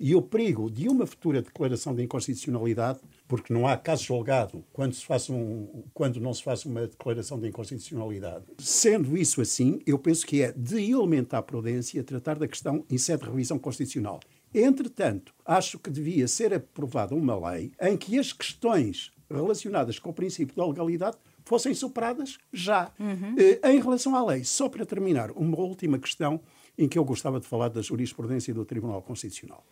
e 0.00 0.16
o 0.16 0.20
perigo 0.20 0.68
de 0.68 0.88
uma 0.88 1.06
futura 1.06 1.40
declaração 1.40 1.94
de 1.94 2.02
inconstitucionalidade, 2.02 2.98
porque 3.32 3.50
não 3.50 3.66
há 3.66 3.78
caso 3.78 4.04
julgado 4.04 4.62
quando, 4.74 4.92
se 4.92 5.06
faça 5.06 5.32
um, 5.32 5.84
quando 5.94 6.20
não 6.20 6.34
se 6.34 6.42
faça 6.42 6.68
uma 6.68 6.86
declaração 6.86 7.40
de 7.40 7.48
inconstitucionalidade. 7.48 8.44
Sendo 8.58 9.16
isso 9.16 9.40
assim, 9.40 9.80
eu 9.86 9.98
penso 9.98 10.26
que 10.26 10.42
é 10.42 10.52
de 10.52 10.90
elementar 10.92 11.42
prudência 11.42 12.04
tratar 12.04 12.38
da 12.38 12.46
questão 12.46 12.84
em 12.90 12.98
sede 12.98 13.22
de 13.22 13.30
revisão 13.30 13.58
constitucional. 13.58 14.20
Entretanto, 14.54 15.32
acho 15.46 15.78
que 15.78 15.88
devia 15.88 16.28
ser 16.28 16.52
aprovada 16.52 17.14
uma 17.14 17.34
lei 17.50 17.72
em 17.80 17.96
que 17.96 18.18
as 18.18 18.34
questões 18.34 19.10
relacionadas 19.30 19.98
com 19.98 20.10
o 20.10 20.12
princípio 20.12 20.54
da 20.54 20.66
legalidade 20.66 21.16
fossem 21.42 21.72
superadas 21.72 22.36
já. 22.52 22.92
Uhum. 23.00 23.34
Em 23.64 23.80
relação 23.80 24.14
à 24.14 24.22
lei, 24.22 24.44
só 24.44 24.68
para 24.68 24.84
terminar, 24.84 25.30
uma 25.30 25.58
última 25.58 25.98
questão 25.98 26.38
em 26.76 26.86
que 26.86 26.98
eu 26.98 27.04
gostava 27.04 27.40
de 27.40 27.46
falar 27.46 27.68
da 27.68 27.80
jurisprudência 27.80 28.52
do 28.52 28.66
Tribunal 28.66 29.00
Constitucional. 29.00 29.64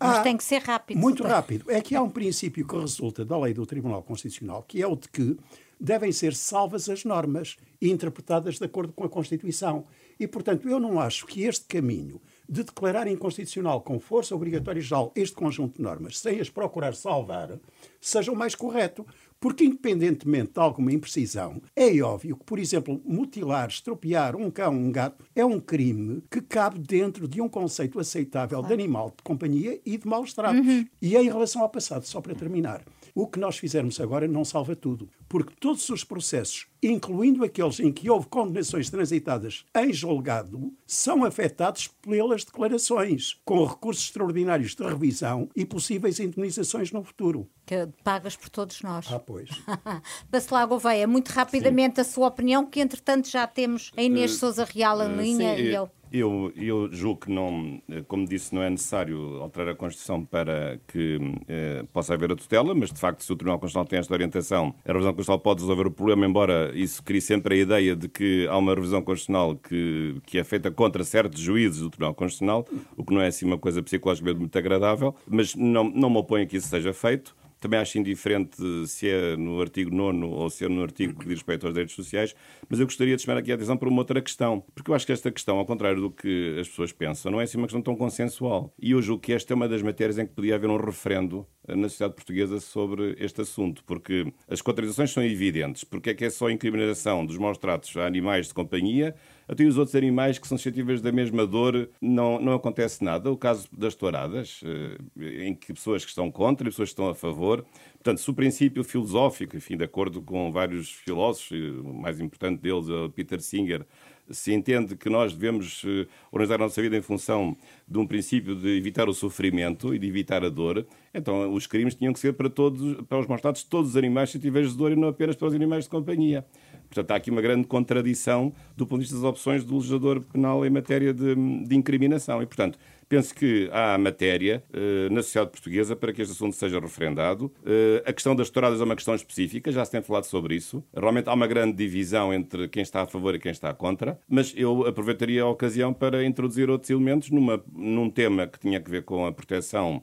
Mas 0.00 0.18
há, 0.18 0.22
tem 0.22 0.36
que 0.36 0.44
ser 0.44 0.62
rápido. 0.62 0.98
Muito 0.98 1.22
rápido. 1.22 1.70
É 1.70 1.80
que 1.80 1.94
há 1.94 2.02
um 2.02 2.10
princípio 2.10 2.66
que 2.66 2.76
resulta 2.76 3.24
da 3.24 3.38
lei 3.38 3.52
do 3.52 3.66
Tribunal 3.66 4.02
Constitucional, 4.02 4.64
que 4.66 4.82
é 4.82 4.86
o 4.86 4.96
de 4.96 5.08
que 5.08 5.36
devem 5.80 6.10
ser 6.10 6.34
salvas 6.34 6.88
as 6.88 7.04
normas 7.04 7.56
e 7.80 7.90
interpretadas 7.90 8.58
de 8.58 8.64
acordo 8.64 8.92
com 8.92 9.04
a 9.04 9.08
Constituição. 9.08 9.86
E, 10.18 10.26
portanto, 10.26 10.68
eu 10.68 10.80
não 10.80 11.00
acho 11.00 11.26
que 11.26 11.44
este 11.44 11.66
caminho 11.66 12.20
de 12.48 12.64
declarar 12.64 13.06
inconstitucional 13.06 13.82
com 13.82 14.00
força 14.00 14.34
obrigatória 14.34 14.80
e 14.80 14.82
geral 14.82 15.12
este 15.14 15.36
conjunto 15.36 15.76
de 15.76 15.82
normas, 15.82 16.18
sem 16.18 16.40
as 16.40 16.48
procurar 16.48 16.94
salvar, 16.94 17.58
seja 18.00 18.32
o 18.32 18.36
mais 18.36 18.54
correto. 18.54 19.06
Porque, 19.40 19.64
independentemente 19.64 20.52
de 20.52 20.60
alguma 20.60 20.92
imprecisão, 20.92 21.62
é 21.76 22.00
óbvio 22.02 22.36
que, 22.36 22.44
por 22.44 22.58
exemplo, 22.58 23.00
mutilar, 23.04 23.68
estropiar 23.68 24.34
um 24.34 24.50
cão, 24.50 24.74
um 24.74 24.90
gato, 24.90 25.24
é 25.34 25.44
um 25.44 25.60
crime 25.60 26.22
que 26.28 26.40
cabe 26.40 26.78
dentro 26.80 27.28
de 27.28 27.40
um 27.40 27.48
conceito 27.48 28.00
aceitável 28.00 28.60
de 28.62 28.72
animal 28.72 29.12
de 29.16 29.22
companhia 29.22 29.80
e 29.86 29.96
de 29.96 30.06
maus 30.06 30.34
tratos. 30.34 30.66
Uhum. 30.66 30.86
E 31.00 31.16
em 31.16 31.24
relação 31.24 31.62
ao 31.62 31.68
passado, 31.68 32.04
só 32.04 32.20
para 32.20 32.34
terminar, 32.34 32.82
o 33.14 33.26
que 33.26 33.38
nós 33.38 33.58
fizermos 33.58 34.00
agora 34.00 34.26
não 34.26 34.44
salva 34.44 34.74
tudo, 34.74 35.08
porque 35.28 35.54
todos 35.60 35.88
os 35.90 36.02
processos, 36.04 36.66
incluindo 36.82 37.44
aqueles 37.44 37.78
em 37.80 37.92
que 37.92 38.08
houve 38.08 38.26
condenações 38.28 38.88
transitadas 38.88 39.64
em 39.76 39.92
julgado, 39.92 40.72
são 40.86 41.24
afetados 41.24 41.88
pelas 41.88 42.44
declarações, 42.44 43.38
com 43.44 43.64
recursos 43.64 44.04
extraordinários 44.04 44.74
de 44.74 44.82
revisão 44.82 45.48
e 45.54 45.64
possíveis 45.64 46.18
indemnizações 46.18 46.90
no 46.92 47.02
futuro. 47.04 47.48
Que 47.66 47.86
pagas 48.02 48.34
por 48.34 48.48
todos 48.48 48.80
nós. 48.80 49.06
Ah, 49.12 49.18
pois. 49.18 49.50
Bacelar 50.30 50.66
Gouveia, 50.66 51.06
muito 51.06 51.28
rapidamente 51.28 51.96
sim. 51.96 52.00
a 52.00 52.04
sua 52.04 52.28
opinião, 52.28 52.64
que 52.64 52.80
entretanto 52.80 53.28
já 53.28 53.46
temos 53.46 53.92
a 53.96 54.02
Inês 54.02 54.34
uh, 54.34 54.38
Souza 54.38 54.64
Real 54.64 55.02
em 55.02 55.12
uh, 55.12 55.20
linha 55.20 55.56
sim, 55.56 55.62
e 55.62 55.74
eu. 55.74 55.90
Eu, 56.10 56.52
eu 56.56 56.90
julgo 56.90 57.20
que 57.20 57.30
não, 57.30 57.82
como 58.06 58.26
disse, 58.26 58.54
não 58.54 58.62
é 58.62 58.70
necessário 58.70 59.42
alterar 59.42 59.68
a 59.68 59.74
Constituição 59.74 60.24
para 60.24 60.80
que 60.86 61.18
eh, 61.46 61.84
possa 61.92 62.14
haver 62.14 62.32
a 62.32 62.36
tutela, 62.36 62.74
mas 62.74 62.90
de 62.90 62.98
facto, 62.98 63.22
se 63.22 63.30
o 63.30 63.36
Tribunal 63.36 63.58
Constitucional 63.58 63.86
tem 63.86 63.98
esta 63.98 64.14
orientação, 64.14 64.74
a 64.86 64.92
revisão 64.92 65.12
constitucional 65.18 65.40
pode 65.40 65.60
resolver 65.60 65.86
o 65.86 65.90
problema, 65.90 66.24
embora 66.24 66.70
isso 66.74 67.02
crie 67.02 67.20
sempre 67.20 67.56
a 67.56 67.58
ideia 67.58 67.96
de 67.96 68.08
que 68.08 68.46
há 68.48 68.56
uma 68.56 68.74
revisão 68.74 69.02
constitucional 69.02 69.56
que, 69.56 70.16
que 70.24 70.38
é 70.38 70.44
feita 70.44 70.70
contra 70.70 71.02
certos 71.02 71.40
juízes 71.40 71.80
do 71.80 71.90
Tribunal 71.90 72.14
Constitucional, 72.14 72.64
o 72.96 73.04
que 73.04 73.12
não 73.12 73.20
é 73.20 73.26
assim 73.26 73.44
uma 73.44 73.58
coisa 73.58 73.82
psicologicamente 73.82 74.38
muito 74.38 74.56
agradável, 74.56 75.14
mas 75.26 75.54
não, 75.54 75.84
não 75.84 76.08
me 76.08 76.18
oponho 76.18 76.44
a 76.44 76.46
que 76.46 76.56
isso 76.56 76.68
seja 76.68 76.92
feito. 76.92 77.34
Também 77.60 77.80
acho 77.80 77.98
indiferente 77.98 78.56
se 78.86 79.08
é 79.08 79.36
no 79.36 79.60
artigo 79.60 79.94
9 79.94 80.24
ou 80.24 80.48
se 80.50 80.64
é 80.64 80.68
no 80.68 80.82
artigo 80.82 81.18
que 81.18 81.26
diz 81.26 81.38
respeito 81.38 81.66
aos 81.66 81.74
direitos 81.74 81.94
sociais, 81.94 82.34
mas 82.68 82.78
eu 82.78 82.86
gostaria 82.86 83.16
de 83.16 83.22
chamar 83.22 83.38
aqui 83.38 83.50
a 83.50 83.54
atenção 83.54 83.76
para 83.76 83.88
uma 83.88 83.98
outra 83.98 84.20
questão, 84.20 84.64
porque 84.74 84.90
eu 84.90 84.94
acho 84.94 85.06
que 85.06 85.12
esta 85.12 85.30
questão, 85.30 85.58
ao 85.58 85.66
contrário 85.66 86.00
do 86.00 86.10
que 86.10 86.56
as 86.60 86.68
pessoas 86.68 86.92
pensam, 86.92 87.32
não 87.32 87.40
é 87.40 87.44
assim 87.44 87.58
uma 87.58 87.66
questão 87.66 87.82
tão 87.82 87.96
consensual. 87.96 88.72
E 88.80 88.92
eu 88.92 89.02
julgo 89.02 89.22
que 89.22 89.32
esta 89.32 89.52
é 89.52 89.56
uma 89.56 89.68
das 89.68 89.82
matérias 89.82 90.18
em 90.18 90.26
que 90.26 90.32
podia 90.32 90.54
haver 90.54 90.70
um 90.70 90.76
referendo 90.76 91.46
na 91.66 91.88
sociedade 91.88 92.14
portuguesa 92.14 92.60
sobre 92.60 93.16
este 93.18 93.42
assunto, 93.42 93.84
porque 93.84 94.32
as 94.48 94.62
contradições 94.62 95.10
são 95.10 95.22
evidentes. 95.22 95.84
Porque 95.84 96.10
é 96.10 96.14
que 96.14 96.24
é 96.24 96.30
só 96.30 96.48
incriminação 96.50 97.24
dos 97.26 97.36
maus 97.36 97.58
tratos 97.58 97.96
a 97.96 98.06
animais 98.06 98.48
de 98.48 98.54
companhia, 98.54 99.14
até 99.48 99.64
os 99.64 99.78
outros 99.78 99.96
animais 99.96 100.38
que 100.38 100.46
são 100.46 100.58
suscetíveis 100.58 101.00
da 101.00 101.10
mesma 101.10 101.46
dor 101.46 101.88
não, 102.00 102.38
não 102.38 102.52
acontece 102.52 103.02
nada. 103.02 103.32
O 103.32 103.36
caso 103.36 103.66
das 103.72 103.94
touradas, 103.94 104.60
eh, 104.62 105.46
em 105.46 105.54
que 105.54 105.72
pessoas 105.72 106.04
que 106.04 106.10
estão 106.10 106.30
contra 106.30 106.68
e 106.68 106.70
pessoas 106.70 106.90
que 106.90 106.92
estão 106.92 107.08
a 107.08 107.14
favor. 107.14 107.64
Portanto, 107.94 108.18
se 108.18 108.30
o 108.30 108.34
princípio 108.34 108.84
filosófico, 108.84 109.56
enfim, 109.56 109.76
de 109.76 109.84
acordo 109.84 110.20
com 110.20 110.52
vários 110.52 110.92
filósofos, 110.92 111.58
o 111.80 111.94
mais 111.94 112.20
importante 112.20 112.60
deles 112.60 112.88
é 112.88 113.08
Peter 113.08 113.40
Singer, 113.40 113.86
se 114.30 114.52
entende 114.52 114.94
que 114.96 115.08
nós 115.08 115.32
devemos 115.32 115.82
eh, 115.86 116.06
organizar 116.30 116.56
a 116.56 116.64
nossa 116.64 116.82
vida 116.82 116.96
em 116.96 117.02
função 117.02 117.56
de 117.86 117.98
um 117.98 118.06
princípio 118.06 118.54
de 118.54 118.76
evitar 118.76 119.08
o 119.08 119.14
sofrimento 119.14 119.94
e 119.94 119.98
de 119.98 120.06
evitar 120.06 120.44
a 120.44 120.48
dor, 120.48 120.86
então 121.14 121.52
os 121.52 121.66
crimes 121.66 121.94
tinham 121.94 122.12
que 122.12 122.20
ser 122.20 122.34
para 122.34 122.50
todos, 122.50 123.02
para 123.06 123.18
os 123.18 123.26
maus 123.26 123.40
tratos 123.40 123.62
de 123.62 123.68
todos 123.68 123.90
os 123.90 123.96
animais 123.96 124.30
suscetíveis 124.30 124.70
de 124.72 124.76
dor 124.76 124.92
e 124.92 124.96
não 124.96 125.08
apenas 125.08 125.36
para 125.36 125.48
os 125.48 125.54
animais 125.54 125.84
de 125.84 125.90
companhia. 125.90 126.44
Portanto, 126.88 127.10
há 127.10 127.16
aqui 127.16 127.30
uma 127.30 127.42
grande 127.42 127.66
contradição 127.66 128.52
do 128.76 128.86
ponto 128.86 129.00
de 129.00 129.04
vista 129.04 129.16
das 129.16 129.24
opções 129.24 129.64
do 129.64 129.76
legislador 129.76 130.20
penal 130.20 130.64
em 130.64 130.70
matéria 130.70 131.12
de, 131.12 131.34
de 131.34 131.76
incriminação. 131.76 132.42
E, 132.42 132.46
portanto, 132.46 132.78
penso 133.08 133.34
que 133.34 133.68
há 133.72 133.96
matéria 133.96 134.62
uh, 134.70 135.12
na 135.12 135.22
sociedade 135.22 135.50
portuguesa 135.50 135.96
para 135.96 136.12
que 136.12 136.22
este 136.22 136.32
assunto 136.32 136.54
seja 136.54 136.78
referendado. 136.78 137.46
Uh, 137.62 138.02
a 138.04 138.12
questão 138.12 138.36
das 138.36 138.50
touradas 138.50 138.80
é 138.80 138.84
uma 138.84 138.94
questão 138.94 139.14
específica, 139.14 139.72
já 139.72 139.84
se 139.84 139.90
tem 139.90 140.02
falado 140.02 140.24
sobre 140.24 140.54
isso. 140.54 140.84
Realmente 140.94 141.28
há 141.28 141.34
uma 141.34 141.46
grande 141.46 141.76
divisão 141.76 142.32
entre 142.32 142.68
quem 142.68 142.82
está 142.82 143.02
a 143.02 143.06
favor 143.06 143.34
e 143.34 143.38
quem 143.38 143.50
está 143.50 143.72
contra, 143.72 144.18
mas 144.28 144.52
eu 144.56 144.86
aproveitaria 144.86 145.42
a 145.42 145.48
ocasião 145.48 145.92
para 145.92 146.24
introduzir 146.24 146.68
outros 146.68 146.90
elementos 146.90 147.30
numa, 147.30 147.62
num 147.72 148.10
tema 148.10 148.46
que 148.46 148.58
tinha 148.58 148.78
a 148.78 148.90
ver 148.90 149.02
com 149.02 149.26
a 149.26 149.32
proteção 149.32 150.02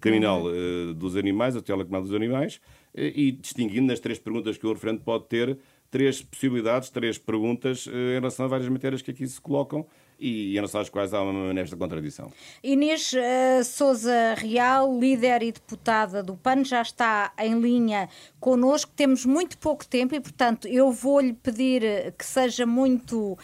criminal 0.00 0.44
uh, 0.44 0.94
dos 0.94 1.16
animais, 1.16 1.56
a 1.56 1.60
tutela 1.60 1.82
criminal 1.82 2.02
dos 2.02 2.14
animais, 2.14 2.60
e 2.96 3.32
distinguindo 3.32 3.88
nas 3.88 3.98
três 3.98 4.20
perguntas 4.20 4.56
que 4.56 4.64
o 4.64 4.72
referendo 4.72 5.00
pode 5.00 5.24
ter 5.24 5.58
três 5.94 6.20
possibilidades, 6.20 6.90
três 6.90 7.18
perguntas 7.18 7.86
eh, 7.86 8.10
em 8.10 8.14
relação 8.14 8.46
a 8.46 8.48
várias 8.48 8.68
matérias 8.68 9.00
que 9.00 9.12
aqui 9.12 9.24
se 9.28 9.40
colocam 9.40 9.86
e, 10.18 10.52
em 10.52 10.54
relação 10.54 10.80
às 10.80 10.88
quais 10.88 11.12
há 11.12 11.22
uma 11.22 11.52
nesta 11.52 11.76
contradição. 11.76 12.32
Inês 12.62 13.12
uh, 13.12 13.64
Souza 13.64 14.34
Real, 14.36 14.98
líder 14.98 15.42
e 15.42 15.52
deputada 15.52 16.22
do 16.22 16.36
PAN, 16.36 16.64
já 16.64 16.82
está 16.82 17.32
em 17.38 17.58
linha 17.60 18.08
connosco. 18.40 18.92
Temos 18.94 19.24
muito 19.24 19.58
pouco 19.58 19.86
tempo 19.86 20.14
e, 20.14 20.20
portanto, 20.20 20.68
eu 20.68 20.90
vou-lhe 20.92 21.32
pedir 21.32 22.12
que 22.16 22.24
seja 22.24 22.64
muito 22.66 23.32
uh, 23.32 23.38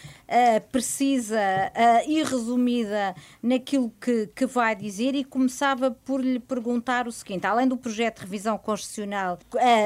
precisa 0.71 1.37
uh, 1.37 2.09
e 2.09 2.23
resumida 2.23 3.15
naquilo 3.41 3.91
que, 3.99 4.27
que 4.27 4.45
vai 4.45 4.75
dizer 4.75 5.15
e 5.15 5.23
começava 5.23 5.91
por 5.91 6.21
lhe 6.21 6.39
perguntar 6.39 7.07
o 7.07 7.11
seguinte: 7.11 7.45
além 7.45 7.67
do 7.67 7.77
projeto 7.77 8.17
de 8.17 8.21
revisão 8.23 8.57
constitucional 8.57 9.37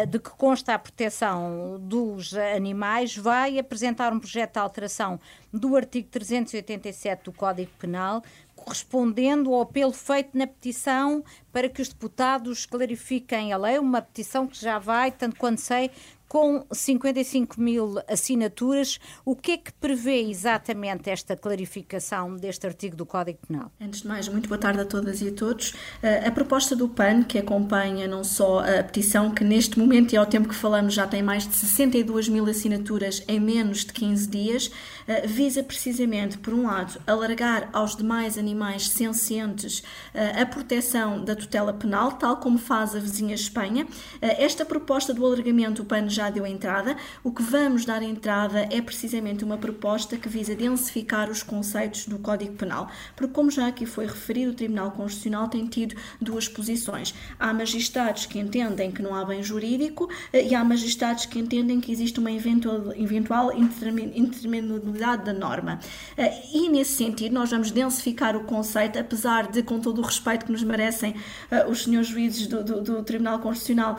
de 0.08 0.20
que 0.20 0.30
consta 0.32 0.74
a 0.74 0.80
proteção 0.80 1.80
dos 1.80 2.34
animais, 2.34 3.16
vai 3.16 3.58
apresentar 3.60 4.14
um 4.14 4.20
projeto 4.20 4.54
de 4.54 4.60
alteração 4.60 5.20
do 5.60 5.76
artigo 5.76 6.08
387 6.10 7.24
do 7.24 7.32
Código 7.32 7.72
Penal, 7.80 8.24
correspondendo 8.56 9.54
ao 9.54 9.62
apelo 9.62 9.92
feito 9.92 10.38
na 10.38 10.48
petição 10.48 11.24
para 11.52 11.70
que 11.70 11.82
os 11.82 11.90
deputados 11.90 12.66
clarifiquem 12.66 13.54
a 13.54 13.58
lei, 13.58 13.80
uma 13.80 14.02
petição 14.02 14.48
que 14.48 14.60
já 14.60 14.80
vai, 14.80 15.12
tanto 15.12 15.36
quanto 15.38 15.62
sei, 15.62 15.92
com 16.28 16.66
55 16.72 17.60
mil 17.60 17.96
assinaturas. 18.08 19.00
O 19.24 19.36
que 19.36 19.52
é 19.52 19.58
que 19.58 19.72
prevê 19.74 20.22
exatamente 20.30 21.10
esta 21.10 21.36
clarificação 21.36 22.36
deste 22.36 22.66
artigo 22.66 22.96
do 22.96 23.06
Código 23.06 23.40
Penal? 23.48 23.72
Antes 23.80 24.02
de 24.02 24.08
mais, 24.08 24.28
muito 24.28 24.48
boa 24.48 24.58
tarde 24.58 24.82
a 24.82 24.86
todas 24.86 25.22
e 25.22 25.30
a 25.30 25.32
todos. 25.32 25.74
Eh, 26.02 26.28
a 26.28 26.32
proposta 26.32 26.76
do 26.76 26.88
PAN, 26.88 27.24
que 27.24 27.38
acompanha 27.38 28.08
não 28.08 28.24
só 28.24 28.60
a 28.60 28.84
petição, 28.84 29.32
que 29.32 29.44
neste 29.44 29.78
momento 29.80 30.14
e 30.14 30.18
ao 30.18 30.26
tempo 30.26 30.50
que 30.50 30.56
falamos 30.56 30.94
já 30.94 31.08
tem 31.08 31.22
mais 31.22 31.48
de 31.48 31.56
62 31.56 32.30
mil 32.30 32.46
assinaturas 32.48 33.24
em 33.28 33.40
menos 33.40 33.86
de 33.86 33.94
15 33.94 34.28
dias, 34.28 34.72
eh, 35.08 35.28
visa 35.28 35.64
precisamente, 35.64 36.38
por 36.38 36.54
um 36.54 36.66
lado, 36.66 37.00
alargar 37.06 37.70
aos 37.72 37.96
demais 37.96 38.38
animais 38.38 38.90
sencientes 38.90 39.84
eh, 40.14 40.42
a 40.42 40.46
proteção 40.46 41.24
da 41.24 41.36
tutela 41.36 41.74
penal, 41.74 42.14
tal 42.14 42.38
como 42.38 42.58
faz 42.58 42.96
a 42.96 43.00
vizinha 43.00 43.36
Espanha. 43.36 43.88
Esta 44.22 44.66
proposta 44.66 45.14
do 45.14 45.26
alargamento, 45.26 45.82
o 45.82 45.86
PAN 45.86 46.10
já 46.10 46.25
deu 46.30 46.46
entrada. 46.46 46.96
O 47.24 47.32
que 47.32 47.44
vamos 47.44 47.86
dar 47.86 48.02
entrada 48.04 48.68
é 48.72 48.82
precisamente 48.82 49.44
uma 49.44 49.58
proposta 49.58 50.18
que 50.18 50.30
visa 50.30 50.56
densificar 50.56 51.30
os 51.30 51.44
conceitos 51.44 52.06
do 52.06 52.20
Código 52.20 52.54
Penal, 52.54 52.90
porque, 53.16 53.34
como 53.34 53.52
já 53.52 53.68
aqui 53.68 53.86
foi 53.86 54.06
referido, 54.06 54.52
o 54.52 54.56
Tribunal 54.56 54.92
Constitucional 54.92 55.48
tem 55.48 55.66
tido 55.68 55.96
duas 56.20 56.48
posições. 56.48 57.14
Há 57.40 57.54
magistrados 57.54 58.26
que 58.26 58.40
entendem 58.40 58.92
que 58.92 59.02
não 59.02 59.14
há 59.16 59.24
bem 59.26 59.44
jurídico 59.44 60.10
eh, 60.32 60.48
e 60.48 60.56
há 60.56 60.64
magistrados 60.64 61.26
que 61.26 61.40
entendem 61.40 61.80
que 61.80 61.92
existe 61.92 62.20
uma 62.20 62.32
eventual, 62.32 62.94
eventual 62.96 63.52
indeterminabilidade 63.56 65.26
da 65.26 65.34
norma. 65.34 65.80
Eh, 66.18 66.42
e, 66.54 66.70
nesse 66.70 66.94
sentido, 66.94 67.34
nós 67.34 67.52
vamos 67.52 67.72
densificar 67.72 68.36
o 68.36 68.44
conceito, 68.44 69.00
apesar 69.00 69.52
de, 69.52 69.64
com 69.64 69.80
todo 69.80 70.00
o 70.00 70.02
respeito 70.02 70.46
que 70.46 70.52
nos 70.52 70.64
merecem 70.64 71.16
eh, 71.52 71.66
os 71.68 71.84
senhores 71.84 72.08
juízes 72.08 72.48
do, 72.48 72.64
do, 72.64 72.82
do 72.82 73.04
Tribunal 73.04 73.40
Constitucional, 73.40 73.98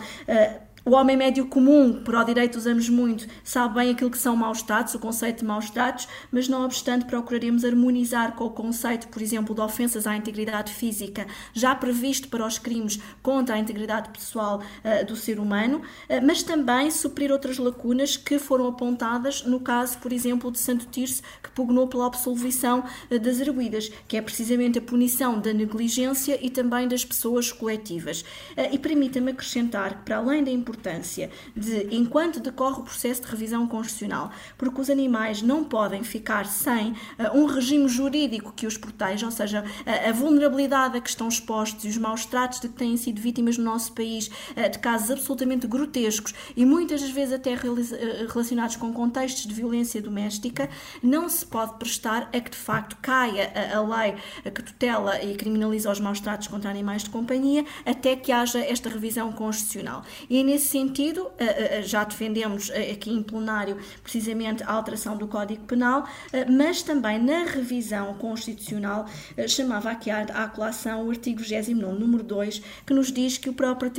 o 0.87 0.93
homem 0.93 1.17
médio 1.17 1.47
comum, 1.47 2.01
por 2.05 2.15
ao 2.15 2.25
direito 2.25 2.55
usamos 2.55 2.89
muito, 2.89 3.27
sabe 3.43 3.75
bem 3.75 3.91
aquilo 3.91 4.09
que 4.09 4.17
são 4.17 4.37
maus 4.37 4.63
tratos, 4.63 4.95
o 4.95 5.01
conceito 5.01 5.41
de 5.41 5.45
maus 5.45 5.69
tratos, 5.69 6.07
mas 6.31 6.49
não 6.49 6.65
obstante 6.65 7.07
procuraremos 7.07 7.65
harmonizar 7.65 8.37
com 8.37 8.45
o 8.45 8.51
conceito, 8.51 9.09
por 9.09 9.21
exemplo, 9.21 9.53
de 9.53 9.61
ofensas 9.61 10.07
à 10.07 10.17
integridade 10.17 10.73
física, 10.73 11.27
já 11.53 11.75
previsto 11.75 12.29
para 12.29 12.47
os 12.47 12.61
crimes 12.61 13.01
contra 13.21 13.57
a 13.57 13.59
integridade 13.59 14.11
pessoal 14.11 14.63
uh, 14.63 15.05
do 15.05 15.17
ser 15.17 15.41
humano, 15.41 15.79
uh, 15.79 16.25
mas 16.25 16.45
também 16.45 16.89
suprir 16.93 17.33
outras 17.33 17.59
lacunas 17.59 18.17
que 18.17 18.39
foram 18.39 18.69
apontadas 18.69 19.43
no 19.43 19.59
caso, 19.59 19.99
por 19.99 20.13
exemplo, 20.13 20.53
de 20.53 20.59
Santo 20.61 20.87
Tirso, 20.87 21.21
que 21.43 21.51
pugnou 21.51 21.89
pela 21.89 22.07
absolvição 22.07 22.85
uh, 23.11 23.19
das 23.19 23.41
arguídas, 23.41 23.91
que 24.07 24.17
é 24.17 24.23
precisamente 24.23 24.79
a 24.79 24.83
punição 24.83 25.41
da 25.41 25.53
negligência 25.53 26.39
e 26.41 26.49
também 26.49 26.87
das 26.87 27.05
pessoas 27.05 27.51
coletivas. 27.51 28.25
e 28.71 28.79
permita-me 28.79 29.33
acrescentar 29.33 29.97
que, 29.97 30.05
para 30.05 30.19
além 30.19 30.45
da 30.45 30.51
importância 30.53 30.76
importância 30.77 31.31
de, 31.57 31.89
enquanto 31.91 32.39
decorre 32.39 32.81
o 32.81 32.83
processo 32.83 33.23
de 33.23 33.29
revisão 33.29 33.67
constitucional, 33.67 34.31
porque 34.59 34.81
os 34.81 34.91
animais 34.91 35.43
não 35.43 35.65
podem 35.65 36.05
ficar 36.05 36.47
sem 36.47 36.91
uh, 36.93 36.97
um 37.35 37.47
regime 37.47 37.89
jurídico 37.89 38.53
que 38.55 38.67
os 38.67 38.77
proteja, 38.77 39.27
ou 39.27 39.33
seja, 39.33 39.65
a, 39.87 40.11
a 40.11 40.13
vulnerabilidade 40.13 40.99
a 40.99 41.01
que 41.01 41.09
estão 41.09 41.29
expostos 41.29 41.85
e 41.85 41.89
os 41.89 41.97
maus 41.97 42.27
tratos 42.27 42.61
de 42.61 42.69
que 42.69 42.75
têm 42.75 42.97
sido 42.97 43.21
vítimas 43.21 43.57
no 43.57 43.65
nosso 43.65 43.93
país, 43.93 44.29
uh, 44.29 44.71
de 44.71 44.79
casos 44.79 45.11
absolutamente 45.11 45.67
grotescos 45.67 46.35
e 46.57 46.65
muitas 46.65 47.01
das 47.01 47.11
vezes 47.11 47.35
até 47.35 47.55
uh, 47.55 48.29
relacionados 48.29 48.77
com 48.77 48.93
contextos 48.93 49.47
de 49.47 49.55
violência 49.55 50.01
doméstica, 50.03 50.69
não 51.03 51.29
se 51.29 51.45
pode 51.47 51.75
prestar 51.79 52.29
a 52.33 52.41
que 52.41 52.51
de 52.51 52.57
facto 52.57 52.97
caia 53.01 53.53
a, 53.55 53.79
a 53.79 53.83
lei 53.83 54.15
que 54.45 54.63
tutela 54.63 55.23
e 55.23 55.35
criminaliza 55.35 55.91
os 55.91 56.01
maus 56.01 56.21
tratos 56.21 56.49
contra 56.49 56.71
animais 56.71 57.05
de 57.05 57.11
companhia 57.11 57.65
até 57.85 58.15
que 58.17 58.31
haja 58.33 58.59
esta 58.59 58.89
revisão 58.89 59.33
constitucional. 59.33 60.05
E 60.29 60.41
é 60.41 60.43
nesse 60.43 60.66
Nesse 60.67 60.79
sentido, 60.79 61.31
eh, 61.39 61.79
eh, 61.79 61.83
já 61.83 62.03
defendemos 62.03 62.71
eh, 62.71 62.91
aqui 62.91 63.09
em 63.11 63.23
plenário 63.23 63.79
precisamente 64.03 64.65
a 64.65 64.73
alteração 64.73 65.17
do 65.17 65.29
Código 65.29 65.65
Penal, 65.65 66.09
mas 66.51 66.83
também 66.83 67.23
na 67.23 67.45
revisão 67.45 68.15
constitucional 68.15 69.07
chamava 69.47 69.91
aqui 69.91 70.11
à 70.11 70.49
colação 70.49 71.07
o 71.07 71.11
artigo 71.11 71.41
29, 71.41 71.99
número 71.99 72.25
2, 72.25 72.63
que 72.85 72.93
nos 72.93 73.13
diz 73.13 73.39
que, 73.39 73.49
o 73.49 73.53
próprio, 73.53 73.91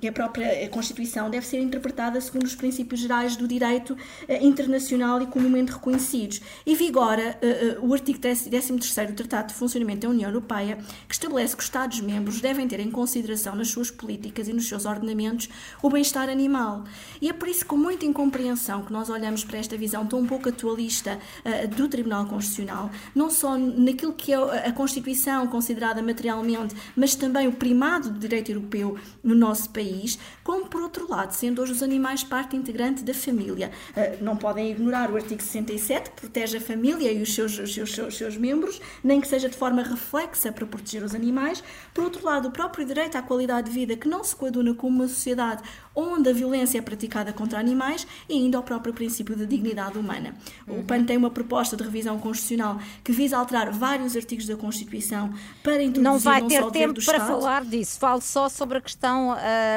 que 0.00 0.08
a 0.08 0.12
própria 0.12 0.68
Constituição 0.68 1.30
deve 1.30 1.46
ser 1.46 1.60
interpretada 1.60 2.20
segundo 2.20 2.44
os 2.44 2.54
princípios 2.54 3.00
gerais 3.00 3.36
do 3.36 3.46
direito 3.46 3.96
internacional 4.40 5.22
e 5.22 5.26
comumente 5.26 5.72
reconhecidos. 5.72 6.40
E 6.64 6.74
vigora 6.74 7.38
o 7.82 7.92
artigo 7.92 8.18
13 8.18 8.50
do 8.50 9.12
Tratado 9.14 9.48
de 9.48 9.54
Funcionamento 9.54 10.06
da 10.06 10.08
União 10.08 10.28
Europeia, 10.28 10.78
que 11.08 11.14
estabelece 11.14 11.54
que 11.54 11.62
os 11.62 11.66
Estados-membros 11.66 12.40
devem 12.40 12.66
ter 12.66 12.80
em 12.80 12.90
consideração 12.90 13.54
nas 13.54 13.68
suas 13.68 13.90
políticas 13.90 14.48
e 14.48 14.52
nos 14.52 14.68
seus 14.68 14.84
ordenamentos 14.86 15.48
o 15.82 15.90
bem-estar 15.90 16.15
bem-estar 16.16 16.30
animal. 16.30 16.84
E 17.20 17.28
é 17.28 17.32
por 17.32 17.48
isso 17.48 17.66
com 17.66 17.76
muita 17.76 18.06
incompreensão 18.06 18.82
que 18.82 18.92
nós 18.92 19.10
olhamos 19.10 19.44
para 19.44 19.58
esta 19.58 19.76
visão 19.76 20.06
tão 20.06 20.26
pouco 20.26 20.48
atualista 20.48 21.18
uh, 21.44 21.68
do 21.68 21.88
Tribunal 21.88 22.26
Constitucional, 22.26 22.90
não 23.14 23.30
só 23.30 23.56
naquilo 23.56 24.12
que 24.12 24.32
é 24.32 24.36
a 24.36 24.72
Constituição 24.72 25.46
considerada 25.46 26.02
materialmente, 26.02 26.74
mas 26.94 27.14
também 27.14 27.46
o 27.46 27.52
primado 27.52 28.10
do 28.10 28.18
direito 28.18 28.50
europeu 28.50 28.98
no 29.22 29.34
nosso 29.34 29.70
país, 29.70 30.18
como 30.42 30.66
por 30.66 30.80
outro 30.80 31.08
lado, 31.08 31.32
sendo 31.32 31.60
hoje 31.60 31.72
os 31.72 31.82
animais 31.82 32.24
parte 32.24 32.56
integrante 32.56 33.02
da 33.02 33.12
família. 33.12 33.70
Uh, 33.90 34.24
não 34.24 34.36
podem 34.36 34.70
ignorar 34.70 35.10
o 35.10 35.16
artigo 35.16 35.42
67, 35.42 36.10
que 36.10 36.20
protege 36.22 36.56
a 36.56 36.60
família 36.60 37.12
e 37.12 37.20
os 37.22 37.34
seus, 37.34 37.58
os 37.58 37.74
seus, 37.74 37.92
seus, 37.94 38.16
seus 38.16 38.36
membros, 38.36 38.80
nem 39.02 39.20
que 39.20 39.28
seja 39.28 39.48
de 39.48 39.56
forma 39.56 39.82
reflexa 39.82 40.50
para 40.50 40.66
proteger 40.66 41.02
os 41.02 41.14
animais. 41.14 41.62
Por 41.92 42.04
outro 42.04 42.24
lado, 42.24 42.48
o 42.48 42.50
próprio 42.50 42.86
direito 42.86 43.16
à 43.16 43.22
qualidade 43.22 43.70
de 43.70 43.74
vida, 43.74 43.96
que 43.96 44.08
não 44.08 44.22
se 44.22 44.34
coaduna 44.34 44.74
com 44.74 44.86
uma 44.86 45.08
sociedade 45.08 45.62
onde 45.96 46.28
a 46.28 46.32
violência 46.32 46.78
é 46.78 46.82
praticada 46.82 47.32
contra 47.32 47.58
animais 47.58 48.06
e 48.28 48.34
ainda 48.34 48.58
ao 48.58 48.62
próprio 48.62 48.92
princípio 48.92 49.34
da 49.34 49.46
dignidade 49.46 49.98
humana. 49.98 50.34
O 50.68 50.84
PAN 50.84 51.04
tem 51.04 51.16
uma 51.16 51.30
proposta 51.30 51.76
de 51.76 51.82
revisão 51.82 52.18
constitucional 52.18 52.78
que 53.02 53.12
visa 53.12 53.38
alterar 53.38 53.72
vários 53.72 54.14
artigos 54.14 54.46
da 54.46 54.56
Constituição 54.56 55.32
para 55.62 55.82
introduzir 55.82 56.02
não 56.02 56.18
vai 56.18 56.40
não 56.42 56.48
ter 56.48 56.70
tempo 56.70 56.94
para 56.94 57.16
Estado. 57.16 57.26
falar 57.26 57.64
disso. 57.64 57.98
Falo 57.98 58.20
só 58.20 58.48
sobre 58.48 58.78
a 58.78 58.80
questão 58.80 59.30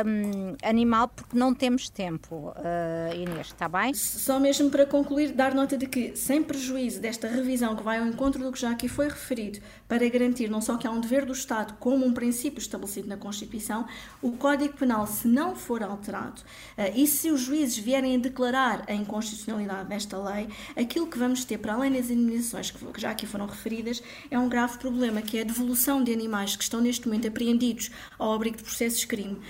hum, 0.05 0.55
animal 0.61 1.07
porque 1.07 1.38
não 1.38 1.53
temos 1.53 1.89
tempo, 1.89 2.53
uh, 2.55 3.15
Inês, 3.15 3.47
está 3.47 3.70
bem? 3.70 3.93
Só 3.93 4.39
mesmo 4.39 4.70
para 4.70 4.86
concluir, 4.86 5.32
dar 5.32 5.55
nota 5.55 5.78
de 5.78 5.88
que, 5.88 6.15
sem 6.15 6.43
prejuízo 6.43 6.99
desta 6.99 7.28
revisão 7.28 7.76
que 7.76 7.84
vai 7.84 7.99
ao 7.99 8.05
encontro 8.05 8.43
do 8.43 8.51
que 8.51 8.59
já 8.59 8.72
aqui 8.72 8.89
foi 8.89 9.07
referido, 9.07 9.59
para 9.88 10.07
garantir 10.09 10.49
não 10.49 10.61
só 10.61 10.76
que 10.78 10.86
há 10.86 10.91
um 10.91 10.99
dever 10.99 11.26
do 11.26 11.34
Estado 11.34 11.76
como 11.80 12.05
um 12.05 12.13
princípio 12.13 12.59
estabelecido 12.59 13.07
na 13.07 13.17
Constituição, 13.17 13.86
o 14.22 14.34
Código 14.34 14.74
Penal, 14.74 15.07
se 15.07 15.28
não 15.28 15.55
for 15.55 15.82
alterado, 15.84 16.09
Uh, 16.18 16.91
e 16.95 17.07
se 17.07 17.32
os 17.32 17.41
juízes 17.41 17.78
vierem 17.78 18.16
a 18.16 18.20
declarar 18.20 18.84
a 18.88 18.93
inconstitucionalidade 18.93 19.89
desta 19.89 20.18
lei, 20.18 20.49
aquilo 20.76 21.07
que 21.07 21.18
vamos 21.18 21.43
ter, 21.45 21.57
para 21.57 21.74
além 21.74 21.91
das 21.91 22.10
indemnizações 22.10 22.72
que, 22.72 22.80
já 23.01 23.12
aqui 23.12 23.26
foram 23.26 23.45
referidas, 23.45 24.01
é 24.30 24.38
um 24.38 24.49
grave 24.49 24.78
problema, 24.78 25.22
que 25.22 25.38
é 25.38 25.41
a 25.41 25.43
devolução 25.43 26.03
de 26.03 26.12
animais 26.12 26.55
que 26.55 26.64
estão 26.64 26.82
neste 26.82 27.07
momento 27.07 27.28
apreendidos 27.28 27.91
ao 28.18 28.34
abrigo 28.34 28.57
de 28.57 28.64
processos 28.64 28.99
de 28.99 29.07
crime 29.07 29.34
uh, 29.34 29.41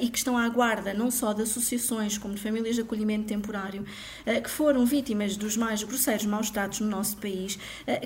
e 0.00 0.08
que 0.08 0.18
estão 0.18 0.36
à 0.36 0.48
guarda 0.48 0.94
não 0.94 1.10
só 1.10 1.32
de 1.32 1.42
associações 1.42 2.18
como 2.18 2.34
de 2.34 2.40
famílias 2.40 2.76
de 2.76 2.82
acolhimento 2.82 3.26
temporário, 3.26 3.82
uh, 4.26 4.42
que 4.42 4.50
foram 4.50 4.84
vítimas 4.86 5.36
dos 5.36 5.56
mais 5.56 5.82
grosseiros 5.82 6.24
maus-tratos 6.24 6.80
no 6.80 6.88
nosso 6.88 7.16
país, 7.16 7.58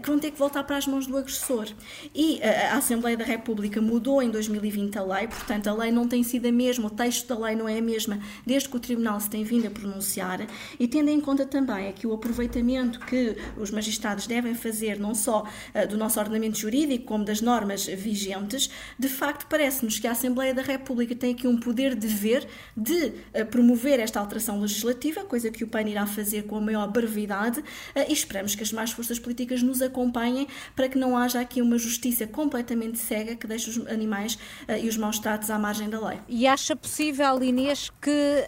que 0.02 0.08
vão 0.08 0.18
ter 0.18 0.30
que 0.30 0.38
voltar 0.38 0.64
para 0.64 0.76
as 0.76 0.86
mãos 0.86 1.06
do 1.06 1.16
agressor. 1.16 1.66
E 2.14 2.42
a 2.42 2.76
Assembleia 2.76 3.16
da 3.16 3.24
República 3.24 3.80
mudou 3.80 4.22
em 4.22 4.30
2020 4.30 4.98
a 4.98 5.02
lei, 5.02 5.26
portanto 5.26 5.68
a 5.68 5.74
lei 5.74 5.90
não 5.90 6.06
tem 6.06 6.22
sido 6.22 6.46
a 6.46 6.52
mesma, 6.52 6.86
o 6.86 6.90
texto 6.90 7.26
da 7.28 7.46
lei 7.46 7.56
não 7.56 7.68
é 7.68 7.78
a 7.78 7.82
mesma 7.82 7.99
mesma 8.00 8.20
desde 8.46 8.68
que 8.68 8.76
o 8.76 8.80
Tribunal 8.80 9.20
se 9.20 9.28
tem 9.28 9.44
vindo 9.44 9.66
a 9.66 9.70
pronunciar 9.70 10.46
e 10.78 10.88
tendo 10.88 11.08
em 11.08 11.20
conta 11.20 11.44
também 11.44 11.88
aqui 11.88 12.06
o 12.06 12.12
aproveitamento 12.12 13.00
que 13.00 13.36
os 13.56 13.70
magistrados 13.70 14.26
devem 14.26 14.54
fazer 14.54 14.98
não 14.98 15.14
só 15.14 15.42
uh, 15.42 15.88
do 15.88 15.96
nosso 15.96 16.18
ordenamento 16.18 16.58
jurídico 16.58 17.04
como 17.04 17.24
das 17.24 17.40
normas 17.40 17.86
vigentes, 17.86 18.70
de 18.98 19.08
facto 19.08 19.46
parece-nos 19.48 19.98
que 19.98 20.06
a 20.06 20.12
Assembleia 20.12 20.54
da 20.54 20.62
República 20.62 21.14
tem 21.14 21.34
aqui 21.34 21.46
um 21.46 21.58
poder 21.58 21.94
de 21.94 22.06
ver 22.06 22.46
de 22.76 22.94
uh, 22.94 23.46
promover 23.50 24.00
esta 24.00 24.20
alteração 24.20 24.60
legislativa, 24.60 25.24
coisa 25.24 25.50
que 25.50 25.64
o 25.64 25.66
PAN 25.66 25.82
irá 25.82 26.06
fazer 26.06 26.44
com 26.44 26.56
a 26.56 26.60
maior 26.60 26.88
brevidade 26.88 27.60
uh, 27.60 27.64
e 28.08 28.12
esperamos 28.12 28.54
que 28.54 28.62
as 28.62 28.68
demais 28.70 28.90
forças 28.92 29.18
políticas 29.18 29.62
nos 29.62 29.82
acompanhem 29.82 30.46
para 30.74 30.88
que 30.88 30.98
não 30.98 31.16
haja 31.16 31.40
aqui 31.40 31.60
uma 31.60 31.78
justiça 31.78 32.26
completamente 32.26 32.98
cega 32.98 33.34
que 33.34 33.46
deixe 33.46 33.70
os 33.70 33.86
animais 33.88 34.38
e 34.82 34.88
os 34.88 34.96
maus 34.96 35.18
tratos 35.18 35.50
à 35.50 35.58
margem 35.58 35.88
da 35.88 36.00
lei. 36.00 36.18
E 36.28 36.46
acha 36.46 36.76
possível, 36.76 37.42
Inês, 37.42 37.89
que 38.00 38.44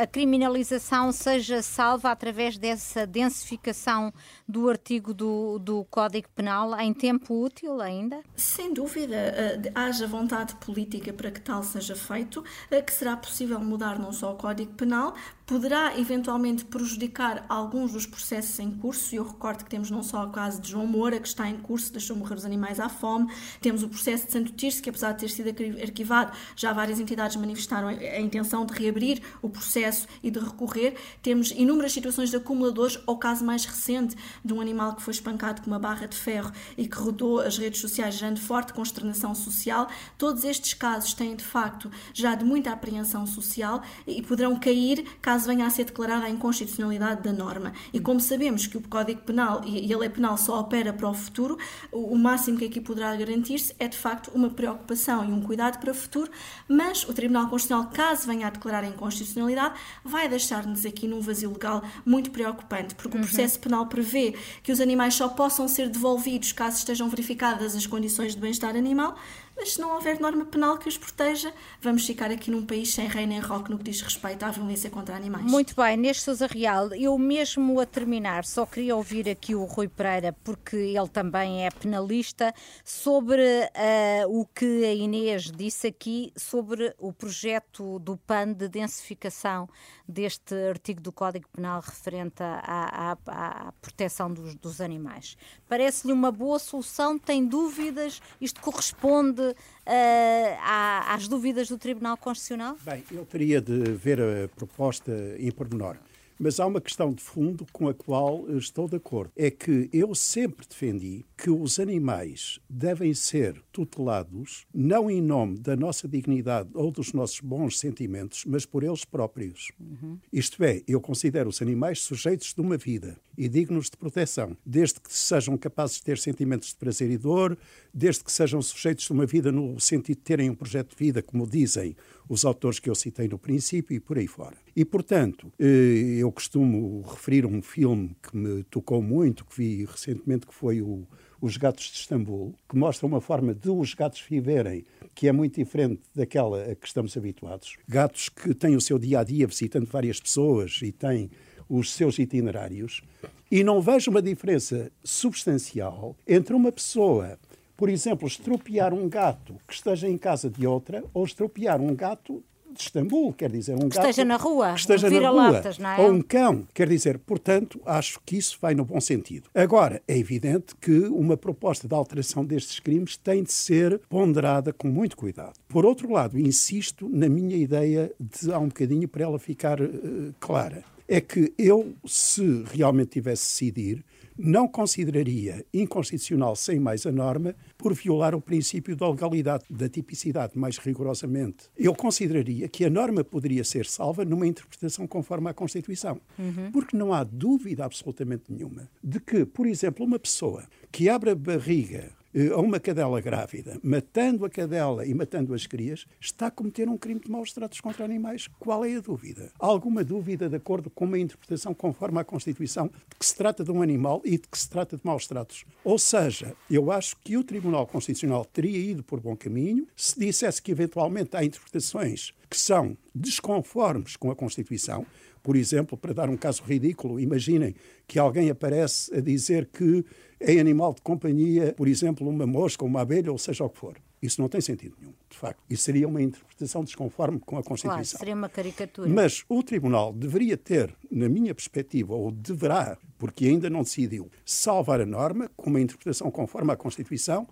a 0.00 0.06
criminalização 0.06 1.12
seja 1.12 1.62
salva 1.62 2.10
através 2.10 2.58
dessa 2.58 3.06
densificação 3.06 4.12
do 4.48 4.68
artigo 4.68 5.12
do, 5.12 5.58
do 5.58 5.84
Código 5.90 6.28
Penal 6.34 6.78
em 6.80 6.92
tempo 6.92 7.44
útil 7.44 7.80
ainda? 7.80 8.20
Sem 8.34 8.72
dúvida. 8.72 9.16
Uh, 9.16 9.70
haja 9.74 10.06
vontade 10.06 10.54
política 10.56 11.12
para 11.12 11.30
que 11.30 11.40
tal 11.40 11.62
seja 11.62 11.96
feito, 11.96 12.40
uh, 12.40 12.84
que 12.84 12.92
será 12.92 13.16
possível 13.16 13.58
mudar 13.60 13.98
não 13.98 14.12
só 14.12 14.32
o 14.32 14.36
Código 14.36 14.72
Penal, 14.74 15.14
poderá 15.46 15.96
eventualmente 15.96 16.64
prejudicar 16.64 17.46
alguns 17.48 17.92
dos 17.92 18.04
processos 18.04 18.58
em 18.58 18.70
curso. 18.72 19.14
E 19.14 19.18
eu 19.18 19.24
recordo 19.24 19.64
que 19.64 19.70
temos 19.70 19.90
não 19.90 20.02
só 20.02 20.24
o 20.24 20.30
caso 20.30 20.60
de 20.60 20.70
João 20.72 20.86
Moura, 20.86 21.20
que 21.20 21.28
está 21.28 21.48
em 21.48 21.56
curso, 21.56 21.92
deixou 21.92 22.16
morrer 22.16 22.34
os 22.34 22.44
animais 22.44 22.80
à 22.80 22.88
fome, 22.88 23.32
temos 23.60 23.84
o 23.84 23.88
processo 23.88 24.26
de 24.26 24.32
Santo 24.32 24.52
Tirso, 24.52 24.82
que 24.82 24.90
apesar 24.90 25.12
de 25.12 25.20
ter 25.20 25.28
sido 25.28 25.48
arquivado, 25.80 26.36
já 26.56 26.72
várias 26.72 26.98
entidades 26.98 27.36
manifestaram 27.36 27.88
a 27.88 28.20
intenção 28.20 28.66
de 28.66 28.74
reabrir 28.74 29.22
o 29.40 29.48
processo 29.48 30.08
e 30.22 30.30
de 30.30 30.40
recorrer. 30.40 30.96
Temos 31.22 31.52
inúmeras 31.52 31.92
situações 31.92 32.30
de 32.30 32.36
acumuladores, 32.36 32.98
ou 33.06 33.16
caso 33.16 33.44
mais 33.44 33.64
recente 33.64 34.16
de 34.44 34.52
um 34.52 34.60
animal 34.60 34.96
que 34.96 35.02
foi 35.02 35.12
espancado 35.12 35.62
com 35.62 35.68
uma 35.68 35.78
barra 35.78 36.06
de 36.06 36.16
ferro 36.16 36.50
e 36.76 36.88
que 36.88 36.96
rodou 36.96 37.38
as 37.40 37.56
redes 37.56 37.80
sociais, 37.80 38.16
gerando 38.16 38.40
forte 38.40 38.72
consternação 38.72 39.32
social. 39.34 39.88
Todos 40.18 40.42
estes 40.42 40.74
casos 40.74 41.14
têm, 41.14 41.36
de 41.36 41.44
facto, 41.44 41.88
já 42.12 42.34
de 42.34 42.44
muita 42.44 42.72
apreensão 42.72 43.26
social 43.26 43.82
e 44.06 44.20
poderão 44.22 44.58
cair 44.58 45.04
caso 45.22 45.35
venha 45.44 45.66
a 45.66 45.70
ser 45.70 45.84
declarada 45.84 46.26
a 46.26 46.30
inconstitucionalidade 46.30 47.22
da 47.22 47.32
norma. 47.32 47.72
E 47.92 47.98
como 47.98 48.20
sabemos 48.20 48.66
que 48.66 48.78
o 48.78 48.80
Código 48.80 49.22
Penal 49.22 49.62
e 49.66 49.92
a 49.92 49.98
lei 49.98 50.08
penal 50.08 50.38
só 50.38 50.60
opera 50.60 50.92
para 50.92 51.08
o 51.08 51.14
futuro, 51.14 51.58
o 51.90 52.16
máximo 52.16 52.58
que 52.58 52.64
aqui 52.64 52.80
poderá 52.80 53.14
garantir-se 53.16 53.74
é, 53.78 53.88
de 53.88 53.96
facto, 53.96 54.30
uma 54.34 54.48
preocupação 54.48 55.24
e 55.28 55.32
um 55.32 55.42
cuidado 55.42 55.78
para 55.78 55.90
o 55.90 55.94
futuro, 55.94 56.30
mas 56.68 57.02
o 57.08 57.12
Tribunal 57.12 57.48
Constitucional, 57.48 57.90
caso 57.92 58.26
venha 58.26 58.46
a 58.46 58.50
declarar 58.50 58.84
a 58.84 58.86
inconstitucionalidade, 58.86 59.74
vai 60.04 60.28
deixar-nos 60.28 60.86
aqui 60.86 61.08
num 61.08 61.20
vazio 61.20 61.52
legal 61.52 61.82
muito 62.04 62.30
preocupante, 62.30 62.94
porque 62.94 63.16
uhum. 63.16 63.24
o 63.24 63.26
processo 63.26 63.58
penal 63.58 63.86
prevê 63.86 64.34
que 64.62 64.70
os 64.70 64.80
animais 64.80 65.14
só 65.14 65.28
possam 65.28 65.66
ser 65.66 65.88
devolvidos 65.88 66.52
caso 66.52 66.78
estejam 66.78 67.08
verificadas 67.08 67.74
as 67.74 67.86
condições 67.86 68.34
de 68.34 68.40
bem-estar 68.40 68.76
animal, 68.76 69.16
mas 69.56 69.74
se 69.74 69.80
não 69.80 69.94
houver 69.94 70.20
norma 70.20 70.44
penal 70.44 70.76
que 70.76 70.88
os 70.88 70.98
proteja, 70.98 71.52
vamos 71.80 72.06
ficar 72.06 72.30
aqui 72.30 72.50
num 72.50 72.64
país 72.64 72.92
sem 72.92 73.08
rei 73.08 73.26
nem 73.26 73.40
roque 73.40 73.70
no 73.70 73.78
que 73.78 73.84
diz 73.84 74.00
respeito 74.02 74.44
à 74.44 74.50
violência 74.50 74.90
contra 74.90 75.16
animais. 75.16 75.50
Muito 75.50 75.74
bem, 75.74 75.96
neste 75.96 76.24
Sousa 76.24 76.46
Real, 76.46 76.92
eu 76.94 77.16
mesmo 77.16 77.80
a 77.80 77.86
terminar, 77.86 78.44
só 78.44 78.66
queria 78.66 78.94
ouvir 78.94 79.28
aqui 79.28 79.54
o 79.54 79.64
Rui 79.64 79.88
Pereira, 79.88 80.34
porque 80.44 80.76
ele 80.76 81.08
também 81.08 81.64
é 81.64 81.70
penalista, 81.70 82.54
sobre 82.84 83.42
uh, 83.42 84.40
o 84.40 84.46
que 84.46 84.84
a 84.84 84.92
Inês 84.92 85.50
disse 85.50 85.86
aqui 85.86 86.32
sobre 86.36 86.94
o 86.98 87.12
projeto 87.12 87.98
do 87.98 88.16
PAN 88.16 88.52
de 88.52 88.68
densificação 88.68 89.68
deste 90.08 90.54
artigo 90.68 91.00
do 91.00 91.10
Código 91.10 91.48
Penal 91.48 91.80
referente 91.80 92.42
à, 92.42 92.60
à, 92.64 93.16
à 93.26 93.72
proteção 93.80 94.32
dos, 94.32 94.54
dos 94.54 94.80
animais. 94.80 95.36
Parece-lhe 95.68 96.12
uma 96.12 96.30
boa 96.30 96.58
solução? 96.58 97.18
Tem 97.18 97.44
dúvidas? 97.44 98.20
Isto 98.40 98.60
corresponde 98.60 99.45
uh, 99.50 101.08
às 101.08 101.28
dúvidas 101.28 101.68
do 101.68 101.78
Tribunal 101.78 102.16
Constitucional? 102.16 102.76
Bem, 102.84 103.04
eu 103.10 103.24
teria 103.24 103.60
de 103.60 103.92
ver 103.92 104.20
a 104.20 104.48
proposta 104.54 105.12
em 105.38 105.50
pormenor. 105.50 105.96
Mas 106.38 106.60
há 106.60 106.66
uma 106.66 106.80
questão 106.80 107.12
de 107.12 107.22
fundo 107.22 107.66
com 107.72 107.88
a 107.88 107.94
qual 107.94 108.48
estou 108.56 108.88
de 108.88 108.96
acordo. 108.96 109.32
É 109.36 109.50
que 109.50 109.88
eu 109.92 110.14
sempre 110.14 110.66
defendi 110.68 111.24
que 111.36 111.50
os 111.50 111.78
animais 111.78 112.60
devem 112.68 113.14
ser 113.14 113.62
tutelados 113.72 114.66
não 114.74 115.10
em 115.10 115.20
nome 115.20 115.58
da 115.58 115.76
nossa 115.76 116.06
dignidade 116.06 116.70
ou 116.74 116.90
dos 116.90 117.12
nossos 117.12 117.40
bons 117.40 117.78
sentimentos, 117.78 118.44
mas 118.46 118.66
por 118.66 118.82
eles 118.82 119.04
próprios. 119.04 119.70
Uhum. 119.80 120.18
Isto 120.32 120.62
é, 120.64 120.82
eu 120.86 121.00
considero 121.00 121.48
os 121.48 121.62
animais 121.62 122.00
sujeitos 122.00 122.52
de 122.52 122.60
uma 122.60 122.76
vida 122.76 123.16
e 123.36 123.48
dignos 123.48 123.90
de 123.90 123.96
proteção, 123.96 124.56
desde 124.64 125.00
que 125.00 125.12
sejam 125.12 125.56
capazes 125.58 125.96
de 125.96 126.04
ter 126.04 126.18
sentimentos 126.18 126.68
de 126.68 126.76
prazer 126.76 127.10
e 127.10 127.18
dor, 127.18 127.56
desde 127.92 128.24
que 128.24 128.32
sejam 128.32 128.60
sujeitos 128.62 129.04
de 129.04 129.12
uma 129.12 129.26
vida 129.26 129.52
no 129.52 129.78
sentido 129.78 130.16
de 130.16 130.22
terem 130.22 130.50
um 130.50 130.54
projeto 130.54 130.90
de 130.90 131.04
vida, 131.04 131.22
como 131.22 131.46
dizem 131.46 131.96
os 132.28 132.44
autores 132.44 132.78
que 132.78 132.90
eu 132.90 132.94
citei 132.94 133.28
no 133.28 133.38
princípio 133.38 133.94
e 133.94 134.00
por 134.00 134.18
aí 134.18 134.26
fora. 134.26 134.56
E, 134.74 134.84
portanto, 134.84 135.52
eh, 135.58 136.18
eu 136.18 136.30
costumo 136.32 137.02
referir 137.02 137.46
um 137.46 137.62
filme 137.62 138.16
que 138.22 138.36
me 138.36 138.62
tocou 138.64 139.02
muito, 139.02 139.44
que 139.44 139.56
vi 139.56 139.84
recentemente, 139.84 140.46
que 140.46 140.54
foi 140.54 140.82
o 140.82 141.06
Os 141.40 141.56
Gatos 141.56 141.84
de 141.84 141.98
Istambul, 141.98 142.54
que 142.68 142.76
mostra 142.76 143.06
uma 143.06 143.20
forma 143.20 143.54
de 143.54 143.70
os 143.70 143.94
gatos 143.94 144.20
viverem 144.20 144.84
que 145.14 145.28
é 145.28 145.32
muito 145.32 145.56
diferente 145.56 146.02
daquela 146.14 146.62
a 146.62 146.74
que 146.74 146.86
estamos 146.86 147.16
habituados. 147.16 147.76
Gatos 147.88 148.28
que 148.28 148.54
têm 148.54 148.76
o 148.76 148.80
seu 148.80 148.98
dia 148.98 149.20
a 149.20 149.24
dia 149.24 149.46
visitando 149.46 149.86
várias 149.86 150.20
pessoas 150.20 150.80
e 150.82 150.92
têm 150.92 151.30
os 151.68 151.92
seus 151.92 152.18
itinerários. 152.18 153.02
E 153.50 153.62
não 153.62 153.80
vejo 153.80 154.10
uma 154.10 154.20
diferença 154.20 154.90
substancial 155.04 156.16
entre 156.26 156.54
uma 156.54 156.72
pessoa 156.72 157.38
por 157.76 157.88
exemplo, 157.88 158.26
estropiar 158.26 158.94
um 158.94 159.08
gato 159.08 159.56
que 159.66 159.74
esteja 159.74 160.08
em 160.08 160.16
casa 160.16 160.48
de 160.48 160.66
outra 160.66 161.04
ou 161.12 161.24
estropiar 161.24 161.80
um 161.80 161.94
gato 161.94 162.42
de 162.76 162.82
Istambul, 162.82 163.32
quer 163.32 163.50
dizer, 163.50 163.74
um 163.74 163.88
que 163.88 163.96
gato 163.96 164.08
esteja 164.10 164.24
na 164.24 164.36
rua, 164.36 164.74
que 164.74 164.80
esteja 164.80 165.08
na 165.10 165.30
rua, 165.30 165.62
é? 165.96 166.00
ou 166.00 166.12
um 166.12 166.20
cão, 166.20 166.66
quer 166.74 166.88
dizer, 166.88 167.18
portanto, 167.18 167.80
acho 167.84 168.20
que 168.24 168.36
isso 168.36 168.58
vai 168.60 168.74
no 168.74 168.84
bom 168.84 169.00
sentido. 169.00 169.48
Agora, 169.54 170.02
é 170.06 170.16
evidente 170.16 170.74
que 170.80 170.98
uma 171.06 171.36
proposta 171.36 171.88
de 171.88 171.94
alteração 171.94 172.44
destes 172.44 172.78
crimes 172.78 173.16
tem 173.16 173.42
de 173.42 173.52
ser 173.52 174.00
ponderada 174.08 174.72
com 174.72 174.88
muito 174.88 175.16
cuidado. 175.16 175.54
Por 175.68 175.86
outro 175.86 176.12
lado, 176.12 176.38
insisto 176.38 177.08
na 177.08 177.28
minha 177.28 177.56
ideia 177.56 178.12
de 178.20 178.52
há 178.52 178.58
um 178.58 178.68
bocadinho 178.68 179.08
para 179.08 179.24
ela 179.24 179.38
ficar 179.38 179.80
uh, 179.80 180.34
clara. 180.38 180.84
É 181.08 181.20
que 181.20 181.52
eu, 181.56 181.94
se 182.04 182.64
realmente 182.72 183.10
tivesse 183.10 183.44
decidir, 183.44 184.04
não 184.38 184.68
consideraria 184.68 185.64
inconstitucional 185.72 186.54
sem 186.56 186.78
mais 186.78 187.06
a 187.06 187.12
norma 187.12 187.54
por 187.76 187.94
violar 187.94 188.34
o 188.34 188.40
princípio 188.40 188.96
da 188.96 189.08
legalidade, 189.08 189.64
da 189.70 189.88
tipicidade, 189.88 190.58
mais 190.58 190.78
rigorosamente. 190.78 191.68
Eu 191.76 191.94
consideraria 191.94 192.68
que 192.68 192.84
a 192.84 192.90
norma 192.90 193.24
poderia 193.24 193.64
ser 193.64 193.86
salva 193.86 194.24
numa 194.24 194.46
interpretação 194.46 195.06
conforme 195.06 195.50
à 195.50 195.54
Constituição. 195.54 196.20
Uhum. 196.38 196.70
Porque 196.72 196.96
não 196.96 197.12
há 197.12 197.24
dúvida 197.24 197.84
absolutamente 197.84 198.44
nenhuma 198.48 198.88
de 199.02 199.20
que, 199.20 199.44
por 199.44 199.66
exemplo, 199.66 200.04
uma 200.04 200.18
pessoa 200.18 200.64
que 200.90 201.08
abre 201.08 201.30
a 201.30 201.34
barriga 201.34 202.12
a 202.52 202.60
uma 202.60 202.78
cadela 202.78 203.18
grávida, 203.18 203.80
matando 203.82 204.44
a 204.44 204.50
cadela 204.50 205.06
e 205.06 205.14
matando 205.14 205.54
as 205.54 205.66
crias, 205.66 206.06
está 206.20 206.48
a 206.48 206.50
cometer 206.50 206.86
um 206.86 206.98
crime 206.98 207.18
de 207.18 207.30
maus 207.30 207.50
tratos 207.50 207.80
contra 207.80 208.04
animais. 208.04 208.46
Qual 208.58 208.84
é 208.84 208.96
a 208.96 209.00
dúvida? 209.00 209.50
Alguma 209.58 210.04
dúvida, 210.04 210.46
de 210.46 210.56
acordo 210.56 210.90
com 210.90 211.06
uma 211.06 211.18
interpretação 211.18 211.72
conforme 211.72 212.20
à 212.20 212.24
Constituição, 212.24 212.88
de 212.88 213.16
que 213.18 213.24
se 213.24 213.34
trata 213.34 213.64
de 213.64 213.72
um 213.72 213.80
animal 213.80 214.20
e 214.22 214.32
de 214.32 214.46
que 214.48 214.58
se 214.58 214.68
trata 214.68 214.98
de 214.98 215.06
maus 215.06 215.26
tratos? 215.26 215.64
Ou 215.82 215.98
seja, 215.98 216.54
eu 216.70 216.90
acho 216.92 217.16
que 217.24 217.38
o 217.38 217.44
Tribunal 217.44 217.86
Constitucional 217.86 218.44
teria 218.44 218.78
ido 218.78 219.02
por 219.02 219.18
bom 219.18 219.34
caminho 219.34 219.86
se 219.96 220.20
dissesse 220.20 220.60
que, 220.60 220.70
eventualmente, 220.70 221.34
há 221.36 221.42
interpretações 221.42 222.34
que 222.50 222.58
são 222.58 222.96
desconformes 223.14 224.14
com 224.14 224.30
a 224.30 224.36
Constituição. 224.36 225.06
Por 225.46 225.54
exemplo, 225.54 225.96
para 225.96 226.12
dar 226.12 226.28
um 226.28 226.36
caso 226.36 226.64
ridículo, 226.64 227.20
imaginem 227.20 227.72
que 228.04 228.18
alguém 228.18 228.50
aparece 228.50 229.14
a 229.14 229.20
dizer 229.20 229.66
que 229.72 230.04
em 230.40 230.58
animal 230.58 230.92
de 230.92 231.00
companhia, 231.00 231.72
por 231.76 231.86
exemplo, 231.86 232.28
uma 232.28 232.44
mosca, 232.44 232.84
uma 232.84 233.02
abelha, 233.02 233.30
ou 233.30 233.38
seja 233.38 233.62
o 233.62 233.70
que 233.70 233.78
for. 233.78 233.96
Isso 234.20 234.40
não 234.40 234.48
tem 234.48 234.60
sentido 234.60 234.96
nenhum, 234.98 235.14
de 235.30 235.38
facto. 235.38 235.62
Isso 235.70 235.84
seria 235.84 236.08
uma 236.08 236.20
interpretação 236.20 236.82
desconforme 236.82 237.38
com 237.38 237.56
a 237.56 237.62
Constituição. 237.62 238.18
Claro, 238.18 238.18
seria 238.18 238.34
uma 238.34 238.48
caricatura. 238.48 239.08
Mas 239.08 239.44
o 239.48 239.62
Tribunal 239.62 240.12
deveria 240.12 240.56
ter, 240.56 240.92
na 241.08 241.28
minha 241.28 241.54
perspectiva, 241.54 242.12
ou 242.12 242.32
deverá, 242.32 242.98
porque 243.16 243.46
ainda 243.46 243.70
não 243.70 243.84
decidiu, 243.84 244.28
salvar 244.44 245.00
a 245.00 245.06
norma 245.06 245.48
com 245.56 245.70
uma 245.70 245.80
interpretação 245.80 246.28
conforme 246.28 246.72
à 246.72 246.76
Constituição 246.76 247.46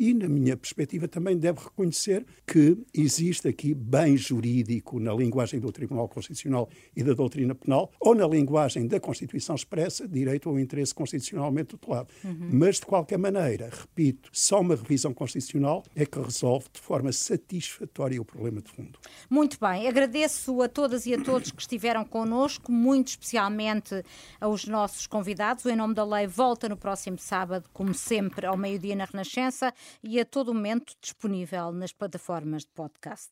e, 0.00 0.14
na 0.14 0.26
minha 0.26 0.56
perspectiva, 0.56 1.06
também 1.06 1.36
deve 1.36 1.60
reconhecer 1.60 2.24
que 2.46 2.78
existe 2.94 3.46
aqui 3.46 3.74
bem 3.74 4.16
jurídico 4.16 4.98
na 4.98 5.12
linguagem 5.12 5.60
do 5.60 5.70
Tribunal 5.70 6.08
Constitucional 6.08 6.70
e 6.96 7.02
da 7.02 7.12
doutrina 7.12 7.54
penal, 7.54 7.92
ou 8.00 8.14
na 8.14 8.26
linguagem 8.26 8.86
da 8.86 8.98
Constituição 8.98 9.54
expressa, 9.54 10.08
direito 10.08 10.48
ao 10.48 10.58
interesse 10.58 10.94
constitucionalmente 10.94 11.76
tutelado. 11.76 12.08
Uhum. 12.24 12.48
Mas, 12.50 12.76
de 12.76 12.86
qualquer 12.86 13.18
maneira, 13.18 13.68
repito, 13.70 14.30
só 14.32 14.62
uma 14.62 14.74
revisão 14.74 15.12
constitucional 15.12 15.84
é 15.94 16.06
que 16.06 16.18
resolve 16.18 16.68
de 16.72 16.80
forma 16.80 17.12
satisfatória 17.12 18.18
o 18.18 18.24
problema 18.24 18.62
de 18.62 18.70
fundo. 18.70 18.98
Muito 19.28 19.58
bem, 19.60 19.86
agradeço 19.86 20.62
a 20.62 20.68
todas 20.68 21.04
e 21.04 21.12
a 21.12 21.22
todos 21.22 21.52
que 21.52 21.60
estiveram 21.60 22.06
connosco, 22.06 22.72
muito 22.72 23.08
especialmente 23.08 24.02
aos 24.40 24.64
nossos 24.64 25.06
convidados. 25.06 25.66
O 25.66 25.68
Em 25.68 25.76
Nome 25.76 25.92
da 25.92 26.06
Lei 26.06 26.26
volta 26.26 26.70
no 26.70 26.76
próximo 26.78 27.18
sábado, 27.18 27.68
como 27.70 27.92
sempre, 27.92 28.46
ao 28.46 28.56
meio-dia 28.56 28.96
na 28.96 29.04
Renascença 29.04 29.74
e 30.02 30.20
a 30.20 30.24
todo 30.24 30.54
momento 30.54 30.94
disponível 31.00 31.72
nas 31.72 31.92
plataformas 31.92 32.62
de 32.62 32.70
podcast. 32.74 33.30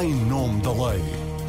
Em 0.00 0.14
Nome 0.26 0.62
da 0.62 0.72
Lei. 0.72 1.41